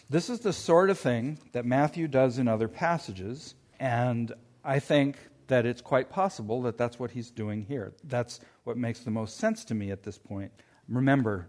This 0.10 0.30
is 0.30 0.40
the 0.40 0.54
sort 0.54 0.90
of 0.90 1.00
thing 1.00 1.40
that 1.54 1.66
Matthew 1.66 2.08
does 2.08 2.38
in 2.38 2.48
other 2.48 2.68
passages, 2.68 3.56
and 3.80 4.32
I 4.64 4.80
think 4.80 5.18
that 5.48 5.66
it's 5.66 5.82
quite 5.82 6.10
possible 6.10 6.62
that 6.64 6.78
that's 6.78 7.00
what 7.00 7.12
he's 7.12 7.30
doing 7.30 7.66
here. 7.68 7.94
That's 8.04 8.40
what 8.64 8.78
makes 8.78 9.00
the 9.00 9.12
most 9.12 9.38
sense 9.38 9.64
to 9.66 9.76
me 9.76 9.92
at 9.92 10.04
this 10.04 10.18
point. 10.18 10.52
Remember, 10.88 11.48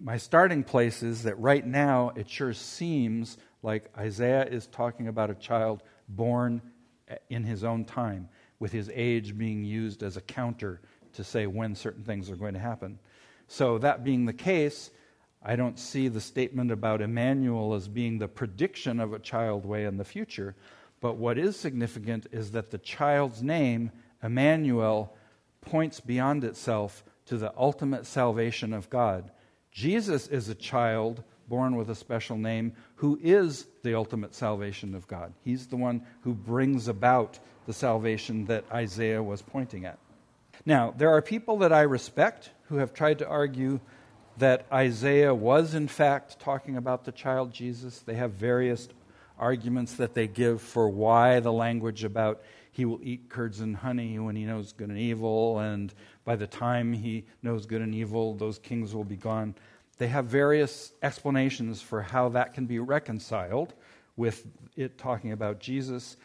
my 0.00 0.16
starting 0.16 0.62
place 0.62 1.02
is 1.02 1.24
that 1.24 1.38
right 1.38 1.66
now 1.66 2.12
it 2.14 2.28
sure 2.28 2.52
seems 2.52 3.36
like 3.62 3.90
Isaiah 3.96 4.44
is 4.44 4.66
talking 4.66 5.08
about 5.08 5.30
a 5.30 5.34
child 5.34 5.82
born 6.08 6.62
eh, 7.08 7.16
in 7.30 7.42
his 7.42 7.64
own 7.64 7.84
time, 7.84 8.28
with 8.60 8.72
his 8.72 8.90
age 8.94 9.36
being 9.36 9.64
used 9.64 10.02
as 10.02 10.16
a 10.16 10.20
counter 10.20 10.80
to 11.14 11.24
say 11.24 11.46
when 11.46 11.74
certain 11.74 12.04
things 12.04 12.30
are 12.30 12.36
going 12.36 12.54
to 12.54 12.60
happen. 12.60 12.98
So, 13.48 13.78
that 13.78 14.04
being 14.04 14.26
the 14.26 14.32
case, 14.32 14.90
I 15.42 15.56
don't 15.56 15.78
see 15.78 16.08
the 16.08 16.20
statement 16.20 16.70
about 16.70 17.00
Emmanuel 17.00 17.74
as 17.74 17.88
being 17.88 18.18
the 18.18 18.28
prediction 18.28 19.00
of 19.00 19.12
a 19.12 19.18
child 19.18 19.64
way 19.64 19.84
in 19.84 19.96
the 19.96 20.04
future. 20.04 20.54
But 21.00 21.16
what 21.16 21.38
is 21.38 21.56
significant 21.56 22.26
is 22.30 22.50
that 22.52 22.70
the 22.70 22.78
child's 22.78 23.42
name, 23.42 23.90
Emmanuel, 24.22 25.16
points 25.60 26.00
beyond 26.00 26.44
itself 26.44 27.04
to 27.26 27.36
the 27.36 27.52
ultimate 27.56 28.06
salvation 28.06 28.72
of 28.72 28.90
God. 28.90 29.30
Jesus 29.78 30.26
is 30.26 30.48
a 30.48 30.56
child 30.56 31.22
born 31.48 31.76
with 31.76 31.88
a 31.88 31.94
special 31.94 32.36
name 32.36 32.72
who 32.96 33.16
is 33.22 33.68
the 33.84 33.94
ultimate 33.94 34.34
salvation 34.34 34.92
of 34.92 35.06
God. 35.06 35.32
He's 35.44 35.68
the 35.68 35.76
one 35.76 36.04
who 36.22 36.34
brings 36.34 36.88
about 36.88 37.38
the 37.64 37.72
salvation 37.72 38.46
that 38.46 38.64
Isaiah 38.72 39.22
was 39.22 39.40
pointing 39.40 39.84
at. 39.84 40.00
Now, 40.66 40.92
there 40.96 41.10
are 41.10 41.22
people 41.22 41.58
that 41.58 41.72
I 41.72 41.82
respect 41.82 42.50
who 42.64 42.78
have 42.78 42.92
tried 42.92 43.20
to 43.20 43.28
argue 43.28 43.78
that 44.38 44.66
Isaiah 44.72 45.32
was, 45.32 45.74
in 45.74 45.86
fact, 45.86 46.40
talking 46.40 46.76
about 46.76 47.04
the 47.04 47.12
child 47.12 47.52
Jesus. 47.52 48.00
They 48.00 48.14
have 48.14 48.32
various 48.32 48.88
arguments 49.38 49.94
that 49.94 50.12
they 50.12 50.26
give 50.26 50.60
for 50.60 50.88
why 50.88 51.38
the 51.38 51.52
language 51.52 52.02
about 52.02 52.42
he 52.78 52.84
will 52.84 53.00
eat 53.02 53.28
curds 53.28 53.58
and 53.58 53.74
honey 53.74 54.20
when 54.20 54.36
he 54.36 54.44
knows 54.44 54.72
good 54.72 54.88
and 54.88 54.96
evil, 54.96 55.58
and 55.58 55.92
by 56.24 56.36
the 56.36 56.46
time 56.46 56.92
he 56.92 57.24
knows 57.42 57.66
good 57.66 57.82
and 57.82 57.92
evil, 57.92 58.34
those 58.34 58.60
kings 58.60 58.94
will 58.94 59.02
be 59.02 59.16
gone. 59.16 59.56
They 59.98 60.06
have 60.06 60.26
various 60.26 60.92
explanations 61.02 61.82
for 61.82 62.02
how 62.02 62.28
that 62.28 62.54
can 62.54 62.66
be 62.66 62.78
reconciled 62.78 63.74
with 64.16 64.46
it 64.76 64.96
talking 64.96 65.32
about 65.32 65.58
Jesus. 65.58 66.16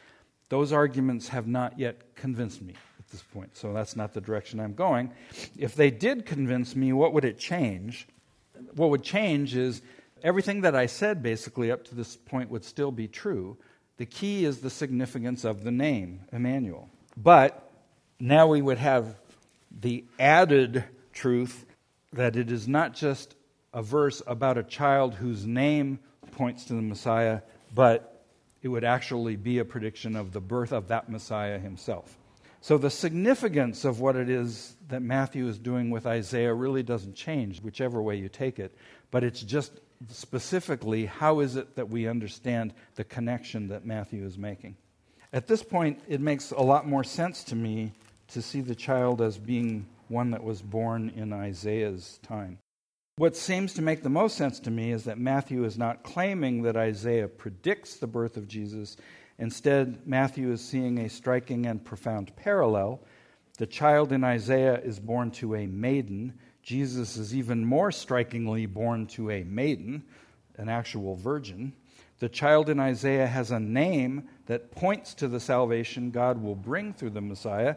Those 0.49 0.71
arguments 0.71 1.29
have 1.29 1.47
not 1.47 1.79
yet 1.79 2.13
convinced 2.13 2.61
me 2.61 2.75
at 2.99 3.07
this 3.07 3.23
point, 3.23 3.57
so 3.57 3.73
that's 3.73 3.95
not 3.95 4.13
the 4.13 4.21
direction 4.21 4.59
I'm 4.59 4.75
going. 4.75 5.11
If 5.57 5.73
they 5.73 5.89
did 5.89 6.23
convince 6.23 6.75
me, 6.75 6.93
what 6.93 7.13
would 7.13 7.25
it 7.25 7.39
change? 7.39 8.07
What 8.75 8.91
would 8.91 9.01
change 9.01 9.55
is 9.55 9.81
everything 10.21 10.61
that 10.61 10.75
I 10.75 10.85
said 10.85 11.23
basically 11.23 11.71
up 11.71 11.83
to 11.85 11.95
this 11.95 12.15
point 12.15 12.51
would 12.51 12.63
still 12.63 12.91
be 12.91 13.07
true. 13.07 13.57
The 13.97 14.05
key 14.05 14.45
is 14.45 14.59
the 14.59 14.69
significance 14.69 15.43
of 15.43 15.63
the 15.63 15.71
name, 15.71 16.21
Emmanuel. 16.31 16.89
But 17.15 17.69
now 18.19 18.47
we 18.47 18.61
would 18.61 18.79
have 18.79 19.15
the 19.71 20.05
added 20.19 20.83
truth 21.13 21.65
that 22.13 22.35
it 22.35 22.51
is 22.51 22.67
not 22.67 22.93
just 22.93 23.35
a 23.73 23.81
verse 23.81 24.21
about 24.25 24.57
a 24.57 24.63
child 24.63 25.15
whose 25.15 25.45
name 25.45 25.99
points 26.31 26.65
to 26.65 26.73
the 26.73 26.81
Messiah, 26.81 27.41
but 27.73 28.25
it 28.61 28.67
would 28.67 28.83
actually 28.83 29.35
be 29.35 29.59
a 29.59 29.65
prediction 29.65 30.15
of 30.15 30.31
the 30.31 30.41
birth 30.41 30.71
of 30.71 30.87
that 30.87 31.09
Messiah 31.09 31.59
himself. 31.59 32.17
So 32.61 32.77
the 32.77 32.89
significance 32.89 33.83
of 33.83 33.99
what 33.99 34.15
it 34.15 34.29
is 34.29 34.77
that 34.87 35.01
Matthew 35.01 35.47
is 35.47 35.59
doing 35.59 35.89
with 35.89 36.07
Isaiah 36.07 36.53
really 36.53 36.81
doesn't 36.81 37.13
change, 37.13 37.61
whichever 37.61 38.01
way 38.01 38.15
you 38.15 38.29
take 38.29 38.57
it. 38.57 38.73
But 39.11 39.23
it's 39.23 39.41
just 39.41 39.81
specifically 40.09 41.05
how 41.05 41.39
is 41.39 41.55
it 41.55 41.75
that 41.75 41.89
we 41.89 42.07
understand 42.07 42.73
the 42.95 43.03
connection 43.03 43.67
that 43.69 43.85
Matthew 43.85 44.25
is 44.25 44.37
making. 44.37 44.75
At 45.31 45.47
this 45.47 45.63
point, 45.63 45.99
it 46.07 46.21
makes 46.21 46.51
a 46.51 46.61
lot 46.61 46.87
more 46.87 47.03
sense 47.03 47.43
to 47.45 47.55
me 47.55 47.91
to 48.29 48.41
see 48.41 48.61
the 48.61 48.75
child 48.75 49.21
as 49.21 49.37
being 49.37 49.87
one 50.07 50.31
that 50.31 50.43
was 50.43 50.61
born 50.61 51.11
in 51.15 51.33
Isaiah's 51.33 52.19
time. 52.23 52.59
What 53.17 53.35
seems 53.35 53.73
to 53.75 53.81
make 53.81 54.03
the 54.03 54.09
most 54.09 54.37
sense 54.37 54.59
to 54.61 54.71
me 54.71 54.91
is 54.91 55.03
that 55.05 55.19
Matthew 55.19 55.65
is 55.65 55.77
not 55.77 56.03
claiming 56.03 56.63
that 56.63 56.75
Isaiah 56.75 57.27
predicts 57.27 57.97
the 57.97 58.07
birth 58.07 58.37
of 58.37 58.47
Jesus 58.47 58.97
Instead, 59.39 60.05
Matthew 60.05 60.51
is 60.51 60.61
seeing 60.61 60.99
a 60.99 61.09
striking 61.09 61.65
and 61.65 61.83
profound 61.83 62.35
parallel. 62.35 63.01
The 63.57 63.67
child 63.67 64.11
in 64.11 64.23
Isaiah 64.23 64.79
is 64.79 64.99
born 64.99 65.31
to 65.31 65.55
a 65.55 65.67
maiden. 65.67 66.39
Jesus 66.63 67.17
is 67.17 67.35
even 67.35 67.65
more 67.65 67.91
strikingly 67.91 68.65
born 68.65 69.05
to 69.07 69.29
a 69.29 69.43
maiden, 69.43 70.03
an 70.57 70.69
actual 70.69 71.15
virgin. 71.15 71.73
The 72.19 72.29
child 72.29 72.69
in 72.69 72.79
Isaiah 72.79 73.27
has 73.27 73.51
a 73.51 73.59
name 73.59 74.29
that 74.45 74.71
points 74.71 75.13
to 75.15 75.27
the 75.27 75.41
salvation 75.41 76.09
God 76.09 76.41
will 76.41 76.55
bring 76.55 76.93
through 76.93 77.09
the 77.11 77.21
Messiah. 77.21 77.75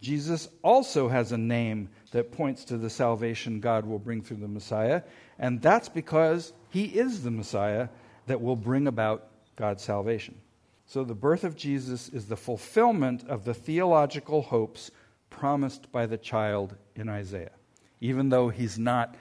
Jesus 0.00 0.48
also 0.62 1.08
has 1.08 1.32
a 1.32 1.38
name 1.38 1.88
that 2.12 2.30
points 2.30 2.64
to 2.66 2.76
the 2.76 2.90
salvation 2.90 3.60
God 3.60 3.86
will 3.86 3.98
bring 3.98 4.22
through 4.22 4.36
the 4.36 4.46
Messiah, 4.48 5.02
and 5.38 5.60
that's 5.60 5.88
because 5.88 6.52
he 6.70 6.84
is 6.84 7.22
the 7.22 7.30
Messiah 7.30 7.88
that 8.26 8.40
will 8.40 8.56
bring 8.56 8.86
about 8.86 9.28
God's 9.56 9.82
salvation. 9.82 10.40
So 10.86 11.02
the 11.02 11.14
birth 11.14 11.44
of 11.44 11.56
Jesus 11.56 12.08
is 12.10 12.26
the 12.26 12.36
fulfillment 12.36 13.26
of 13.28 13.44
the 13.44 13.54
theological 13.54 14.42
hopes 14.42 14.90
promised 15.30 15.90
by 15.92 16.06
the 16.06 16.18
child 16.18 16.76
in 16.94 17.08
Isaiah, 17.08 17.52
even 18.00 18.28
though 18.28 18.48
he's 18.48 18.78
not 18.78 19.14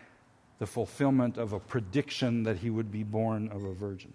the 0.60 0.68
fulfillment 0.68 1.38
of 1.38 1.54
a 1.54 1.60
prediction 1.60 2.44
that 2.44 2.58
he 2.58 2.70
would 2.70 2.92
be 2.92 3.04
born 3.04 3.50
of 3.50 3.64
a 3.64 3.74
virgin. 3.74 4.14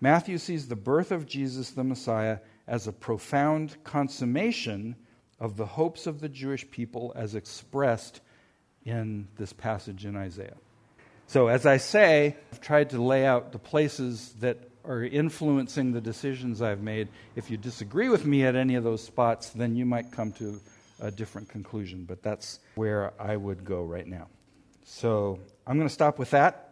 Matthew 0.00 0.38
sees 0.38 0.68
the 0.68 0.76
birth 0.76 1.12
of 1.12 1.26
Jesus 1.26 1.70
the 1.70 1.84
Messiah 1.84 2.38
as 2.66 2.86
a 2.86 2.92
profound 2.92 3.76
consummation 3.84 4.96
of 5.40 5.56
the 5.56 5.66
hopes 5.66 6.06
of 6.06 6.20
the 6.20 6.28
Jewish 6.28 6.70
people 6.70 7.12
as 7.14 7.34
expressed 7.34 8.20
in 8.84 9.28
this 9.36 9.52
passage 9.52 10.04
in 10.04 10.16
Isaiah. 10.16 10.56
So, 11.26 11.48
as 11.48 11.64
I 11.64 11.78
say, 11.78 12.36
I've 12.52 12.60
tried 12.60 12.90
to 12.90 13.02
lay 13.02 13.24
out 13.24 13.52
the 13.52 13.58
places 13.58 14.34
that 14.40 14.58
are 14.84 15.02
influencing 15.02 15.92
the 15.92 16.00
decisions 16.00 16.60
I've 16.60 16.82
made. 16.82 17.08
If 17.34 17.50
you 17.50 17.56
disagree 17.56 18.10
with 18.10 18.26
me 18.26 18.44
at 18.44 18.54
any 18.54 18.74
of 18.74 18.84
those 18.84 19.02
spots, 19.02 19.50
then 19.50 19.74
you 19.74 19.86
might 19.86 20.12
come 20.12 20.32
to 20.32 20.60
a 21.00 21.10
different 21.10 21.48
conclusion. 21.48 22.04
But 22.04 22.22
that's 22.22 22.60
where 22.74 23.12
I 23.20 23.36
would 23.36 23.64
go 23.64 23.84
right 23.84 24.06
now. 24.06 24.28
So 24.84 25.40
I'm 25.66 25.76
going 25.76 25.88
to 25.88 25.94
stop 25.94 26.18
with 26.18 26.30
that, 26.30 26.70